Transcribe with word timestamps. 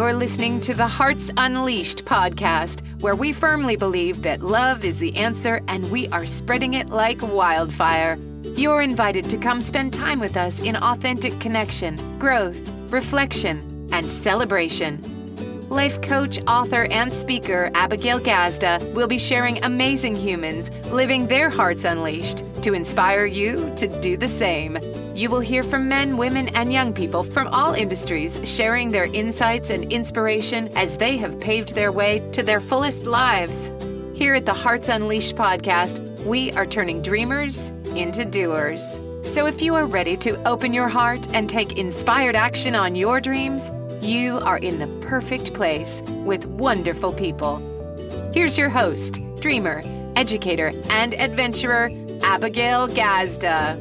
You're 0.00 0.14
listening 0.14 0.60
to 0.62 0.72
the 0.72 0.88
Hearts 0.88 1.30
Unleashed 1.36 2.06
podcast, 2.06 2.80
where 3.02 3.14
we 3.14 3.34
firmly 3.34 3.76
believe 3.76 4.22
that 4.22 4.40
love 4.42 4.82
is 4.82 4.96
the 4.96 5.14
answer 5.14 5.60
and 5.68 5.90
we 5.90 6.08
are 6.08 6.24
spreading 6.24 6.72
it 6.72 6.88
like 6.88 7.20
wildfire. 7.20 8.18
You're 8.56 8.80
invited 8.80 9.28
to 9.28 9.36
come 9.36 9.60
spend 9.60 9.92
time 9.92 10.18
with 10.18 10.38
us 10.38 10.58
in 10.60 10.74
authentic 10.76 11.38
connection, 11.38 11.98
growth, 12.18 12.58
reflection, 12.88 13.90
and 13.92 14.06
celebration. 14.06 15.02
Life 15.70 16.02
coach, 16.02 16.40
author, 16.48 16.88
and 16.90 17.12
speaker 17.12 17.70
Abigail 17.74 18.18
Gazda 18.18 18.80
will 18.92 19.06
be 19.06 19.18
sharing 19.18 19.62
amazing 19.62 20.16
humans 20.16 20.68
living 20.90 21.28
their 21.28 21.48
hearts 21.48 21.84
unleashed 21.84 22.42
to 22.64 22.72
inspire 22.72 23.24
you 23.24 23.72
to 23.76 23.86
do 24.00 24.16
the 24.16 24.26
same. 24.26 24.80
You 25.14 25.30
will 25.30 25.38
hear 25.38 25.62
from 25.62 25.88
men, 25.88 26.16
women, 26.16 26.48
and 26.56 26.72
young 26.72 26.92
people 26.92 27.22
from 27.22 27.46
all 27.48 27.74
industries 27.74 28.40
sharing 28.44 28.90
their 28.90 29.06
insights 29.14 29.70
and 29.70 29.92
inspiration 29.92 30.76
as 30.76 30.96
they 30.96 31.16
have 31.18 31.38
paved 31.38 31.76
their 31.76 31.92
way 31.92 32.28
to 32.32 32.42
their 32.42 32.60
fullest 32.60 33.04
lives. 33.04 33.70
Here 34.12 34.34
at 34.34 34.46
the 34.46 34.52
Hearts 34.52 34.88
Unleashed 34.88 35.36
podcast, 35.36 36.00
we 36.24 36.50
are 36.54 36.66
turning 36.66 37.00
dreamers 37.00 37.58
into 37.94 38.24
doers. 38.24 38.98
So 39.22 39.46
if 39.46 39.62
you 39.62 39.76
are 39.76 39.86
ready 39.86 40.16
to 40.16 40.42
open 40.48 40.74
your 40.74 40.88
heart 40.88 41.32
and 41.32 41.48
take 41.48 41.78
inspired 41.78 42.34
action 42.34 42.74
on 42.74 42.96
your 42.96 43.20
dreams, 43.20 43.70
you 44.02 44.38
are 44.38 44.58
in 44.58 44.78
the 44.78 44.86
perfect 45.06 45.52
place 45.52 46.02
with 46.24 46.46
wonderful 46.46 47.12
people. 47.12 47.58
Here's 48.32 48.56
your 48.56 48.70
host, 48.70 49.18
dreamer, 49.40 49.82
educator, 50.16 50.72
and 50.88 51.14
adventurer, 51.14 51.90
Abigail 52.22 52.88
Gazda. 52.88 53.76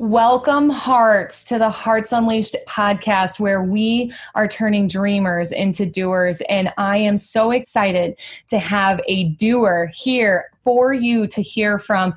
Welcome, 0.00 0.70
hearts, 0.70 1.44
to 1.44 1.58
the 1.58 1.70
Hearts 1.70 2.10
Unleashed 2.10 2.56
podcast, 2.68 3.38
where 3.38 3.62
we 3.62 4.12
are 4.34 4.48
turning 4.48 4.88
dreamers 4.88 5.52
into 5.52 5.86
doers. 5.86 6.42
And 6.48 6.72
I 6.76 6.96
am 6.98 7.16
so 7.16 7.52
excited 7.52 8.18
to 8.48 8.58
have 8.58 9.00
a 9.06 9.28
doer 9.30 9.90
here 9.94 10.50
for 10.64 10.92
you 10.92 11.28
to 11.28 11.40
hear 11.40 11.78
from. 11.78 12.14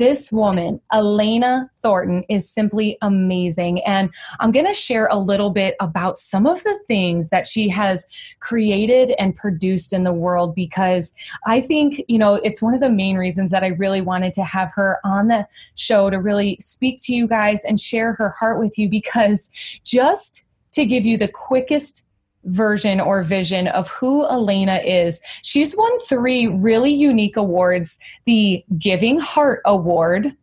This 0.00 0.32
woman, 0.32 0.80
Elena 0.94 1.70
Thornton, 1.82 2.24
is 2.30 2.48
simply 2.48 2.96
amazing. 3.02 3.84
And 3.84 4.08
I'm 4.40 4.50
going 4.50 4.64
to 4.64 4.72
share 4.72 5.08
a 5.08 5.18
little 5.18 5.50
bit 5.50 5.76
about 5.78 6.16
some 6.16 6.46
of 6.46 6.62
the 6.62 6.80
things 6.88 7.28
that 7.28 7.46
she 7.46 7.68
has 7.68 8.06
created 8.40 9.12
and 9.18 9.36
produced 9.36 9.92
in 9.92 10.04
the 10.04 10.14
world 10.14 10.54
because 10.54 11.14
I 11.44 11.60
think, 11.60 12.02
you 12.08 12.18
know, 12.18 12.36
it's 12.36 12.62
one 12.62 12.72
of 12.72 12.80
the 12.80 12.88
main 12.88 13.18
reasons 13.18 13.50
that 13.50 13.62
I 13.62 13.76
really 13.76 14.00
wanted 14.00 14.32
to 14.32 14.42
have 14.42 14.72
her 14.72 15.00
on 15.04 15.28
the 15.28 15.46
show 15.74 16.08
to 16.08 16.16
really 16.16 16.56
speak 16.60 16.98
to 17.02 17.14
you 17.14 17.28
guys 17.28 17.62
and 17.62 17.78
share 17.78 18.14
her 18.14 18.30
heart 18.30 18.58
with 18.58 18.78
you 18.78 18.88
because 18.88 19.50
just 19.84 20.48
to 20.72 20.86
give 20.86 21.04
you 21.04 21.18
the 21.18 21.28
quickest 21.28 22.06
version 22.44 23.00
or 23.00 23.22
vision 23.22 23.68
of 23.68 23.88
who 23.88 24.26
Elena 24.26 24.76
is. 24.78 25.20
She's 25.42 25.76
won 25.76 25.98
three 26.00 26.46
really 26.46 26.92
unique 26.92 27.36
awards 27.36 27.98
the 28.26 28.64
Giving 28.78 29.20
Heart 29.20 29.62
Award, 29.64 30.34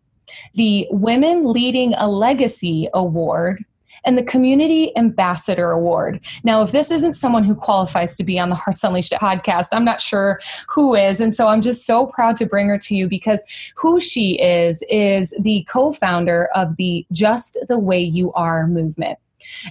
the 0.55 0.87
Women 0.91 1.51
Leading 1.51 1.93
a 1.95 2.07
Legacy 2.07 2.87
Award, 2.93 3.63
and 4.05 4.17
the 4.17 4.23
Community 4.23 4.95
Ambassador 4.95 5.71
Award. 5.71 6.21
Now, 6.43 6.61
if 6.61 6.71
this 6.71 6.91
isn't 6.91 7.13
someone 7.13 7.43
who 7.43 7.55
qualifies 7.55 8.15
to 8.17 8.23
be 8.23 8.39
on 8.39 8.49
the 8.49 8.55
Hearts 8.55 8.83
Unleashed 8.83 9.11
podcast, 9.13 9.67
I'm 9.73 9.83
not 9.83 10.01
sure 10.01 10.39
who 10.69 10.95
is. 10.95 11.19
And 11.19 11.35
so 11.35 11.47
I'm 11.47 11.61
just 11.61 11.85
so 11.85 12.07
proud 12.07 12.37
to 12.37 12.45
bring 12.45 12.67
her 12.67 12.77
to 12.79 12.95
you 12.95 13.09
because 13.09 13.43
who 13.75 13.99
she 13.99 14.39
is 14.39 14.83
is 14.89 15.35
the 15.39 15.65
co 15.69 15.91
founder 15.91 16.49
of 16.55 16.77
the 16.77 17.05
Just 17.11 17.57
the 17.67 17.77
Way 17.77 17.99
You 17.99 18.31
Are 18.33 18.67
movement. 18.67 19.19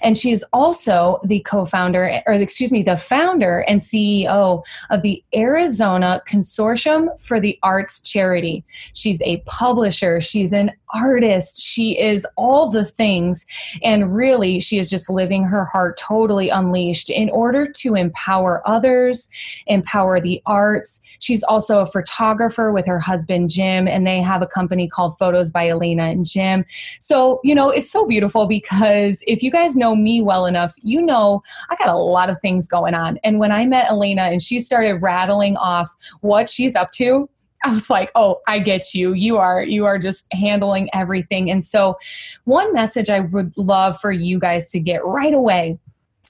And 0.03 0.17
she 0.17 0.31
is 0.31 0.45
also 0.53 1.21
the 1.25 1.41
co 1.41 1.65
founder, 1.65 2.23
or 2.27 2.35
excuse 2.35 2.73
me, 2.73 2.83
the 2.83 2.97
founder 2.97 3.61
and 3.69 3.81
CEO 3.81 4.65
of 4.91 5.03
the 5.03 5.23
Arizona 5.35 6.23
Consortium 6.29 7.09
for 7.21 7.41
the 7.41 7.59
Arts 7.63 8.01
Charity. 8.01 8.65
She's 8.95 9.23
a 9.23 9.39
publisher, 9.47 10.21
she's 10.21 10.53
an 10.53 10.73
artist, 10.95 11.61
she 11.61 11.99
is 11.99 12.27
all 12.37 12.71
the 12.71 12.85
things. 12.85 13.47
And 13.83 14.15
really, 14.15 14.61
she 14.61 14.79
is 14.79 14.91
just 14.91 15.11
living 15.11 15.45
her 15.45 15.65
heart 15.65 15.99
totally 15.99 16.49
unleashed 16.49 17.11
in 17.11 17.31
order 17.31 17.71
to 17.71 17.95
empower 17.95 18.63
others, 18.67 19.31
empower 19.67 20.21
the 20.21 20.43
arts. 20.47 21.03
She's 21.19 21.43
also 21.43 21.81
a 21.81 21.87
photographer 21.87 22.73
with 22.73 22.87
her 22.87 22.99
husband, 22.99 23.51
Jim, 23.51 23.89
and 23.89 24.07
they 24.07 24.21
have 24.21 24.43
a 24.43 24.47
company 24.47 24.89
called 24.89 25.19
Photos 25.19 25.51
by 25.51 25.69
Elena 25.69 26.05
and 26.05 26.25
Jim. 26.25 26.65
So, 27.01 27.41
you 27.43 27.55
know, 27.55 27.71
it's 27.71 27.91
so 27.91 28.07
beautiful 28.07 28.47
because 28.47 29.23
if 29.27 29.43
you 29.43 29.51
guys 29.51 29.77
know 29.77 29.95
me 29.95 30.23
well 30.23 30.47
enough, 30.47 30.75
you 30.83 31.03
know 31.03 31.43
I 31.71 31.77
got 31.77 31.89
a 31.89 31.97
lot 31.97 32.31
of 32.31 32.41
things 32.41 32.69
going 32.69 32.95
on. 32.95 33.19
And 33.25 33.39
when 33.39 33.53
I 33.53 33.67
met 33.67 33.91
Elena 33.91 34.23
and 34.23 34.43
she 34.43 34.61
started 34.61 35.03
rattling 35.03 35.57
off 35.57 35.95
what 36.21 36.49
she's 36.49 36.75
up 36.75 36.93
to, 36.93 37.29
I 37.67 37.73
was 37.75 37.91
like, 37.91 38.11
"Oh, 38.15 38.41
I 38.47 38.59
get 38.59 38.95
you. 38.95 39.13
You 39.13 39.37
are 39.39 39.63
you 39.63 39.85
are 39.85 39.99
just 39.99 40.27
handling 40.33 40.89
everything." 40.93 41.51
And 41.51 41.65
so 41.65 41.99
one 42.45 42.73
message 42.73 43.11
I 43.11 43.21
would 43.21 43.53
love 43.57 43.99
for 44.01 44.13
you 44.13 44.39
guys 44.39 44.71
to 44.71 44.81
get 44.81 45.05
right 45.05 45.35
away 45.35 45.79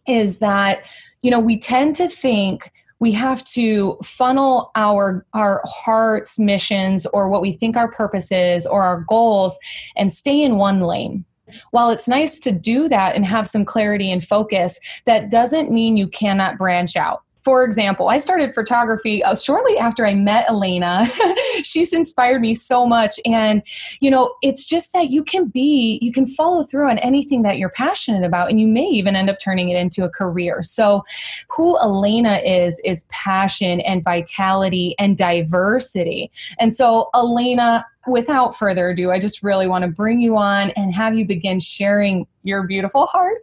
is 0.06 0.38
that 0.38 0.82
you 1.22 1.30
know, 1.30 1.41
we 1.41 1.58
tend 1.58 1.96
to 1.96 2.08
think 2.08 2.70
we 3.00 3.10
have 3.12 3.42
to 3.44 3.98
funnel 4.02 4.70
our 4.76 5.26
our 5.34 5.60
heart's 5.64 6.38
missions 6.38 7.04
or 7.06 7.28
what 7.28 7.42
we 7.42 7.52
think 7.52 7.76
our 7.76 7.91
purpose 7.91 8.30
is 8.30 8.64
or 8.66 8.82
our 8.82 9.00
goals 9.08 9.58
and 9.96 10.12
stay 10.12 10.42
in 10.42 10.56
one 10.56 10.80
lane 10.80 11.25
while 11.70 11.91
it's 11.91 12.08
nice 12.08 12.38
to 12.41 12.52
do 12.52 12.88
that 12.88 13.14
and 13.14 13.25
have 13.25 13.46
some 13.48 13.64
clarity 13.64 14.10
and 14.10 14.25
focus, 14.25 14.80
that 15.04 15.30
doesn't 15.30 15.70
mean 15.70 15.96
you 15.96 16.08
cannot 16.08 16.58
branch 16.58 16.96
out 16.96 17.22
for 17.46 17.62
example, 17.62 18.08
I 18.08 18.18
started 18.18 18.52
photography 18.52 19.22
uh, 19.22 19.36
shortly 19.36 19.78
after 19.78 20.04
I 20.04 20.14
met 20.14 20.48
Elena. 20.48 21.06
She's 21.62 21.92
inspired 21.92 22.40
me 22.40 22.54
so 22.56 22.84
much. 22.84 23.20
And, 23.24 23.62
you 24.00 24.10
know, 24.10 24.34
it's 24.42 24.64
just 24.64 24.92
that 24.94 25.10
you 25.10 25.22
can 25.22 25.46
be, 25.46 26.00
you 26.02 26.10
can 26.10 26.26
follow 26.26 26.64
through 26.64 26.90
on 26.90 26.98
anything 26.98 27.42
that 27.42 27.58
you're 27.58 27.70
passionate 27.70 28.24
about, 28.24 28.50
and 28.50 28.58
you 28.58 28.66
may 28.66 28.86
even 28.86 29.14
end 29.14 29.30
up 29.30 29.38
turning 29.38 29.68
it 29.68 29.76
into 29.76 30.02
a 30.02 30.10
career. 30.10 30.64
So, 30.64 31.04
who 31.48 31.78
Elena 31.78 32.38
is, 32.44 32.80
is 32.84 33.04
passion 33.10 33.78
and 33.78 34.02
vitality 34.02 34.96
and 34.98 35.16
diversity. 35.16 36.32
And 36.58 36.74
so, 36.74 37.10
Elena, 37.14 37.86
without 38.08 38.56
further 38.56 38.88
ado, 38.88 39.12
I 39.12 39.20
just 39.20 39.44
really 39.44 39.68
want 39.68 39.82
to 39.82 39.88
bring 39.88 40.18
you 40.18 40.36
on 40.36 40.70
and 40.70 40.92
have 40.96 41.16
you 41.16 41.24
begin 41.24 41.60
sharing 41.60 42.26
your 42.42 42.66
beautiful 42.66 43.06
heart. 43.06 43.38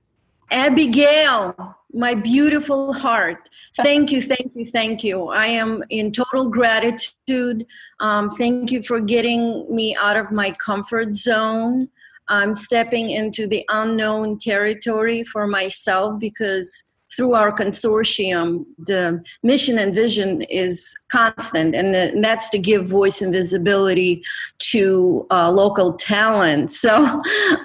Abigail, 0.50 1.76
my 1.94 2.14
beautiful 2.14 2.92
heart, 2.92 3.48
thank 3.76 4.10
you, 4.10 4.20
thank 4.20 4.52
you, 4.54 4.66
thank 4.66 5.04
you. 5.04 5.28
I 5.28 5.46
am 5.46 5.82
in 5.90 6.12
total 6.12 6.48
gratitude. 6.48 7.66
Um, 8.00 8.28
thank 8.30 8.72
you 8.72 8.82
for 8.82 9.00
getting 9.00 9.66
me 9.74 9.96
out 9.96 10.16
of 10.16 10.32
my 10.32 10.50
comfort 10.52 11.14
zone. 11.14 11.88
I'm 12.28 12.54
stepping 12.54 13.10
into 13.10 13.46
the 13.46 13.64
unknown 13.68 14.38
territory 14.38 15.24
for 15.24 15.46
myself 15.46 16.18
because 16.18 16.92
through 17.14 17.34
our 17.34 17.52
consortium, 17.52 18.64
the 18.78 19.22
mission 19.42 19.78
and 19.78 19.94
vision 19.94 20.42
is 20.42 20.94
constant, 21.10 21.74
and, 21.74 21.94
the, 21.94 22.12
and 22.12 22.24
that's 22.24 22.48
to 22.50 22.58
give 22.58 22.86
voice 22.86 23.22
and 23.22 23.32
visibility 23.32 24.24
to 24.58 25.26
uh, 25.30 25.50
local 25.50 25.92
talent. 25.92 26.70
So 26.70 27.04
uh, 27.04 27.20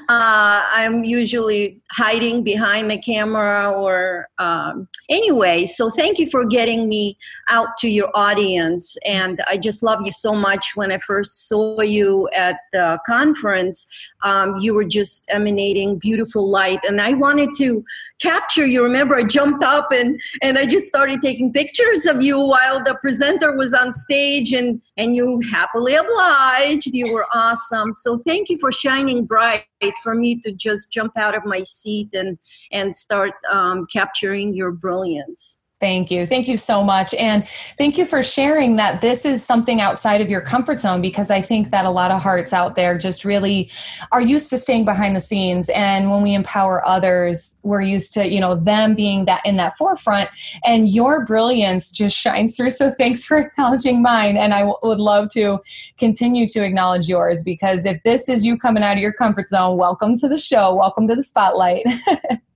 I'm 0.09 1.03
usually 1.03 1.78
hiding 1.91 2.43
behind 2.43 2.89
the 2.89 2.97
camera 2.97 3.71
or 3.71 4.29
um, 4.37 4.87
anyway. 5.09 5.65
So 5.65 5.89
thank 5.89 6.19
you 6.19 6.29
for 6.29 6.45
getting 6.45 6.87
me 6.87 7.17
out 7.47 7.77
to 7.79 7.89
your 7.89 8.09
audience, 8.13 8.95
and 9.05 9.41
I 9.47 9.57
just 9.57 9.83
love 9.83 9.99
you 10.03 10.11
so 10.11 10.33
much. 10.33 10.71
When 10.75 10.91
I 10.91 10.97
first 10.99 11.47
saw 11.47 11.81
you 11.81 12.29
at 12.33 12.59
the 12.71 12.99
conference, 13.05 13.87
um, 14.23 14.55
you 14.59 14.73
were 14.73 14.85
just 14.85 15.25
emanating 15.29 15.97
beautiful 15.97 16.47
light, 16.49 16.79
and 16.87 17.01
I 17.01 17.13
wanted 17.13 17.49
to 17.57 17.83
capture 18.21 18.65
you. 18.65 18.83
Remember, 18.83 19.15
I 19.15 19.23
jumped 19.23 19.63
up 19.63 19.91
and 19.91 20.19
and 20.41 20.57
I 20.57 20.65
just 20.65 20.87
started 20.87 21.21
taking 21.21 21.51
pictures 21.51 22.05
of 22.05 22.21
you 22.21 22.39
while 22.39 22.83
the 22.83 22.95
presenter 23.01 23.55
was 23.55 23.73
on 23.73 23.93
stage 23.93 24.53
and 24.53 24.81
and 24.97 25.15
you 25.15 25.41
happily 25.51 25.95
obliged 25.95 26.87
you 26.93 27.11
were 27.13 27.25
awesome 27.33 27.93
so 27.93 28.17
thank 28.17 28.49
you 28.49 28.57
for 28.57 28.71
shining 28.71 29.25
bright 29.25 29.68
for 30.03 30.15
me 30.15 30.39
to 30.41 30.51
just 30.51 30.91
jump 30.91 31.17
out 31.17 31.35
of 31.35 31.45
my 31.45 31.63
seat 31.63 32.13
and 32.13 32.37
and 32.71 32.95
start 32.95 33.33
um, 33.49 33.87
capturing 33.91 34.53
your 34.53 34.71
brilliance 34.71 35.59
Thank 35.79 36.11
you. 36.11 36.25
Thank 36.25 36.49
you 36.49 36.57
so 36.57 36.83
much. 36.83 37.13
And 37.13 37.47
thank 37.77 37.97
you 37.97 38.05
for 38.05 38.21
sharing 38.21 38.75
that 38.75 38.99
this 38.99 39.23
is 39.23 39.45
something 39.45 39.79
outside 39.79 40.19
of 40.19 40.29
your 40.29 40.41
comfort 40.41 40.81
zone 40.81 41.01
because 41.01 41.31
I 41.31 41.41
think 41.41 41.71
that 41.71 41.85
a 41.85 41.89
lot 41.89 42.11
of 42.11 42.21
hearts 42.21 42.51
out 42.51 42.75
there 42.75 42.97
just 42.97 43.23
really 43.23 43.71
are 44.11 44.19
used 44.19 44.49
to 44.49 44.57
staying 44.57 44.83
behind 44.83 45.15
the 45.15 45.21
scenes. 45.21 45.69
And 45.69 46.11
when 46.11 46.21
we 46.21 46.33
empower 46.33 46.85
others, 46.85 47.57
we're 47.63 47.81
used 47.81 48.13
to, 48.15 48.27
you 48.27 48.41
know, 48.41 48.55
them 48.55 48.93
being 48.93 49.23
that 49.25 49.41
in 49.45 49.55
that 49.55 49.77
forefront 49.77 50.29
and 50.65 50.89
your 50.89 51.25
brilliance 51.25 51.91
just 51.91 52.17
shines 52.17 52.57
through. 52.57 52.71
So 52.71 52.91
thanks 52.91 53.23
for 53.23 53.37
acknowledging 53.47 54.01
mine. 54.01 54.35
And 54.35 54.53
I 54.53 54.59
w- 54.59 54.75
would 54.83 54.99
love 54.99 55.29
to 55.29 55.59
continue 55.97 56.45
to 56.49 56.61
acknowledge 56.61 57.07
yours 57.07 57.41
because 57.41 57.85
if 57.85 58.03
this 58.03 58.27
is 58.27 58.43
you 58.45 58.57
coming 58.57 58.83
out 58.83 58.97
of 58.97 59.01
your 59.01 59.13
comfort 59.13 59.47
zone, 59.47 59.77
welcome 59.77 60.17
to 60.17 60.27
the 60.27 60.37
show. 60.37 60.75
Welcome 60.75 61.07
to 61.07 61.15
the 61.15 61.23
spotlight. 61.23 61.85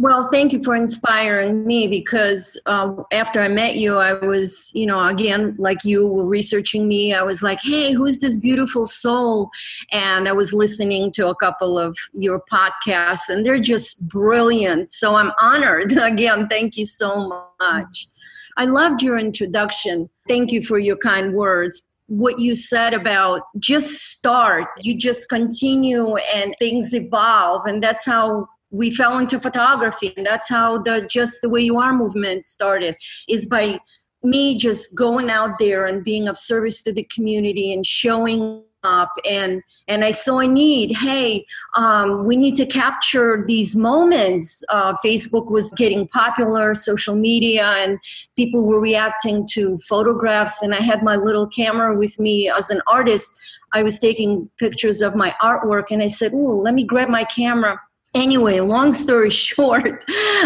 Well, 0.00 0.30
thank 0.30 0.54
you 0.54 0.62
for 0.62 0.74
inspiring 0.74 1.66
me 1.66 1.86
because 1.86 2.58
uh, 2.64 2.94
after 3.12 3.38
I 3.38 3.48
met 3.48 3.76
you, 3.76 3.96
I 3.96 4.14
was, 4.14 4.72
you 4.74 4.86
know, 4.86 5.06
again, 5.06 5.54
like 5.58 5.84
you 5.84 6.06
were 6.06 6.24
researching 6.24 6.88
me. 6.88 7.12
I 7.12 7.22
was 7.22 7.42
like, 7.42 7.60
hey, 7.62 7.92
who's 7.92 8.18
this 8.18 8.38
beautiful 8.38 8.86
soul? 8.86 9.50
And 9.92 10.26
I 10.26 10.32
was 10.32 10.54
listening 10.54 11.12
to 11.12 11.28
a 11.28 11.34
couple 11.34 11.78
of 11.78 11.98
your 12.14 12.42
podcasts, 12.50 13.28
and 13.28 13.44
they're 13.44 13.60
just 13.60 14.08
brilliant. 14.08 14.90
So 14.90 15.16
I'm 15.16 15.32
honored. 15.38 15.92
Again, 15.98 16.48
thank 16.48 16.78
you 16.78 16.86
so 16.86 17.50
much. 17.60 18.08
I 18.56 18.64
loved 18.64 19.02
your 19.02 19.18
introduction. 19.18 20.08
Thank 20.26 20.50
you 20.50 20.62
for 20.62 20.78
your 20.78 20.96
kind 20.96 21.34
words 21.34 21.86
what 22.06 22.40
you 22.40 22.56
said 22.56 22.92
about 22.92 23.42
just 23.60 24.08
start 24.08 24.66
you 24.80 24.98
just 24.98 25.28
continue 25.28 26.16
and 26.34 26.56
things 26.58 26.92
evolve 26.92 27.64
and 27.66 27.80
that's 27.80 28.04
how 28.04 28.48
we 28.70 28.90
fell 28.90 29.18
into 29.18 29.40
photography 29.40 30.12
and 30.16 30.26
that's 30.26 30.48
how 30.48 30.78
the 30.78 31.06
just 31.10 31.42
the 31.42 31.48
way 31.48 31.60
you 31.60 31.78
are 31.78 31.92
movement 31.92 32.46
started 32.46 32.96
is 33.28 33.46
by 33.46 33.78
me 34.22 34.56
just 34.56 34.94
going 34.94 35.30
out 35.30 35.58
there 35.58 35.86
and 35.86 36.04
being 36.04 36.28
of 36.28 36.36
service 36.36 36.82
to 36.82 36.92
the 36.92 37.04
community 37.04 37.72
and 37.72 37.86
showing 37.86 38.62
up. 38.82 39.10
And 39.28 39.62
and 39.88 40.04
i 40.06 40.10
saw 40.10 40.38
a 40.38 40.48
need 40.48 40.96
hey 40.96 41.44
um, 41.76 42.24
we 42.24 42.34
need 42.34 42.56
to 42.56 42.64
capture 42.64 43.44
these 43.46 43.76
moments. 43.76 44.64
Uh, 44.70 44.94
facebook 45.04 45.50
was 45.50 45.70
getting 45.74 46.08
popular 46.08 46.74
social 46.74 47.14
media 47.14 47.74
and 47.76 47.98
people 48.36 48.66
were 48.66 48.80
reacting 48.80 49.46
to 49.52 49.78
photographs. 49.86 50.62
And 50.62 50.74
i 50.74 50.80
had 50.80 51.02
my 51.02 51.16
little 51.16 51.46
camera 51.46 51.94
with 51.94 52.18
me 52.18 52.48
as 52.48 52.70
an 52.70 52.80
artist. 52.86 53.34
I 53.72 53.82
was 53.82 53.98
taking 53.98 54.48
pictures 54.58 55.02
of 55.02 55.14
my 55.14 55.34
artwork 55.42 55.90
and 55.90 56.02
i 56.02 56.08
said 56.08 56.32
oh 56.32 56.56
let 56.64 56.72
me 56.72 56.86
grab 56.86 57.10
my 57.10 57.24
camera 57.24 57.78
anyway 58.14 58.60
long 58.60 58.92
story 58.92 59.30
short 59.48 60.04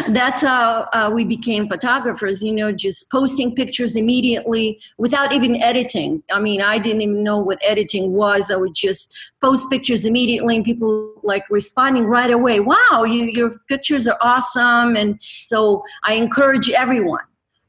that's 0.08 0.43
how 0.43 0.87
uh, 0.93 1.11
we 1.12 1.25
became 1.25 1.69
photographers 1.69 2.43
you 2.43 2.52
know 2.52 2.70
just 2.72 3.11
posting 3.11 3.55
pictures 3.55 3.96
immediately 3.96 4.81
without 4.99 5.32
even 5.32 5.56
editing. 5.56 6.22
I 6.31 6.40
mean 6.40 6.61
i 6.61 6.78
didn't 6.78 7.02
even 7.02 7.22
know 7.22 7.38
what 7.38 7.58
editing 7.62 8.12
was. 8.12 8.50
I 8.50 8.56
would 8.56 8.75
just 8.75 9.16
post 9.40 9.70
pictures 9.70 10.05
immediately 10.05 10.56
and 10.56 10.64
people 10.64 11.12
like 11.22 11.44
responding 11.50 12.05
right 12.05 12.31
away 12.31 12.61
wow 12.61 13.05
you, 13.06 13.31
your 13.32 13.58
pictures 13.69 14.06
are 14.08 14.19
awesome. 14.20 14.96
And 14.96 15.19
so 15.49 15.82
i 16.05 16.14
encourage 16.14 16.70
everyone 16.70 17.25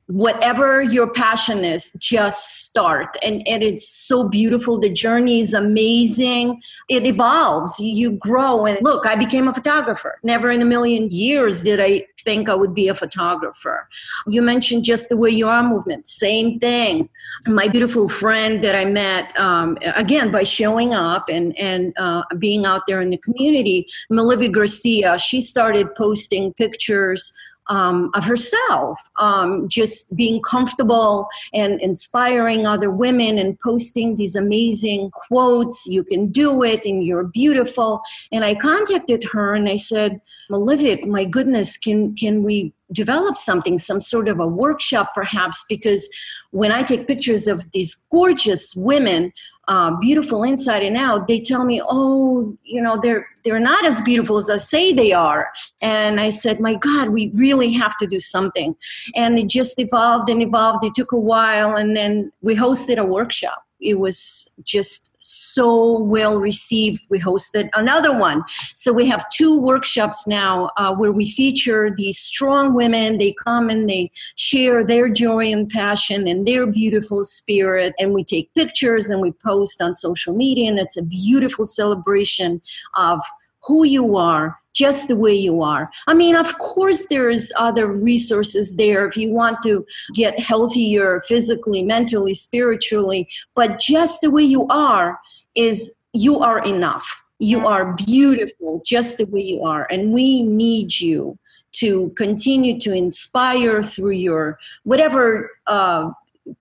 whatever 0.08 0.84
your 0.84 1.12
passion 1.12 1.66
is 1.66 1.92
just 1.98 2.64
start. 2.64 3.18
And, 3.24 3.46
and 3.48 3.64
it's 3.64 3.88
so 3.88 4.30
beautiful. 4.30 4.80
The 4.80 4.92
journey 4.92 5.40
is 5.40 5.54
amazing. 5.54 6.62
It 6.90 7.08
evolves. 7.08 7.80
You 7.80 8.12
grow. 8.12 8.66
And 8.66 8.78
look 8.82 9.06
i 9.06 9.16
became 9.16 9.48
a 9.48 9.54
photographer. 9.54 10.20
Never 10.24 10.52
in 10.52 10.62
a 10.62 10.66
million 10.66 11.08
years 11.10 11.64
did 11.64 11.80
i 11.80 12.06
think 12.24 12.50
i 12.50 12.56
would 12.56 12.74
be 12.74 12.88
a 12.88 12.94
photographer. 12.94 13.88
You 14.28 14.42
mentioned 14.42 14.84
just 14.84 15.10
the 15.10 15.18
way 15.18 15.30
you 15.30 15.48
are 15.48 15.64
movement. 15.64 16.08
Same 16.08 16.60
thing. 16.60 17.10
My 17.48 17.68
beautiful 17.68 18.08
friend 18.08 18.64
that 18.64 18.76
i 18.76 18.86
met 18.86 19.38
um, 19.40 19.78
again 19.96 20.32
by 20.32 20.44
showing 20.44 20.94
up 20.94 21.30
and 21.30 21.58
and 21.58 21.94
uh, 21.98 22.24
being 22.38 22.66
out 22.66 22.84
there 22.88 23.02
in 23.02 23.10
the 23.10 23.18
community 23.18 23.88
melivia 24.12 24.52
garcia 24.52 25.18
she 25.18 25.42
started 25.42 25.94
posting 25.96 26.54
pictures 26.54 27.32
um, 27.68 28.12
of 28.14 28.24
herself, 28.24 29.00
um, 29.20 29.68
just 29.68 30.16
being 30.16 30.42
comfortable 30.42 31.28
and 31.54 31.82
inspiring 31.82 32.68
other 32.68 32.92
women 32.92 33.38
and 33.38 33.60
posting 33.60 34.16
these 34.16 34.36
amazing 34.36 35.12
quotes. 35.12 35.86
You 35.88 36.04
can 36.04 36.28
do 36.28 36.64
it 36.64 36.86
and 36.86 37.04
you're 37.04 37.24
beautiful. 37.24 38.02
And 38.32 38.46
I 38.46 38.56
contacted 38.56 39.24
her 39.32 39.56
and 39.56 39.68
I 39.68 39.78
said, 39.78 40.22
Malivik, 40.50 41.06
my 41.08 41.26
goodness, 41.26 41.78
can, 41.78 42.16
can 42.16 42.44
we 42.44 42.74
develop 42.92 43.36
something, 43.36 43.78
some 43.78 44.00
sort 44.00 44.28
of 44.28 44.40
a 44.40 44.48
workshop 44.48 45.14
perhaps? 45.14 45.66
Because 45.68 46.08
when 46.52 46.72
I 46.72 46.84
take 46.84 47.08
pictures 47.08 47.48
of 47.48 47.70
these 47.72 48.08
gorgeous 48.12 48.76
women, 48.76 49.34
uh, 49.68 49.96
beautiful 49.98 50.44
inside 50.44 50.84
and 50.84 50.96
out, 50.96 51.28
they 51.28 51.40
tell 51.40 51.66
me, 51.66 51.82
oh, 51.84 52.56
you 52.64 52.82
know, 52.82 53.00
they're 53.02 53.28
they're 53.44 53.60
not 53.60 53.86
as 53.86 54.02
beautiful 54.02 54.38
as 54.38 54.50
I 54.50 54.58
say 54.58 54.94
they 54.94 55.12
are. 55.12 55.50
And 55.82 56.20
I 56.20 56.30
said, 56.30 56.60
my 56.60 56.76
God, 56.76 57.10
we 57.10 57.32
really 57.34 57.72
have 57.74 57.98
to 57.98 58.08
do 58.08 58.20
something. 58.20 58.76
And 59.16 59.38
it 59.38 59.48
just 59.48 59.80
evolved 59.80 60.30
and 60.30 60.42
evolved. 60.42 60.84
It 60.84 60.96
took 60.96 61.12
a 61.12 61.20
while, 61.20 61.76
and 61.76 61.96
then 61.96 62.32
we 62.42 62.56
hosted 62.56 62.98
a 62.98 63.06
workshop 63.06 63.65
it 63.80 64.00
was 64.00 64.48
just 64.64 65.16
so 65.20 66.00
well 66.00 66.40
received. 66.40 67.06
We 67.10 67.20
hosted 67.20 67.70
another 67.74 68.18
one. 68.18 68.44
So 68.74 68.94
we 68.94 69.06
have 69.08 69.28
two 69.30 69.60
workshops 69.60 70.28
now 70.28 70.70
uh, 70.78 70.96
where 70.96 71.12
we 71.12 71.30
feature 71.30 71.94
these 71.96 72.18
strong 72.18 72.74
women. 72.74 73.18
They 73.18 73.36
come 73.44 73.70
and 73.70 73.90
they 73.90 74.12
share 74.36 74.84
their 74.84 75.10
joy 75.10 75.52
and 75.52 75.70
passion 75.70 76.28
and 76.28 76.48
their 76.48 76.66
beautiful 76.68 77.24
spirit. 77.24 77.94
And 78.00 78.14
we 78.14 78.24
take 78.24 78.54
pictures 78.54 79.10
and 79.10 79.22
we 79.22 79.32
post 79.32 79.82
on 79.82 79.94
social 79.94 80.36
media. 80.36 80.70
And 80.70 80.80
it's 80.80 80.98
a 80.98 81.04
beautiful 81.04 81.66
celebration 81.66 82.62
of 82.96 83.22
who 83.64 83.84
you 83.84 84.16
are 84.16 84.58
just 84.76 85.08
the 85.08 85.16
way 85.16 85.34
you 85.34 85.62
are. 85.62 85.90
I 86.06 86.14
mean, 86.14 86.36
of 86.36 86.58
course, 86.60 87.08
there's 87.08 87.52
other 87.58 87.88
resources 87.88 88.76
there 88.76 89.08
if 89.08 89.18
you 89.18 89.32
want 89.32 89.64
to 89.64 89.86
get 90.14 90.40
healthier 90.40 91.22
physically, 91.28 91.84
mentally, 91.84 92.34
spiritually, 92.34 93.28
but 93.56 93.80
just 93.80 94.22
the 94.22 94.30
way 94.30 94.44
you 94.44 94.68
are 94.68 95.20
is 95.56 95.94
you 96.14 96.40
are 96.40 96.64
enough. 96.64 97.24
You 97.40 97.66
are 97.68 97.94
beautiful 97.94 98.82
just 98.86 99.18
the 99.18 99.26
way 99.26 99.42
you 99.42 99.64
are, 99.64 99.88
and 99.90 100.14
we 100.14 100.44
need 100.44 101.00
you 101.00 101.36
to 101.74 102.10
continue 102.12 102.80
to 102.80 102.94
inspire 102.94 103.82
through 103.82 104.12
your 104.12 104.58
whatever 104.84 105.52
uh, 105.68 106.12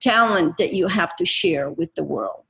talent 0.01 0.57
that 0.57 0.73
you 0.73 0.87
have 0.87 1.15
to 1.15 1.25
share 1.25 1.69
with 1.69 1.93
the 1.95 2.03
world. 2.03 2.44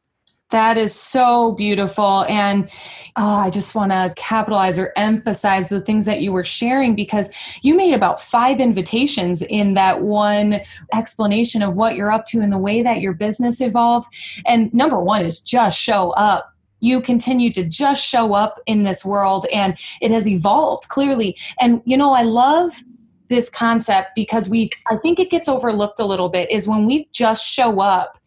That 0.56 0.78
is 0.78 0.96
so 0.96 1.52
beautiful. 1.52 2.24
And 2.30 2.70
oh, 3.18 3.36
I 3.36 3.50
just 3.50 3.76
want 3.76 3.92
to 3.92 4.14
capitalize 4.16 4.80
or 4.80 4.94
emphasize 4.96 5.68
the 5.68 5.82
things 5.82 6.06
that 6.06 6.22
you 6.22 6.32
were 6.32 6.46
sharing 6.46 6.96
because 6.96 7.30
you 7.62 7.76
made 7.76 7.94
about 7.94 8.22
five 8.22 8.62
invitations 8.62 9.42
in 9.42 9.74
that 9.74 10.00
one 10.00 10.62
explanation 10.94 11.62
of 11.62 11.76
what 11.76 11.98
you're 11.98 12.10
up 12.10 12.26
to 12.28 12.40
and 12.40 12.54
the 12.54 12.58
way 12.58 12.82
that 12.82 13.02
your 13.02 13.12
business 13.12 13.60
evolved. 13.60 14.08
And 14.46 14.74
number 14.74 14.98
one 14.98 15.26
is 15.26 15.42
just 15.42 15.78
show 15.78 16.12
up 16.12 16.54
you 16.80 17.02
continue 17.02 17.52
to 17.52 17.64
just 17.64 18.06
show 18.06 18.34
up 18.34 18.62
in 18.66 18.84
this 18.84 19.04
world 19.04 19.46
and 19.52 19.78
it 20.02 20.12
has 20.12 20.26
evolved 20.26 20.88
clearly 20.88 21.36
and 21.60 21.82
you 21.86 21.96
know 21.96 22.14
i 22.14 22.22
love 22.22 22.84
this 23.30 23.50
concept 23.50 24.10
because 24.14 24.50
we 24.50 24.70
i 24.92 24.98
think 24.98 25.18
it 25.18 25.32
gets 25.32 25.48
overlooked 25.48 26.02
a 26.02 26.06
little 26.06 26.28
bit 26.28 26.52
is 26.52 26.68
when 26.68 26.86
we 26.86 27.08
just 27.14 27.48
show 27.48 27.80
up 27.80 28.20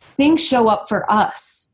things 0.00 0.44
show 0.44 0.66
up 0.66 0.88
for 0.88 1.10
us 1.10 1.71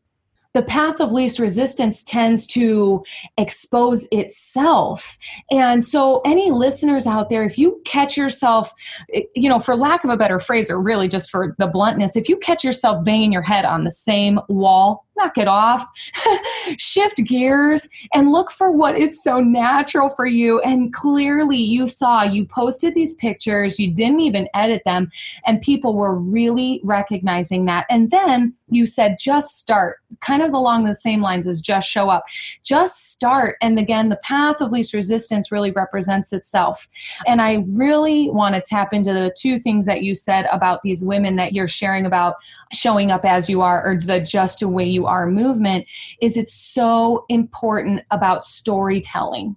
the 0.59 0.65
path 0.65 0.99
of 0.99 1.13
least 1.13 1.39
resistance 1.39 2.03
tends 2.03 2.45
to 2.45 3.05
expose 3.37 4.09
itself. 4.11 5.17
And 5.53 5.85
so, 5.85 6.21
any 6.25 6.51
listeners 6.51 7.07
out 7.07 7.29
there, 7.29 7.45
if 7.45 7.57
you 7.59 7.81
catch 7.85 8.17
yourself, 8.17 8.73
eh, 9.15 9.23
you 9.37 9.49
know, 9.49 9.61
for 9.61 9.77
lack 9.77 10.03
of 10.03 10.11
a 10.11 10.17
better 10.17 10.41
phrase, 10.41 10.69
or 10.69 10.83
really 10.83 11.07
just 11.07 11.31
for 11.31 11.55
the 11.59 11.69
bluntness, 11.69 12.17
if 12.17 12.29
you 12.29 12.37
catch 12.37 12.65
yourself 12.65 13.05
banging 13.05 13.31
your 13.31 13.43
head 13.43 13.65
on 13.65 13.85
the 13.85 13.93
same 13.93 14.41
wall 14.49 15.07
knock 15.19 15.39
it 15.39 15.49
off, 15.49 15.85
shift 16.79 17.19
gears, 17.25 17.89
and 18.15 18.33
look 18.33 18.51
for 18.51 18.71
what 18.71 18.97
is 18.97 19.23
so 19.23 19.41
natural 19.41 20.09
for 20.11 20.27
you. 20.27 20.61
And 20.61 20.93
clearly, 20.93 21.59
you 21.59 21.89
saw 21.89 22.23
you 22.23 22.47
posted 22.47 22.95
these 22.95 23.15
pictures, 23.15 23.79
you 23.79 23.93
didn't 23.93 24.21
even 24.21 24.49
edit 24.55 24.83
them, 24.85 25.11
and 25.47 25.61
people 25.61 25.95
were 25.95 26.15
really 26.15 26.81
recognizing 26.83 27.65
that. 27.67 27.87
And 27.91 28.11
then 28.11 28.55
you 28.71 28.87
said, 28.87 29.17
just 29.19 29.59
start, 29.59 29.99
kind 30.21 30.43
of 30.43 30.53
along 30.53 30.85
the 30.85 30.95
same 30.95 31.21
lines 31.21 31.47
as 31.47 31.61
just 31.61 31.89
show 31.89 32.09
up. 32.11 32.25
Just 32.63 33.11
start. 33.11 33.57
And 33.61 33.79
again, 33.79 34.09
the 34.09 34.17
path 34.17 34.61
of 34.61 34.73
least 34.73 34.95
resistance 34.95 35.51
really 35.51 35.71
represents 35.71 36.33
itself. 36.33 36.89
And 37.27 37.41
I 37.41 37.65
really 37.69 38.31
want 38.31 38.55
to 38.55 38.61
tap 38.61 38.93
into 38.93 39.13
the 39.13 39.35
two 39.39 39.59
things 39.59 39.87
that 39.87 40.03
you 40.03 40.15
said 40.15 40.47
about 40.53 40.83
these 40.83 41.05
women 41.05 41.37
that 41.37 41.53
you're 41.53 41.69
sharing 41.69 42.07
about 42.07 42.37
showing 42.73 43.11
up 43.11 43.25
as 43.25 43.49
you 43.49 43.63
are 43.63 43.85
or 43.85 43.99
the 43.99 44.21
just 44.21 44.63
a 44.63 44.69
way 44.69 44.85
you 44.85 45.07
are 45.09 45.27
movement 45.27 45.87
is 46.23 46.37
it's 46.37 46.55
so 46.55 47.25
important 47.29 48.03
about 48.11 48.45
storytelling. 48.45 49.57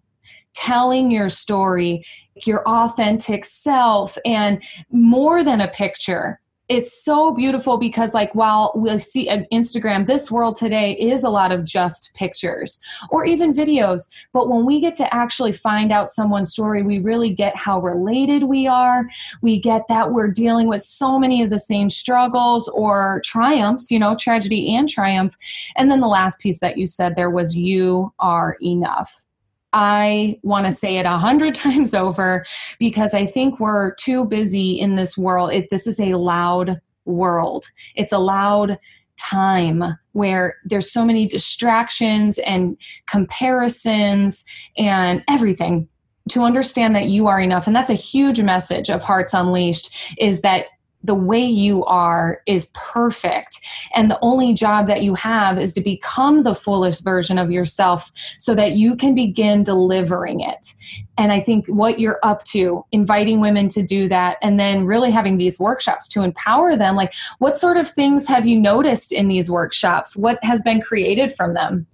Telling 0.54 1.12
your 1.12 1.30
story 1.30 2.04
your 2.46 2.68
authentic 2.68 3.46
self 3.46 4.18
and 4.26 4.64
more 4.92 5.44
than 5.44 5.62
a 5.62 5.68
picture 5.68 6.41
it's 6.72 7.04
so 7.04 7.34
beautiful 7.34 7.78
because 7.78 8.14
like 8.14 8.34
while 8.34 8.72
we 8.78 8.98
see 8.98 9.28
uh, 9.28 9.40
instagram 9.52 10.08
this 10.08 10.32
world 10.32 10.56
today 10.56 10.94
is 10.94 11.22
a 11.22 11.30
lot 11.30 11.52
of 11.52 11.66
just 11.66 12.14
pictures 12.14 12.80
or 13.10 13.26
even 13.26 13.54
videos. 13.54 14.10
But 14.32 14.48
when 14.48 14.66
we 14.66 14.80
get 14.80 14.94
to 14.96 15.14
actually 15.14 15.52
find 15.52 15.92
out 15.92 16.08
someone's 16.08 16.54
story 16.54 16.82
we 16.82 17.00
really 17.00 17.30
get 17.30 17.58
how 17.58 17.82
related 17.82 18.44
we 18.44 18.68
are. 18.68 19.04
We 19.42 19.60
get 19.60 19.90
that 19.90 20.14
we're 20.14 20.32
dealing 20.32 20.70
with 20.70 20.82
so 20.82 21.20
many 21.20 21.44
of 21.44 21.50
the 21.50 21.60
same 21.60 21.90
struggles 21.90 22.70
or 22.70 23.22
triumphs 23.26 23.92
you 23.92 24.00
know 24.00 24.16
tragedy 24.16 24.74
and 24.74 24.88
triumph. 24.88 25.36
And 25.76 25.92
then 25.92 26.00
the 26.00 26.08
last 26.08 26.40
piece 26.40 26.62
that 26.62 26.78
you 26.78 26.86
said 26.86 27.18
there 27.18 27.30
was 27.30 27.54
you 27.54 28.14
are 28.20 28.56
enough 28.62 29.26
I 29.74 30.40
want 30.44 30.66
to 30.66 30.72
say 30.72 30.98
it 30.98 31.06
a 31.06 31.18
hundred 31.18 31.56
times 31.66 31.94
over 31.94 32.46
because 32.80 33.14
I 33.14 33.26
think 33.26 33.60
we're 33.60 33.96
too 33.96 34.26
busy 34.26 34.80
in 34.80 34.96
this 34.96 35.18
world. 35.18 35.54
It, 35.54 35.70
this 35.70 35.88
is 35.88 36.00
a 36.00 36.16
loud 36.16 36.82
world. 37.06 37.66
It's 37.96 38.12
a 38.12 38.20
loud 38.20 38.78
time 39.18 39.84
where 40.14 40.56
there's 40.66 40.92
so 40.92 41.06
many 41.06 41.28
distractions 41.28 42.40
and 42.40 42.78
comparisons 43.08 44.44
and 44.78 45.24
everything 45.28 45.88
to 46.30 46.42
understand 46.42 46.96
that 46.96 47.08
you 47.08 47.28
are 47.28 47.40
enough 47.40 47.68
and 47.68 47.76
that's 47.76 47.90
a 47.90 47.96
huge 47.96 48.42
message 48.42 48.90
of 48.90 49.04
hearts 49.04 49.34
unleashed 49.34 49.94
is 50.18 50.42
that 50.42 50.66
the 51.04 51.16
way 51.16 51.44
you 51.44 51.84
are 51.86 52.42
is 52.46 52.72
perfect. 52.76 53.60
And 53.96 54.10
the 54.10 54.20
only 54.22 54.54
job 54.54 54.88
that 54.88 55.02
you 55.02 55.16
have 55.16 55.60
is 55.60 55.74
to 55.74 55.82
become 55.82 56.44
the 56.44 56.54
fullest 56.54 57.04
version 57.04 57.38
of 57.38 57.52
yourself 57.52 58.12
so 58.38 58.54
that 58.56 58.74
you 58.74 58.96
can 58.96 59.16
begin 59.16 59.64
delivering 59.64 60.42
it. 60.42 60.74
And 61.18 61.32
I 61.32 61.40
think 61.40 61.66
what 61.68 62.00
you're 62.00 62.20
up 62.24 62.44
to, 62.46 62.86
inviting 62.92 63.42
women 63.42 63.68
to 63.70 63.82
do 63.82 64.08
that, 64.10 64.38
and 64.42 64.60
then 64.60 64.86
really 64.86 65.12
having 65.12 65.38
these 65.38 65.60
workshops 65.60 66.08
to 66.10 66.22
empower 66.22 66.76
them 66.76 66.96
like, 66.96 67.14
what 67.40 67.58
sort 67.58 67.78
of 67.78 67.90
things 67.90 68.28
have 68.28 68.46
you 68.46 68.60
noticed 68.60 69.12
in 69.12 69.28
these 69.28 69.50
workshops? 69.50 70.16
What 70.16 70.44
has 70.44 70.62
been 70.62 70.82
created 70.82 71.34
from 71.36 71.54
them? 71.54 71.88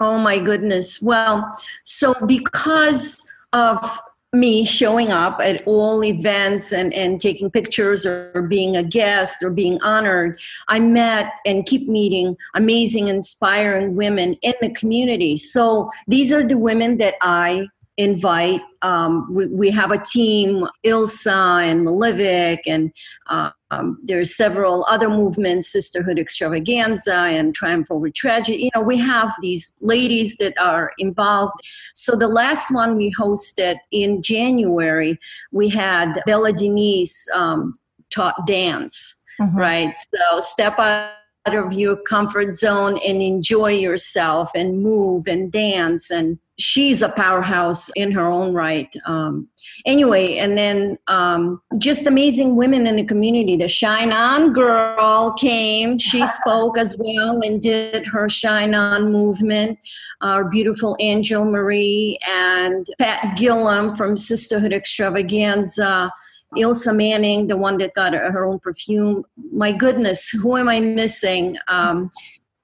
Oh 0.00 0.18
my 0.18 0.38
goodness. 0.38 1.00
Well, 1.00 1.56
so 1.84 2.14
because 2.26 3.26
of 3.52 4.00
me 4.34 4.64
showing 4.64 5.10
up 5.10 5.40
at 5.40 5.62
all 5.66 6.04
events 6.04 6.72
and, 6.72 6.92
and 6.92 7.20
taking 7.20 7.50
pictures 7.50 8.04
or 8.04 8.46
being 8.48 8.76
a 8.76 8.82
guest 8.82 9.42
or 9.42 9.50
being 9.50 9.80
honored, 9.80 10.38
I 10.68 10.80
met 10.80 11.32
and 11.46 11.64
keep 11.64 11.88
meeting 11.88 12.36
amazing, 12.54 13.06
inspiring 13.06 13.94
women 13.94 14.34
in 14.42 14.54
the 14.60 14.70
community. 14.70 15.36
So 15.36 15.90
these 16.08 16.32
are 16.32 16.44
the 16.44 16.58
women 16.58 16.98
that 16.98 17.14
I 17.20 17.68
invite. 17.96 18.60
Um, 18.82 19.32
we, 19.32 19.46
we, 19.46 19.70
have 19.70 19.90
a 19.90 19.98
team, 19.98 20.66
Ilsa 20.84 21.62
and 21.62 21.86
Malivik, 21.86 22.60
and 22.66 22.92
uh, 23.28 23.50
um, 23.70 23.98
there's 24.02 24.36
several 24.36 24.84
other 24.88 25.08
movements, 25.08 25.70
Sisterhood 25.70 26.18
Extravaganza 26.18 27.14
and 27.14 27.54
Triumph 27.54 27.88
Over 27.90 28.10
Tragedy. 28.10 28.64
You 28.64 28.70
know, 28.74 28.82
we 28.82 28.96
have 28.98 29.32
these 29.40 29.74
ladies 29.80 30.36
that 30.36 30.54
are 30.58 30.92
involved. 30.98 31.54
So 31.94 32.16
the 32.16 32.28
last 32.28 32.72
one 32.72 32.96
we 32.96 33.12
hosted 33.12 33.76
in 33.90 34.22
January, 34.22 35.18
we 35.52 35.68
had 35.68 36.20
Bella 36.26 36.52
Denise 36.52 37.28
um, 37.32 37.78
taught 38.10 38.46
dance, 38.46 39.22
mm-hmm. 39.40 39.56
right? 39.56 39.94
So 40.14 40.40
step 40.40 40.78
out 40.78 41.10
of 41.46 41.72
your 41.72 41.96
comfort 41.96 42.54
zone 42.54 42.98
and 43.06 43.22
enjoy 43.22 43.72
yourself 43.72 44.50
and 44.54 44.82
move 44.82 45.26
and 45.26 45.52
dance 45.52 46.10
and 46.10 46.38
she's 46.58 47.02
a 47.02 47.08
powerhouse 47.08 47.90
in 47.96 48.12
her 48.12 48.26
own 48.26 48.52
right 48.52 48.94
um, 49.06 49.48
anyway 49.86 50.36
and 50.36 50.56
then 50.56 50.96
um, 51.08 51.60
just 51.78 52.06
amazing 52.06 52.56
women 52.56 52.86
in 52.86 52.96
the 52.96 53.04
community 53.04 53.56
the 53.56 53.68
shine 53.68 54.12
on 54.12 54.52
girl 54.52 55.32
came 55.32 55.98
she 55.98 56.26
spoke 56.42 56.78
as 56.78 56.96
well 56.98 57.40
and 57.42 57.60
did 57.60 58.06
her 58.06 58.28
shine 58.28 58.74
on 58.74 59.10
movement 59.10 59.78
our 60.20 60.44
beautiful 60.44 60.96
angel 61.00 61.44
marie 61.44 62.18
and 62.28 62.86
pat 62.98 63.36
gillam 63.36 63.96
from 63.96 64.16
sisterhood 64.16 64.72
extravaganza 64.72 66.10
Ilsa 66.56 66.94
Manning, 66.94 67.48
the 67.48 67.56
one 67.56 67.76
that 67.78 67.90
got 67.96 68.14
her 68.14 68.44
own 68.44 68.60
perfume. 68.60 69.24
My 69.52 69.72
goodness, 69.72 70.28
who 70.28 70.56
am 70.56 70.68
I 70.68 70.78
missing? 70.78 71.56
Um, 71.66 72.10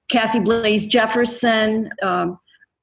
Kathy 0.09 0.39
Blaze 0.39 0.87
Jefferson. 0.87 1.89
Um, 2.01 2.39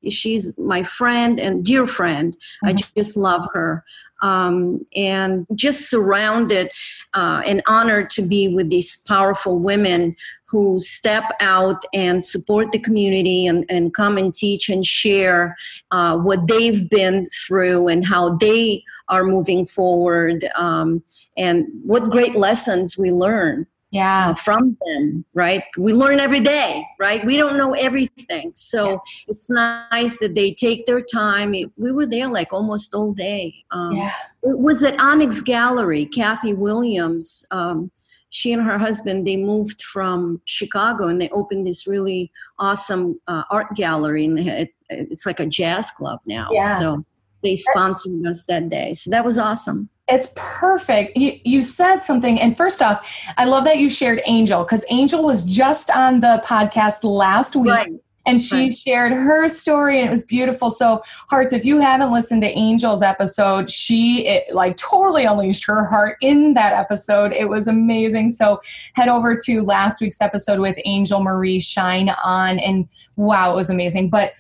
she's 0.09 0.57
my 0.59 0.83
friend 0.83 1.40
and 1.40 1.64
dear 1.64 1.87
friend. 1.87 2.35
Mm-hmm. 2.35 2.69
I 2.69 2.73
just 2.73 3.17
love 3.17 3.49
her. 3.52 3.85
Um, 4.21 4.85
and 4.97 5.47
just 5.55 5.88
surrounded 5.88 6.73
uh, 7.14 7.40
and 7.47 7.62
honored 7.69 8.11
to 8.11 8.23
be 8.23 8.52
with 8.52 8.69
these 8.69 8.97
powerful 9.07 9.61
women 9.61 10.17
who 10.47 10.81
step 10.81 11.25
out 11.38 11.85
and 11.95 12.25
support 12.25 12.73
the 12.73 12.81
community 12.81 13.47
and, 13.47 13.64
and 13.69 13.95
come 13.95 14.19
and 14.19 14.35
teach 14.35 14.69
and 14.69 14.85
share 14.85 15.57
uh, 15.93 16.19
what 16.19 16.49
they've 16.49 16.88
been 16.90 17.26
through 17.26 17.87
and 17.87 18.05
how 18.05 18.37
they 18.38 18.83
are 19.09 19.23
moving 19.23 19.67
forward 19.67 20.49
um, 20.57 21.02
and 21.37 21.67
what 21.85 22.11
great 22.11 22.35
lessons 22.35 22.99
we 22.99 23.12
learn 23.12 23.67
yeah. 23.90 24.30
uh, 24.30 24.35
from 24.35 24.76
them 24.87 25.25
right? 25.35 25.62
We 25.76 25.92
learn 25.92 26.21
every 26.21 26.40
day 26.40 26.85
right? 26.99 27.25
We 27.25 27.37
don't 27.37 27.57
know 27.57 27.75
everything. 27.75 28.52
So 28.54 28.90
yeah. 28.90 28.99
it's 29.28 29.50
nice 29.50 30.18
that 30.18 30.35
they 30.35 30.52
take 30.52 30.87
their 30.87 31.00
time. 31.00 31.54
It, 31.54 31.71
we 31.76 31.92
were 31.92 32.07
there 32.07 32.28
like 32.28 32.52
almost 32.52 32.95
all 32.95 33.12
day. 33.12 33.54
Um, 33.71 33.92
yeah. 33.92 34.12
it 34.42 34.59
was 34.59 34.83
at 34.83 34.99
onyx 35.00 35.42
gallery 35.42 36.04
kathy 36.04 36.54
williams 36.54 37.45
um, 37.50 37.90
she 38.30 38.52
and 38.52 38.62
her 38.62 38.78
husband 38.78 39.26
they 39.26 39.37
moved 39.37 39.83
from 39.83 40.40
chicago 40.45 41.09
and 41.09 41.21
they 41.21 41.28
opened 41.30 41.66
this 41.66 41.87
really 41.87 42.30
awesome 42.59 43.18
uh, 43.26 43.42
art 43.50 43.75
gallery 43.75 44.25
and 44.25 44.38
had, 44.38 44.68
it's 44.90 45.26
like 45.26 45.40
a 45.40 45.47
jazz 45.47 45.90
club 45.90 46.21
now. 46.26 46.49
Yeah. 46.50 46.78
so 46.78 47.04
they 47.42 47.57
sponsored 47.57 48.26
us 48.26 48.45
that 48.45 48.68
day. 48.68 48.95
So 48.95 49.11
that 49.11 49.25
was 49.25 49.38
awesome 49.38 49.88
it's 50.08 50.32
perfect. 50.34 51.16
You, 51.16 51.38
you 51.44 51.62
said 51.62 52.00
something, 52.00 52.40
and 52.40 52.56
first 52.56 52.82
off, 52.82 53.06
I 53.36 53.44
love 53.44 53.64
that 53.64 53.78
you 53.78 53.88
shared 53.90 54.22
Angel 54.26 54.64
because 54.64 54.84
Angel 54.88 55.22
was 55.22 55.44
just 55.44 55.90
on 55.90 56.20
the 56.20 56.42
podcast 56.44 57.04
last 57.04 57.54
week. 57.54 57.72
Right. 57.72 57.92
And 58.26 58.38
she 58.38 58.56
right. 58.56 58.76
shared 58.76 59.12
her 59.12 59.48
story, 59.48 59.98
and 59.98 60.06
it 60.06 60.10
was 60.10 60.22
beautiful. 60.22 60.70
So, 60.70 61.02
hearts, 61.30 61.54
if 61.54 61.64
you 61.64 61.80
haven't 61.80 62.12
listened 62.12 62.42
to 62.42 62.48
Angel's 62.48 63.02
episode, 63.02 63.70
she 63.70 64.26
it, 64.26 64.54
like 64.54 64.76
totally 64.76 65.24
unleashed 65.24 65.64
her 65.64 65.86
heart 65.86 66.18
in 66.20 66.52
that 66.52 66.74
episode. 66.74 67.32
It 67.32 67.48
was 67.48 67.68
amazing. 67.68 68.28
So, 68.30 68.60
head 68.92 69.08
over 69.08 69.34
to 69.44 69.62
last 69.62 70.02
week's 70.02 70.20
episode 70.20 70.60
with 70.60 70.76
Angel 70.84 71.22
Marie 71.22 71.58
Shine 71.58 72.10
On, 72.22 72.58
and 72.58 72.86
wow, 73.16 73.52
it 73.52 73.56
was 73.56 73.70
amazing. 73.70 74.10
But 74.10 74.32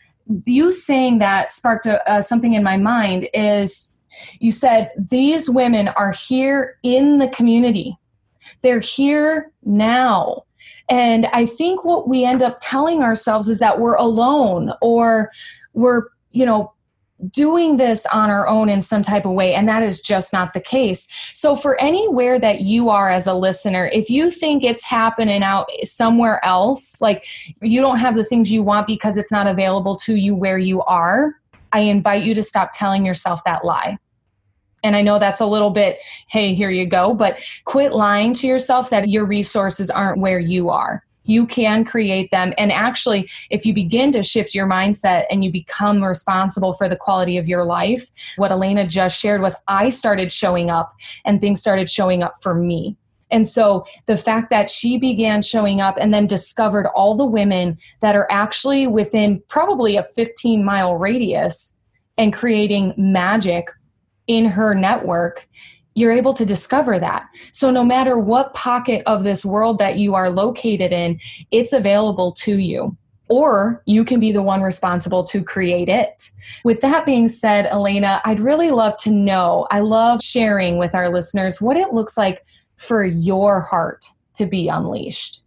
you 0.44 0.72
saying 0.74 1.18
that 1.18 1.50
sparked 1.50 1.86
a, 1.86 2.06
uh, 2.10 2.20
something 2.20 2.52
in 2.52 2.62
my 2.62 2.76
mind 2.76 3.28
is 3.32 3.97
you 4.40 4.52
said 4.52 4.90
these 4.96 5.48
women 5.48 5.88
are 5.88 6.12
here 6.12 6.78
in 6.82 7.18
the 7.18 7.28
community, 7.28 7.96
they're 8.62 8.80
here 8.80 9.52
now. 9.64 10.44
And 10.88 11.26
I 11.26 11.46
think 11.46 11.84
what 11.84 12.08
we 12.08 12.24
end 12.24 12.42
up 12.42 12.58
telling 12.60 13.02
ourselves 13.02 13.48
is 13.48 13.58
that 13.58 13.78
we're 13.78 13.96
alone 13.96 14.72
or 14.80 15.30
we're, 15.74 16.04
you 16.32 16.46
know, 16.46 16.72
doing 17.30 17.78
this 17.78 18.06
on 18.06 18.30
our 18.30 18.46
own 18.46 18.68
in 18.68 18.80
some 18.80 19.02
type 19.02 19.24
of 19.24 19.32
way 19.32 19.52
and 19.52 19.68
that 19.68 19.82
is 19.82 20.00
just 20.00 20.32
not 20.32 20.52
the 20.52 20.60
case. 20.60 21.08
So 21.34 21.56
for 21.56 21.80
anywhere 21.80 22.38
that 22.38 22.60
you 22.60 22.90
are 22.90 23.10
as 23.10 23.26
a 23.26 23.34
listener 23.34 23.90
if 23.92 24.08
you 24.08 24.30
think 24.30 24.62
it's 24.62 24.84
happening 24.84 25.42
out 25.42 25.66
somewhere 25.82 26.44
else 26.44 27.00
like 27.00 27.26
you 27.60 27.80
don't 27.80 27.98
have 27.98 28.14
the 28.14 28.24
things 28.24 28.52
you 28.52 28.62
want 28.62 28.86
because 28.86 29.16
it's 29.16 29.32
not 29.32 29.46
available 29.46 29.96
to 29.96 30.14
you 30.14 30.34
where 30.34 30.58
you 30.58 30.82
are 30.82 31.34
i 31.72 31.80
invite 31.80 32.24
you 32.24 32.34
to 32.34 32.42
stop 32.42 32.70
telling 32.72 33.04
yourself 33.04 33.42
that 33.44 33.64
lie 33.64 33.98
and 34.82 34.94
I 34.94 35.02
know 35.02 35.18
that's 35.18 35.40
a 35.40 35.46
little 35.46 35.70
bit, 35.70 35.98
hey, 36.28 36.54
here 36.54 36.70
you 36.70 36.86
go, 36.86 37.14
but 37.14 37.38
quit 37.64 37.92
lying 37.92 38.34
to 38.34 38.46
yourself 38.46 38.90
that 38.90 39.08
your 39.08 39.26
resources 39.26 39.90
aren't 39.90 40.20
where 40.20 40.38
you 40.38 40.70
are. 40.70 41.04
You 41.24 41.46
can 41.46 41.84
create 41.84 42.30
them. 42.30 42.54
And 42.56 42.72
actually, 42.72 43.28
if 43.50 43.66
you 43.66 43.74
begin 43.74 44.12
to 44.12 44.22
shift 44.22 44.54
your 44.54 44.66
mindset 44.66 45.24
and 45.30 45.44
you 45.44 45.52
become 45.52 46.02
responsible 46.02 46.72
for 46.72 46.88
the 46.88 46.96
quality 46.96 47.36
of 47.36 47.46
your 47.46 47.64
life, 47.64 48.10
what 48.36 48.50
Elena 48.50 48.86
just 48.86 49.20
shared 49.20 49.42
was 49.42 49.54
I 49.68 49.90
started 49.90 50.32
showing 50.32 50.70
up 50.70 50.94
and 51.26 51.40
things 51.40 51.60
started 51.60 51.90
showing 51.90 52.22
up 52.22 52.36
for 52.42 52.54
me. 52.54 52.96
And 53.30 53.46
so 53.46 53.84
the 54.06 54.16
fact 54.16 54.48
that 54.50 54.70
she 54.70 54.96
began 54.96 55.42
showing 55.42 55.82
up 55.82 55.96
and 56.00 56.14
then 56.14 56.26
discovered 56.26 56.86
all 56.86 57.14
the 57.14 57.26
women 57.26 57.76
that 58.00 58.16
are 58.16 58.26
actually 58.30 58.86
within 58.86 59.42
probably 59.48 59.96
a 59.96 60.04
15 60.04 60.64
mile 60.64 60.96
radius 60.96 61.76
and 62.16 62.32
creating 62.32 62.94
magic 62.96 63.68
in 64.28 64.44
her 64.44 64.74
network, 64.74 65.48
you're 65.94 66.12
able 66.12 66.34
to 66.34 66.46
discover 66.46 66.98
that. 67.00 67.26
So, 67.50 67.70
no 67.70 67.82
matter 67.82 68.16
what 68.18 68.54
pocket 68.54 69.02
of 69.06 69.24
this 69.24 69.44
world 69.44 69.78
that 69.78 69.98
you 69.98 70.14
are 70.14 70.30
located 70.30 70.92
in, 70.92 71.18
it's 71.50 71.72
available 71.72 72.32
to 72.34 72.58
you. 72.58 72.96
Or 73.28 73.82
you 73.84 74.04
can 74.04 74.20
be 74.20 74.32
the 74.32 74.42
one 74.42 74.62
responsible 74.62 75.24
to 75.24 75.42
create 75.42 75.88
it. 75.88 76.30
With 76.64 76.80
that 76.80 77.04
being 77.04 77.28
said, 77.28 77.66
Elena, 77.66 78.22
I'd 78.24 78.40
really 78.40 78.70
love 78.70 78.96
to 78.98 79.10
know. 79.10 79.66
I 79.70 79.80
love 79.80 80.22
sharing 80.22 80.78
with 80.78 80.94
our 80.94 81.10
listeners 81.10 81.60
what 81.60 81.76
it 81.76 81.92
looks 81.92 82.16
like 82.16 82.44
for 82.76 83.04
your 83.04 83.60
heart 83.60 84.06
to 84.34 84.46
be 84.46 84.68
unleashed. 84.68 85.42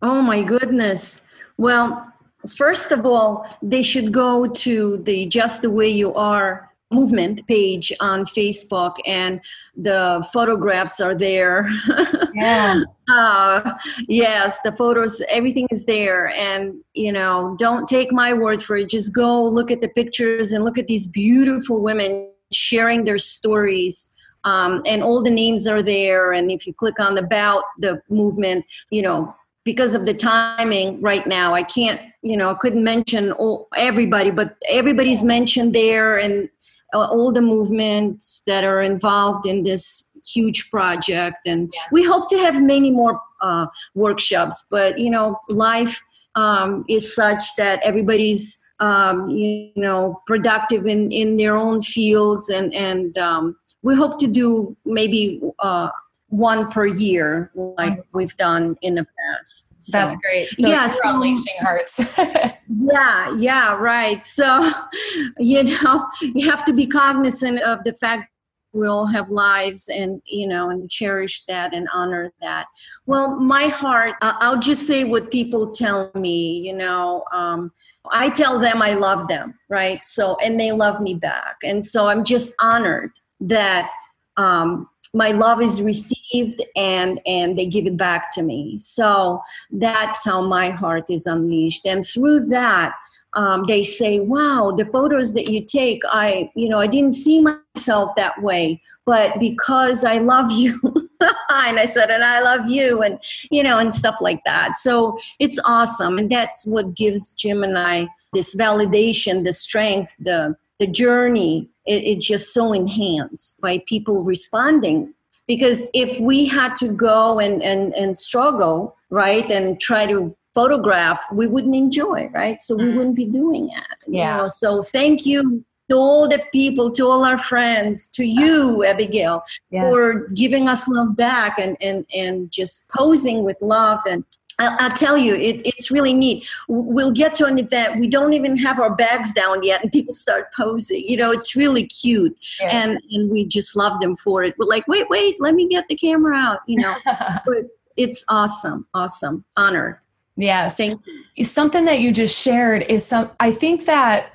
Oh, 0.00 0.22
my 0.22 0.42
goodness. 0.42 1.20
Well, 1.58 2.10
first 2.48 2.90
of 2.90 3.04
all, 3.04 3.46
they 3.60 3.82
should 3.82 4.12
go 4.12 4.46
to 4.46 4.96
the 4.98 5.26
Just 5.26 5.60
the 5.60 5.70
Way 5.70 5.88
You 5.88 6.14
Are 6.14 6.69
movement 6.90 7.46
page 7.46 7.92
on 8.00 8.24
Facebook, 8.24 8.96
and 9.06 9.40
the 9.76 10.26
photographs 10.32 11.00
are 11.00 11.14
there. 11.14 11.66
Yeah. 12.32 12.84
uh, 13.10 13.72
yes, 14.08 14.60
the 14.60 14.70
photos, 14.72 15.20
everything 15.28 15.66
is 15.70 15.84
there. 15.84 16.28
And, 16.28 16.76
you 16.94 17.10
know, 17.12 17.56
don't 17.58 17.88
take 17.88 18.12
my 18.12 18.32
word 18.32 18.62
for 18.62 18.76
it. 18.76 18.88
Just 18.88 19.12
go 19.12 19.44
look 19.44 19.70
at 19.70 19.80
the 19.80 19.88
pictures 19.88 20.52
and 20.52 20.64
look 20.64 20.78
at 20.78 20.86
these 20.86 21.08
beautiful 21.08 21.82
women 21.82 22.30
sharing 22.52 23.04
their 23.04 23.18
stories. 23.18 24.14
Um, 24.44 24.80
and 24.86 25.02
all 25.02 25.22
the 25.22 25.30
names 25.30 25.66
are 25.66 25.82
there. 25.82 26.32
And 26.32 26.50
if 26.52 26.66
you 26.66 26.72
click 26.72 27.00
on 27.00 27.18
about 27.18 27.64
the 27.78 28.00
movement, 28.08 28.64
you 28.90 29.02
know, 29.02 29.34
because 29.64 29.94
of 29.94 30.04
the 30.06 30.14
timing 30.14 31.00
right 31.02 31.26
now, 31.26 31.52
I 31.52 31.62
can't, 31.62 32.00
you 32.22 32.36
know, 32.36 32.50
I 32.50 32.54
couldn't 32.54 32.82
mention 32.82 33.32
all, 33.32 33.68
everybody, 33.76 34.30
but 34.30 34.56
everybody's 34.68 35.22
mentioned 35.22 35.74
there 35.74 36.16
and 36.16 36.48
all 36.92 37.32
the 37.32 37.40
movements 37.40 38.42
that 38.46 38.64
are 38.64 38.82
involved 38.82 39.46
in 39.46 39.62
this 39.62 40.10
huge 40.26 40.70
project 40.70 41.38
and 41.46 41.70
yeah. 41.72 41.80
we 41.92 42.04
hope 42.04 42.28
to 42.28 42.36
have 42.38 42.62
many 42.62 42.90
more 42.90 43.20
uh, 43.40 43.66
workshops 43.94 44.66
but 44.70 44.98
you 44.98 45.10
know 45.10 45.38
life 45.48 46.00
um, 46.34 46.84
is 46.88 47.14
such 47.14 47.56
that 47.56 47.80
everybody's 47.82 48.58
um, 48.80 49.28
you 49.30 49.72
know 49.76 50.20
productive 50.26 50.86
in 50.86 51.10
in 51.10 51.36
their 51.36 51.56
own 51.56 51.80
fields 51.80 52.50
and 52.50 52.74
and 52.74 53.16
um, 53.18 53.56
we 53.82 53.94
hope 53.94 54.18
to 54.18 54.26
do 54.26 54.76
maybe 54.84 55.40
uh, 55.60 55.88
one 56.30 56.68
per 56.68 56.86
year 56.86 57.50
like 57.54 57.92
mm-hmm. 57.92 58.00
we've 58.12 58.36
done 58.36 58.76
in 58.82 58.94
the 58.94 59.04
past. 59.04 59.72
So, 59.78 59.98
that's 59.98 60.16
great. 60.16 60.48
So 60.50 60.68
yeah 60.68 60.86
so, 60.86 61.00
unleashing 61.04 61.56
hearts. 61.60 62.00
Yeah 62.82 63.36
yeah 63.36 63.74
right. 63.74 64.24
So 64.24 64.72
you 65.38 65.64
know 65.64 66.06
you 66.20 66.48
have 66.48 66.64
to 66.64 66.72
be 66.72 66.86
cognizant 66.86 67.60
of 67.60 67.82
the 67.84 67.92
fact 67.94 68.30
we'll 68.72 69.06
have 69.06 69.28
lives 69.28 69.88
and 69.88 70.22
you 70.24 70.46
know 70.46 70.70
and 70.70 70.88
cherish 70.88 71.44
that 71.46 71.74
and 71.74 71.88
honor 71.92 72.32
that. 72.40 72.68
Well 73.06 73.40
my 73.40 73.66
heart 73.66 74.12
i'll 74.22 74.60
just 74.60 74.86
say 74.86 75.02
what 75.02 75.32
people 75.32 75.72
tell 75.72 76.12
me 76.14 76.60
you 76.60 76.74
know 76.74 77.24
um, 77.32 77.72
i 78.12 78.28
tell 78.28 78.58
them 78.60 78.80
i 78.80 78.94
love 78.94 79.26
them 79.26 79.58
right? 79.68 80.04
So 80.04 80.36
and 80.36 80.58
they 80.58 80.70
love 80.70 81.00
me 81.00 81.14
back. 81.14 81.56
And 81.64 81.84
so 81.84 82.06
i'm 82.06 82.22
just 82.22 82.54
honored 82.60 83.10
that 83.40 83.90
um, 84.36 84.88
my 85.14 85.32
love 85.32 85.60
is 85.60 85.82
received 85.82 86.62
and 86.76 87.20
and 87.26 87.58
they 87.58 87.66
give 87.66 87.86
it 87.86 87.96
back 87.96 88.32
to 88.32 88.42
me 88.42 88.76
so 88.78 89.40
that's 89.72 90.24
how 90.24 90.40
my 90.40 90.70
heart 90.70 91.04
is 91.10 91.26
unleashed 91.26 91.86
and 91.86 92.06
through 92.06 92.40
that 92.46 92.94
um, 93.34 93.64
they 93.68 93.82
say, 93.84 94.20
wow, 94.20 94.72
the 94.76 94.84
photos 94.84 95.34
that 95.34 95.48
you 95.48 95.64
take, 95.64 96.02
I, 96.08 96.50
you 96.56 96.68
know, 96.68 96.78
I 96.78 96.86
didn't 96.86 97.12
see 97.12 97.40
myself 97.40 98.14
that 98.16 98.42
way, 98.42 98.82
but 99.06 99.38
because 99.38 100.04
I 100.04 100.18
love 100.18 100.50
you. 100.52 100.80
and 101.20 101.78
I 101.78 101.84
said, 101.84 102.10
and 102.10 102.24
I 102.24 102.40
love 102.40 102.68
you, 102.68 103.02
and, 103.02 103.18
you 103.50 103.62
know, 103.62 103.78
and 103.78 103.94
stuff 103.94 104.16
like 104.20 104.42
that. 104.44 104.76
So 104.76 105.16
it's 105.38 105.60
awesome. 105.64 106.18
And 106.18 106.30
that's 106.30 106.66
what 106.66 106.96
gives 106.96 107.34
Jim 107.34 107.62
and 107.62 107.78
I 107.78 108.08
this 108.32 108.54
validation, 108.54 109.44
the 109.44 109.52
strength, 109.52 110.14
the, 110.18 110.56
the 110.80 110.88
journey. 110.88 111.68
It, 111.86 112.02
it's 112.04 112.26
just 112.26 112.52
so 112.52 112.72
enhanced 112.72 113.60
by 113.60 113.82
people 113.86 114.24
responding. 114.24 115.14
Because 115.46 115.90
if 115.94 116.20
we 116.20 116.46
had 116.46 116.74
to 116.76 116.92
go 116.92 117.38
and, 117.40 117.62
and, 117.62 117.94
and 117.94 118.16
struggle, 118.16 118.96
right, 119.10 119.50
and 119.50 119.80
try 119.80 120.06
to 120.06 120.36
photograph, 120.54 121.24
we 121.32 121.46
wouldn't 121.46 121.74
enjoy, 121.74 122.28
right? 122.32 122.60
So 122.60 122.76
we 122.76 122.84
mm-hmm. 122.84 122.96
wouldn't 122.96 123.16
be 123.16 123.26
doing 123.26 123.66
it. 123.66 124.04
Yeah. 124.06 124.36
You 124.36 124.42
know? 124.42 124.48
So 124.48 124.82
thank 124.82 125.26
you 125.26 125.64
to 125.88 125.96
all 125.96 126.28
the 126.28 126.40
people, 126.52 126.92
to 126.92 127.04
all 127.04 127.24
our 127.24 127.38
friends, 127.38 128.12
to 128.12 128.24
you, 128.24 128.84
Abigail, 128.84 129.42
yeah. 129.70 129.82
for 129.82 130.28
giving 130.28 130.68
us 130.68 130.86
love 130.86 131.16
back 131.16 131.58
and, 131.58 131.76
and, 131.80 132.06
and 132.14 132.50
just 132.52 132.88
posing 132.90 133.42
with 133.42 133.56
love. 133.60 134.00
And 134.08 134.24
I'll, 134.60 134.76
I'll 134.78 134.90
tell 134.90 135.16
you, 135.16 135.34
it, 135.34 135.62
it's 135.64 135.90
really 135.90 136.14
neat. 136.14 136.48
We'll 136.68 137.10
get 137.10 137.34
to 137.36 137.46
an 137.46 137.58
event, 137.58 137.98
we 137.98 138.06
don't 138.06 138.34
even 138.34 138.56
have 138.56 138.78
our 138.78 138.94
bags 138.94 139.32
down 139.32 139.62
yet, 139.62 139.82
and 139.82 139.90
people 139.90 140.12
start 140.12 140.52
posing. 140.52 141.02
You 141.06 141.16
know, 141.16 141.30
it's 141.30 141.56
really 141.56 141.86
cute. 141.86 142.38
Yeah. 142.60 142.68
And, 142.68 143.00
and 143.10 143.30
we 143.30 143.46
just 143.46 143.74
love 143.74 144.00
them 144.00 144.16
for 144.16 144.44
it. 144.44 144.54
We're 144.58 144.66
like, 144.66 144.86
wait, 144.86 145.08
wait, 145.08 145.40
let 145.40 145.54
me 145.54 145.66
get 145.66 145.88
the 145.88 145.96
camera 145.96 146.36
out, 146.36 146.60
you 146.66 146.80
know. 146.80 146.94
but 147.04 147.64
it's 147.96 148.24
awesome, 148.28 148.86
awesome, 148.94 149.44
honored. 149.56 149.98
Yeah, 150.36 150.68
Thank 150.68 151.02
you. 151.36 151.44
Something 151.44 151.84
that 151.84 152.00
you 152.00 152.12
just 152.12 152.40
shared 152.40 152.82
is 152.88 153.04
some 153.04 153.30
I 153.40 153.50
think 153.50 153.84
that 153.86 154.32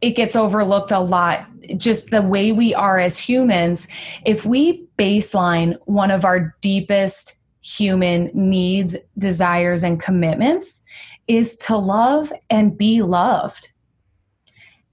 it 0.00 0.10
gets 0.10 0.36
overlooked 0.36 0.90
a 0.90 1.00
lot 1.00 1.46
just 1.76 2.10
the 2.10 2.22
way 2.22 2.52
we 2.52 2.74
are 2.74 2.98
as 2.98 3.18
humans 3.18 3.88
if 4.24 4.46
we 4.46 4.86
baseline 4.98 5.76
one 5.86 6.10
of 6.10 6.24
our 6.24 6.54
deepest 6.60 7.37
human 7.76 8.30
needs 8.34 8.96
desires 9.18 9.82
and 9.82 10.00
commitments 10.00 10.82
is 11.26 11.56
to 11.56 11.76
love 11.76 12.32
and 12.48 12.78
be 12.78 13.02
loved 13.02 13.72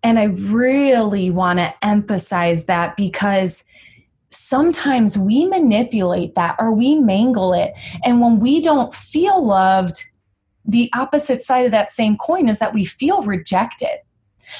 and 0.03 0.19
i 0.19 0.23
really 0.23 1.29
want 1.29 1.59
to 1.59 1.73
emphasize 1.81 2.65
that 2.65 2.97
because 2.97 3.63
sometimes 4.29 5.17
we 5.17 5.45
manipulate 5.45 6.35
that 6.35 6.55
or 6.59 6.73
we 6.73 6.99
mangle 6.99 7.53
it 7.53 7.73
and 8.03 8.19
when 8.19 8.39
we 8.39 8.59
don't 8.59 8.93
feel 8.93 9.43
loved 9.43 10.05
the 10.67 10.89
opposite 10.93 11.43
side 11.43 11.65
of 11.65 11.71
that 11.71 11.91
same 11.91 12.17
coin 12.17 12.49
is 12.49 12.59
that 12.59 12.73
we 12.73 12.85
feel 12.85 13.21
rejected. 13.21 13.99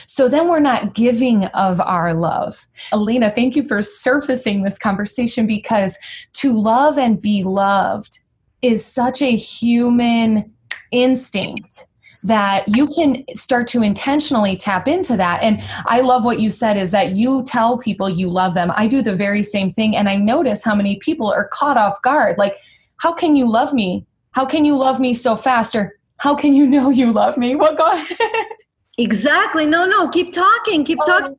So 0.07 0.27
then 0.27 0.47
we're 0.47 0.59
not 0.59 0.93
giving 0.93 1.45
of 1.45 1.79
our 1.81 2.13
love. 2.13 2.67
Alina, 2.91 3.31
thank 3.31 3.55
you 3.55 3.67
for 3.67 3.81
surfacing 3.81 4.63
this 4.63 4.77
conversation 4.77 5.47
because 5.47 5.97
to 6.33 6.57
love 6.57 6.97
and 6.97 7.21
be 7.21 7.43
loved 7.43 8.19
is 8.61 8.85
such 8.85 9.21
a 9.21 9.35
human 9.35 10.53
instinct 10.91 11.87
that 12.23 12.67
you 12.67 12.87
can 12.87 13.23
start 13.35 13.67
to 13.67 13.83
intentionally 13.83 14.55
tap 14.55 14.87
into 14.87 15.15
that. 15.15 15.43
And 15.43 15.61
I 15.85 16.01
love 16.01 16.25
what 16.25 16.39
you 16.39 16.49
said 16.49 16.75
is 16.75 16.89
that 16.91 17.15
you 17.15 17.43
tell 17.43 17.77
people 17.77 18.09
you 18.09 18.29
love 18.29 18.55
them. 18.55 18.71
I 18.75 18.87
do 18.87 19.03
the 19.03 19.15
very 19.15 19.43
same 19.43 19.71
thing. 19.71 19.95
And 19.95 20.09
I 20.09 20.15
notice 20.15 20.63
how 20.63 20.73
many 20.73 20.95
people 20.97 21.31
are 21.31 21.47
caught 21.49 21.77
off 21.77 22.01
guard. 22.01 22.37
Like, 22.39 22.57
how 22.97 23.13
can 23.13 23.35
you 23.35 23.47
love 23.47 23.73
me 23.73 24.07
how 24.35 24.45
can 24.45 24.65
you 24.65 24.75
love 24.77 24.99
me 24.99 25.13
so 25.13 25.37
fast? 25.37 25.77
Or 25.77 25.97
how 26.17 26.35
can 26.35 26.53
you 26.53 26.67
know 26.67 26.89
you 26.89 27.13
love 27.13 27.37
me? 27.37 27.55
Well, 27.55 27.73
God? 27.73 28.05
exactly. 28.97 29.65
No, 29.65 29.85
no, 29.85 30.09
keep 30.09 30.33
talking, 30.33 30.83
keep 30.83 30.99
um, 30.99 31.05
talking. 31.05 31.35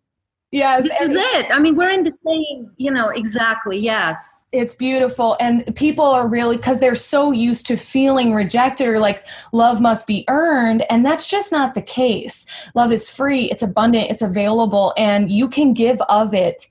Yes. 0.52 0.84
This 0.84 1.00
is 1.00 1.16
it. 1.16 1.50
I 1.50 1.58
mean, 1.58 1.74
we're 1.74 1.90
in 1.90 2.04
the 2.04 2.16
same, 2.26 2.70
you 2.76 2.90
know, 2.90 3.08
exactly. 3.08 3.78
Yes. 3.78 4.46
It's 4.52 4.74
beautiful. 4.76 5.36
And 5.40 5.74
people 5.74 6.04
are 6.04 6.28
really, 6.28 6.56
because 6.56 6.78
they're 6.78 6.94
so 6.94 7.32
used 7.32 7.66
to 7.66 7.76
feeling 7.76 8.32
rejected 8.32 8.86
or 8.86 9.00
like 9.00 9.26
love 9.52 9.80
must 9.80 10.06
be 10.06 10.24
earned. 10.28 10.84
And 10.88 11.04
that's 11.04 11.28
just 11.28 11.50
not 11.50 11.74
the 11.74 11.82
case. 11.82 12.46
Love 12.74 12.92
is 12.92 13.10
free, 13.10 13.50
it's 13.50 13.62
abundant, 13.62 14.10
it's 14.10 14.22
available, 14.22 14.94
and 14.96 15.30
you 15.30 15.48
can 15.48 15.74
give 15.74 16.00
of 16.08 16.32
it. 16.32 16.64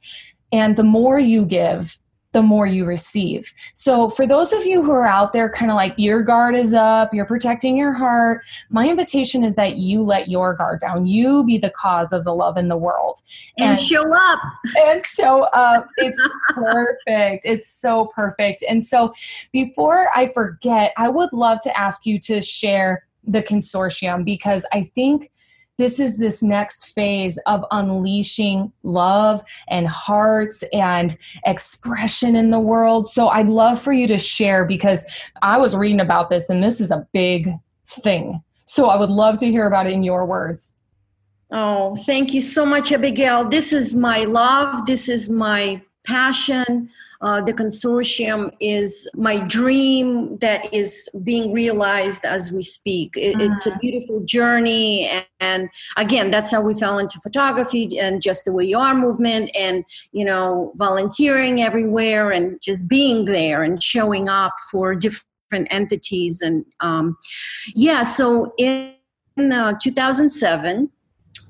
And 0.52 0.78
the 0.78 0.84
more 0.84 1.20
you 1.20 1.46
give, 1.46 2.00
the 2.36 2.42
more 2.42 2.68
you 2.68 2.84
receive. 2.84 3.54
So, 3.76 4.10
for 4.10 4.28
those 4.28 4.52
of 4.52 4.66
you 4.66 4.84
who 4.84 4.92
are 4.92 5.08
out 5.08 5.32
there, 5.32 5.50
kind 5.50 5.72
of 5.72 5.76
like 5.76 5.94
your 5.96 6.22
guard 6.22 6.54
is 6.54 6.74
up, 6.74 7.14
you're 7.14 7.26
protecting 7.26 7.78
your 7.78 7.94
heart, 7.94 8.44
my 8.70 8.90
invitation 8.90 9.42
is 9.42 9.56
that 9.56 9.78
you 9.78 10.04
let 10.04 10.28
your 10.28 10.54
guard 10.54 10.82
down. 10.82 11.06
You 11.06 11.46
be 11.46 11.58
the 11.58 11.70
cause 11.70 12.12
of 12.12 12.26
the 12.26 12.36
love 12.36 12.58
in 12.58 12.68
the 12.68 12.76
world 12.76 13.22
and, 13.58 13.70
and 13.70 13.80
show 13.80 14.14
up. 14.14 14.40
And 14.78 15.06
show 15.06 15.44
up. 15.54 15.88
It's 15.96 16.22
perfect. 16.50 17.46
It's 17.46 17.70
so 17.70 18.08
perfect. 18.08 18.66
And 18.68 18.84
so, 18.84 19.14
before 19.54 20.10
I 20.14 20.30
forget, 20.34 20.92
I 20.98 21.08
would 21.08 21.32
love 21.32 21.60
to 21.62 21.80
ask 21.80 22.06
you 22.06 22.20
to 22.20 22.42
share 22.42 23.08
the 23.26 23.42
consortium 23.42 24.26
because 24.26 24.66
I 24.74 24.92
think 24.94 25.32
this 25.78 26.00
is 26.00 26.18
this 26.18 26.42
next 26.42 26.88
phase 26.94 27.38
of 27.46 27.66
unleashing 27.72 28.72
love 28.84 29.44
and 29.68 29.88
hearts 29.88 30.64
and 30.72 31.18
expression 31.46 32.36
in 32.36 32.50
the 32.50 32.60
world. 32.60 33.08
So 33.08 33.28
I'd 33.28 33.50
love 33.50 33.82
for 33.82 33.92
you 33.92 34.08
to 34.08 34.18
share 34.18 34.66
because 34.66 35.06
I 35.42 35.58
was 35.58 35.76
reading 35.76 36.00
about 36.00 36.30
this 36.30 36.50
and 36.50 36.64
this 36.64 36.80
is 36.80 36.92
a 36.92 37.08
big 37.14 37.52
thing. 37.88 38.42
So 38.66 38.90
I 38.90 38.98
would 38.98 39.10
love 39.10 39.38
to 39.40 39.52
hear 39.52 39.68
about 39.68 39.88
it 39.88 39.94
in 39.94 40.04
your 40.04 40.26
words. 40.26 40.76
Oh, 41.52 41.96
thank 41.96 42.34
you 42.34 42.42
so 42.42 42.66
much, 42.66 42.92
Abigail. 42.92 43.48
This 43.48 43.72
is 43.72 43.96
my 43.96 44.24
love. 44.24 44.86
This 44.86 45.08
is 45.08 45.30
my 45.30 45.82
passion. 46.06 46.90
Uh, 47.22 47.42
the 47.42 47.54
consortium 47.54 48.52
is 48.60 49.10
my 49.16 49.40
dream 49.48 50.38
that 50.38 50.72
is 50.74 51.10
being 51.24 51.52
realized 51.54 52.26
as 52.26 52.52
we 52.52 52.62
speak. 52.62 53.16
It, 53.18 53.36
uh-huh. 53.36 53.50
It's 53.52 53.68
a 53.68 53.78
beautiful 53.80 54.22
journey. 54.22 55.08
And, 55.08 55.26
and, 55.40 55.70
again, 55.98 56.32
that's 56.32 56.52
how 56.52 56.62
we 56.62 56.74
fell 56.76 57.00
into 57.00 57.20
photography 57.22 58.00
and 58.00 58.22
just 58.22 58.46
the 58.46 58.52
way 58.52 58.66
you 58.66 58.78
are 58.78 58.94
movement 58.94 59.50
and, 59.58 59.84
you 60.12 60.26
know, 60.26 60.74
volunteering 60.76 61.62
everywhere 61.62 62.32
and 62.32 62.60
just 62.62 62.88
being 62.88 63.26
there 63.26 63.64
and 63.64 63.82
showing 63.82 64.28
up 64.30 64.54
for 64.72 64.94
different 64.94 65.68
entities. 65.70 66.42
And 66.42 66.66
um, 66.80 67.18
yeah, 67.74 68.04
so 68.04 68.54
in 68.58 68.94
uh, 69.38 69.74
2007, 69.82 70.90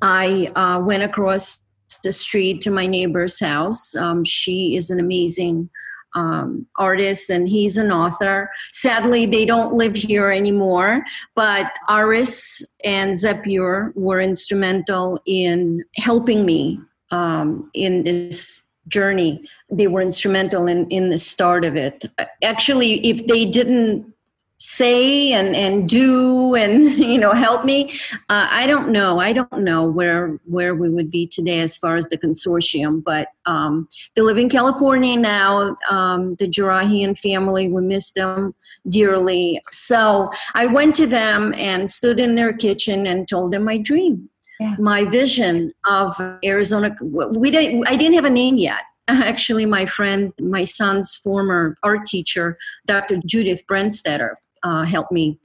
I 0.01 0.51
uh, 0.55 0.81
went 0.85 1.03
across 1.03 1.64
the 2.03 2.11
street 2.11 2.61
to 2.61 2.71
my 2.71 2.87
neighbor's 2.87 3.39
house. 3.39 3.95
Um, 3.95 4.23
she 4.23 4.75
is 4.75 4.89
an 4.89 4.99
amazing 4.99 5.69
um, 6.15 6.65
artist 6.77 7.29
and 7.29 7.47
he's 7.47 7.77
an 7.77 7.91
author. 7.91 8.49
Sadly, 8.71 9.25
they 9.25 9.45
don't 9.45 9.73
live 9.73 9.95
here 9.95 10.31
anymore, 10.31 11.03
but 11.35 11.75
Aris 11.89 12.65
and 12.83 13.15
Zepure 13.15 13.91
were 13.95 14.21
instrumental 14.21 15.19
in 15.25 15.83
helping 15.95 16.45
me 16.45 16.79
um, 17.11 17.69
in 17.73 18.03
this 18.03 18.65
journey. 18.87 19.43
They 19.69 19.87
were 19.87 20.01
instrumental 20.01 20.67
in, 20.67 20.87
in 20.89 21.09
the 21.09 21.19
start 21.19 21.65
of 21.65 21.75
it. 21.75 22.05
Actually, 22.43 23.05
if 23.05 23.27
they 23.27 23.45
didn't 23.45 24.14
say 24.59 25.33
and 25.33 25.55
and 25.55 25.89
do 25.89 26.55
and 26.55 26.89
you 26.97 27.17
know 27.17 27.33
help 27.33 27.65
me. 27.65 27.91
Uh, 28.29 28.47
i 28.49 28.65
don't 28.67 28.89
know. 28.89 29.19
I 29.19 29.33
don't 29.33 29.63
know 29.63 29.87
where 29.87 30.39
where 30.45 30.75
we 30.75 30.89
would 30.89 31.11
be 31.11 31.27
today 31.27 31.59
as 31.59 31.77
far 31.77 31.95
as 31.95 32.07
the 32.07 32.17
consortium 32.17 33.03
but 33.03 33.29
um, 33.45 33.87
they 34.15 34.21
live 34.21 34.37
in 34.37 34.49
california 34.49 35.17
now. 35.17 35.75
Um, 35.89 36.33
the 36.35 36.47
jarahian 36.47 37.17
family 37.17 37.67
we 37.67 37.81
miss 37.81 38.11
them 38.11 38.55
dearly. 38.87 39.61
So 39.71 40.31
i 40.53 40.65
went 40.65 40.95
to 40.95 41.07
them 41.07 41.53
and 41.55 41.89
stood 41.89 42.19
in 42.19 42.35
their 42.35 42.53
kitchen 42.53 43.07
and 43.07 43.27
told 43.27 43.51
them 43.51 43.63
my 43.63 43.77
dream 43.77 44.29
yeah. 44.59 44.75
my 44.79 45.03
vision 45.03 45.73
of 45.85 46.13
arizona. 46.43 46.95
We 47.01 47.51
didn't 47.51 47.87
i 47.87 47.95
didn't 47.95 48.15
have 48.15 48.25
a 48.25 48.29
name 48.29 48.57
yet. 48.57 48.81
Actually 49.07 49.65
my 49.65 49.85
friend 49.85 50.33
my 50.39 50.63
son's 50.63 51.15
former 51.15 51.77
art 51.83 52.05
teacher 52.05 52.57
dr 52.85 53.19
judith 53.25 53.61
brenstetter 53.67 54.31
uh, 54.65 54.83
helped 54.83 55.11
me 55.11 55.39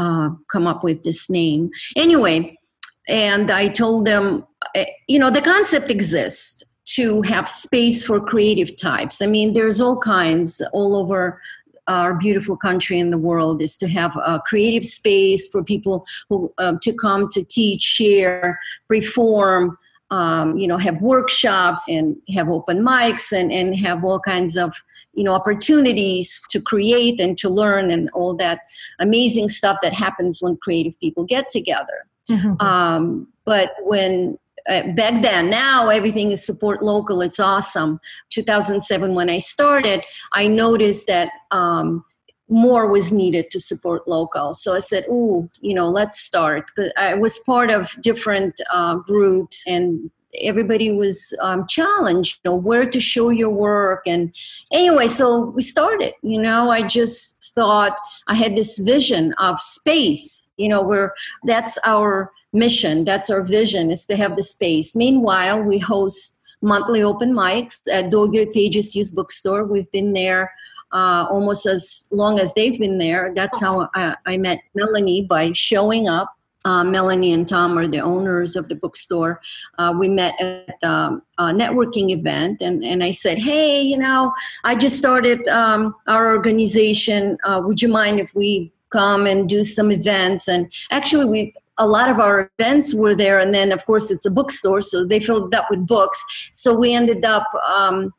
uh, 0.00 0.30
come 0.50 0.66
up 0.66 0.82
with 0.82 1.04
this 1.04 1.30
name. 1.30 1.70
Anyway, 1.94 2.58
and 3.06 3.50
I 3.50 3.68
told 3.68 4.06
them, 4.06 4.44
eh, 4.74 4.86
you 5.06 5.18
know, 5.18 5.30
the 5.30 5.42
concept 5.42 5.90
exists 5.90 6.64
to 6.96 7.22
have 7.22 7.48
space 7.48 8.04
for 8.04 8.20
creative 8.20 8.76
types. 8.76 9.22
I 9.22 9.26
mean, 9.26 9.52
there's 9.52 9.80
all 9.80 9.98
kinds 9.98 10.60
all 10.72 10.96
over 10.96 11.40
our 11.86 12.14
beautiful 12.14 12.56
country 12.56 12.98
in 12.98 13.10
the 13.10 13.18
world 13.18 13.60
is 13.60 13.76
to 13.76 13.88
have 13.88 14.16
a 14.16 14.40
creative 14.46 14.84
space 14.84 15.46
for 15.48 15.62
people 15.62 16.06
who 16.30 16.52
uh, 16.56 16.76
to 16.80 16.94
come 16.94 17.28
to 17.28 17.44
teach, 17.44 17.82
share, 17.82 18.58
perform, 18.88 19.76
um, 20.14 20.56
you 20.56 20.68
know, 20.68 20.76
have 20.76 21.02
workshops 21.02 21.88
and 21.88 22.16
have 22.32 22.48
open 22.48 22.84
mics 22.84 23.32
and, 23.32 23.50
and 23.50 23.74
have 23.74 24.04
all 24.04 24.20
kinds 24.20 24.56
of, 24.56 24.72
you 25.12 25.24
know, 25.24 25.34
opportunities 25.34 26.40
to 26.50 26.60
create 26.60 27.18
and 27.18 27.36
to 27.38 27.48
learn 27.48 27.90
and 27.90 28.08
all 28.14 28.32
that 28.36 28.60
amazing 29.00 29.48
stuff 29.48 29.78
that 29.82 29.92
happens 29.92 30.40
when 30.40 30.56
creative 30.58 30.98
people 31.00 31.24
get 31.24 31.48
together. 31.48 32.06
Mm-hmm. 32.30 32.64
Um, 32.64 33.26
but 33.44 33.70
when 33.80 34.38
uh, 34.68 34.92
back 34.92 35.20
then, 35.20 35.50
now 35.50 35.88
everything 35.88 36.30
is 36.30 36.46
support 36.46 36.80
local. 36.80 37.20
It's 37.20 37.40
awesome. 37.40 37.98
2007, 38.30 39.16
when 39.16 39.28
I 39.28 39.38
started, 39.38 40.04
I 40.32 40.46
noticed 40.46 41.08
that 41.08 41.32
um, 41.50 42.04
more 42.48 42.86
was 42.86 43.10
needed 43.12 43.50
to 43.50 43.60
support 43.60 44.06
local. 44.06 44.54
So 44.54 44.74
I 44.74 44.80
said, 44.80 45.06
"Oh, 45.08 45.48
you 45.60 45.74
know, 45.74 45.88
let's 45.88 46.20
start." 46.20 46.70
I 46.96 47.14
was 47.14 47.38
part 47.40 47.70
of 47.70 47.90
different 48.02 48.60
uh, 48.70 48.96
groups, 48.96 49.64
and 49.66 50.10
everybody 50.40 50.92
was 50.92 51.34
um, 51.40 51.66
challenged, 51.68 52.40
you 52.44 52.50
know, 52.50 52.56
where 52.56 52.84
to 52.84 53.00
show 53.00 53.30
your 53.30 53.50
work. 53.50 54.02
And 54.06 54.34
anyway, 54.72 55.08
so 55.08 55.46
we 55.56 55.62
started. 55.62 56.12
You 56.22 56.40
know, 56.40 56.70
I 56.70 56.82
just 56.82 57.52
thought 57.54 57.96
I 58.26 58.34
had 58.34 58.56
this 58.56 58.78
vision 58.78 59.32
of 59.34 59.60
space. 59.60 60.50
You 60.56 60.68
know, 60.68 60.82
where 60.82 61.14
that's 61.44 61.78
our 61.84 62.30
mission, 62.52 63.04
that's 63.04 63.30
our 63.30 63.42
vision, 63.42 63.90
is 63.90 64.06
to 64.06 64.16
have 64.16 64.36
the 64.36 64.42
space. 64.42 64.94
Meanwhile, 64.94 65.62
we 65.62 65.78
host 65.78 66.42
monthly 66.62 67.02
open 67.02 67.32
mics 67.32 67.80
at 67.92 68.10
Dog-Eared 68.10 68.52
Pages 68.52 68.94
Used 68.94 69.14
Bookstore. 69.14 69.64
We've 69.64 69.90
been 69.92 70.14
there 70.14 70.50
uh, 70.94 71.26
almost 71.28 71.66
as 71.66 72.08
long 72.12 72.38
as 72.38 72.54
they've 72.54 72.78
been 72.78 72.98
there. 72.98 73.32
That's 73.34 73.60
how 73.60 73.90
I, 73.94 74.16
I 74.24 74.36
met 74.38 74.60
Melanie 74.74 75.26
by 75.28 75.52
showing 75.52 76.08
up. 76.08 76.34
Uh, 76.66 76.82
Melanie 76.82 77.34
and 77.34 77.46
Tom 77.46 77.76
are 77.76 77.86
the 77.86 78.00
owners 78.00 78.56
of 78.56 78.70
the 78.70 78.74
bookstore. 78.74 79.38
Uh, 79.76 79.92
we 79.98 80.08
met 80.08 80.40
at 80.40 80.80
the 80.80 81.20
uh, 81.36 81.52
networking 81.52 82.08
event, 82.08 82.62
and, 82.62 82.82
and 82.82 83.04
I 83.04 83.10
said, 83.10 83.38
Hey, 83.38 83.82
you 83.82 83.98
know, 83.98 84.32
I 84.62 84.74
just 84.74 84.96
started 84.96 85.46
um, 85.48 85.94
our 86.06 86.34
organization. 86.34 87.36
Uh, 87.44 87.60
would 87.62 87.82
you 87.82 87.88
mind 87.88 88.18
if 88.18 88.34
we 88.34 88.72
come 88.88 89.26
and 89.26 89.46
do 89.46 89.62
some 89.62 89.90
events? 89.92 90.48
And 90.48 90.72
actually, 90.90 91.26
we 91.26 91.52
a 91.78 91.86
lot 91.86 92.08
of 92.08 92.20
our 92.20 92.50
events 92.58 92.94
were 92.94 93.14
there, 93.14 93.40
and 93.40 93.52
then, 93.52 93.72
of 93.72 93.84
course, 93.84 94.10
it's 94.10 94.24
a 94.24 94.30
bookstore, 94.30 94.80
so 94.80 95.04
they 95.04 95.20
filled 95.20 95.54
up 95.54 95.66
with 95.70 95.86
books. 95.86 96.24
So 96.52 96.74
we 96.74 96.94
ended 96.94 97.24
up 97.24 97.48
um, 97.68 98.14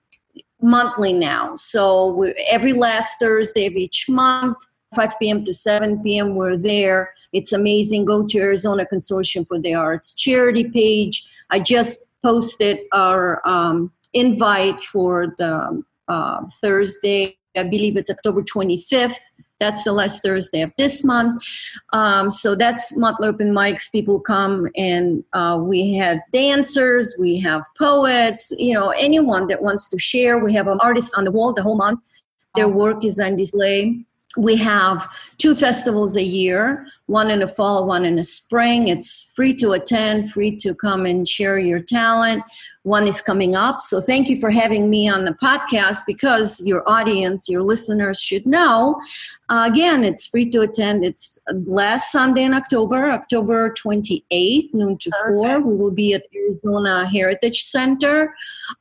monthly 0.61 1.13
now. 1.13 1.55
So 1.55 2.33
every 2.47 2.73
last 2.73 3.19
Thursday 3.19 3.65
of 3.65 3.73
each 3.73 4.07
month, 4.09 4.57
5 4.95 5.19
p.m. 5.19 5.43
to 5.43 5.53
7 5.53 6.01
p.m. 6.01 6.35
We're 6.35 6.57
there. 6.57 7.13
It's 7.33 7.53
amazing. 7.53 8.05
Go 8.05 8.25
to 8.25 8.39
Arizona 8.39 8.85
Consortium 8.91 9.47
for 9.47 9.59
the 9.59 9.73
Arts 9.73 10.13
charity 10.13 10.63
page. 10.63 11.27
I 11.49 11.59
just 11.59 12.09
posted 12.23 12.79
our 12.93 13.47
um, 13.47 13.91
invite 14.13 14.81
for 14.81 15.35
the 15.37 15.83
uh, 16.07 16.41
Thursday. 16.61 17.37
I 17.55 17.63
believe 17.63 17.97
it's 17.97 18.09
October 18.09 18.41
25th 18.41 19.17
that's 19.59 19.83
the 19.83 19.93
last 19.93 20.21
Thursday 20.23 20.61
of 20.61 20.73
this 20.77 21.03
month. 21.03 21.41
Um, 21.93 22.29
so 22.29 22.55
that's 22.55 22.97
monthly 22.97 23.27
open 23.27 23.51
mics. 23.51 23.91
People 23.91 24.19
come 24.19 24.67
and 24.75 25.23
uh, 25.33 25.59
we 25.61 25.93
have 25.95 26.19
dancers, 26.33 27.15
we 27.19 27.39
have 27.39 27.63
poets, 27.77 28.51
you 28.57 28.73
know, 28.73 28.89
anyone 28.89 29.47
that 29.47 29.61
wants 29.61 29.89
to 29.89 29.99
share. 29.99 30.39
We 30.39 30.53
have 30.53 30.67
an 30.67 30.79
artist 30.81 31.13
on 31.17 31.23
the 31.23 31.31
wall 31.31 31.53
the 31.53 31.63
whole 31.63 31.77
month. 31.77 32.01
Their 32.55 32.69
work 32.69 33.03
is 33.03 33.19
on 33.19 33.35
display 33.35 34.05
we 34.37 34.55
have 34.55 35.07
two 35.37 35.55
festivals 35.55 36.17
a 36.17 36.23
year 36.23 36.85
one 37.05 37.31
in 37.31 37.39
the 37.39 37.47
fall 37.47 37.87
one 37.87 38.03
in 38.03 38.15
the 38.15 38.23
spring 38.23 38.87
it's 38.87 39.31
free 39.35 39.53
to 39.53 39.71
attend 39.71 40.29
free 40.29 40.55
to 40.55 40.73
come 40.75 41.05
and 41.05 41.27
share 41.27 41.57
your 41.57 41.79
talent 41.79 42.43
one 42.85 43.07
is 43.07 43.19
coming 43.19 43.55
up. 43.55 43.81
So 43.81 43.99
thank 43.99 44.29
you 44.29 44.39
for 44.39 44.51
having 44.51 44.91
me 44.91 45.09
on 45.09 45.25
the 45.25 45.31
podcast 45.31 46.01
because 46.05 46.61
your 46.63 46.87
audience 46.87 47.49
your 47.49 47.63
listeners 47.63 48.21
should 48.21 48.45
know 48.45 49.01
uh, 49.49 49.67
again 49.71 50.03
it's 50.03 50.27
free 50.27 50.47
to 50.51 50.61
attend. 50.61 51.03
It's 51.03 51.39
last 51.65 52.11
sunday 52.11 52.43
in 52.43 52.53
october 52.53 53.09
october 53.09 53.73
28th 53.73 54.73
noon 54.73 54.97
to 54.99 55.11
4 55.27 55.61
we 55.61 55.75
will 55.75 55.91
be 55.91 56.13
at 56.13 56.23
arizona 56.35 57.07
heritage 57.09 57.63
center 57.63 58.35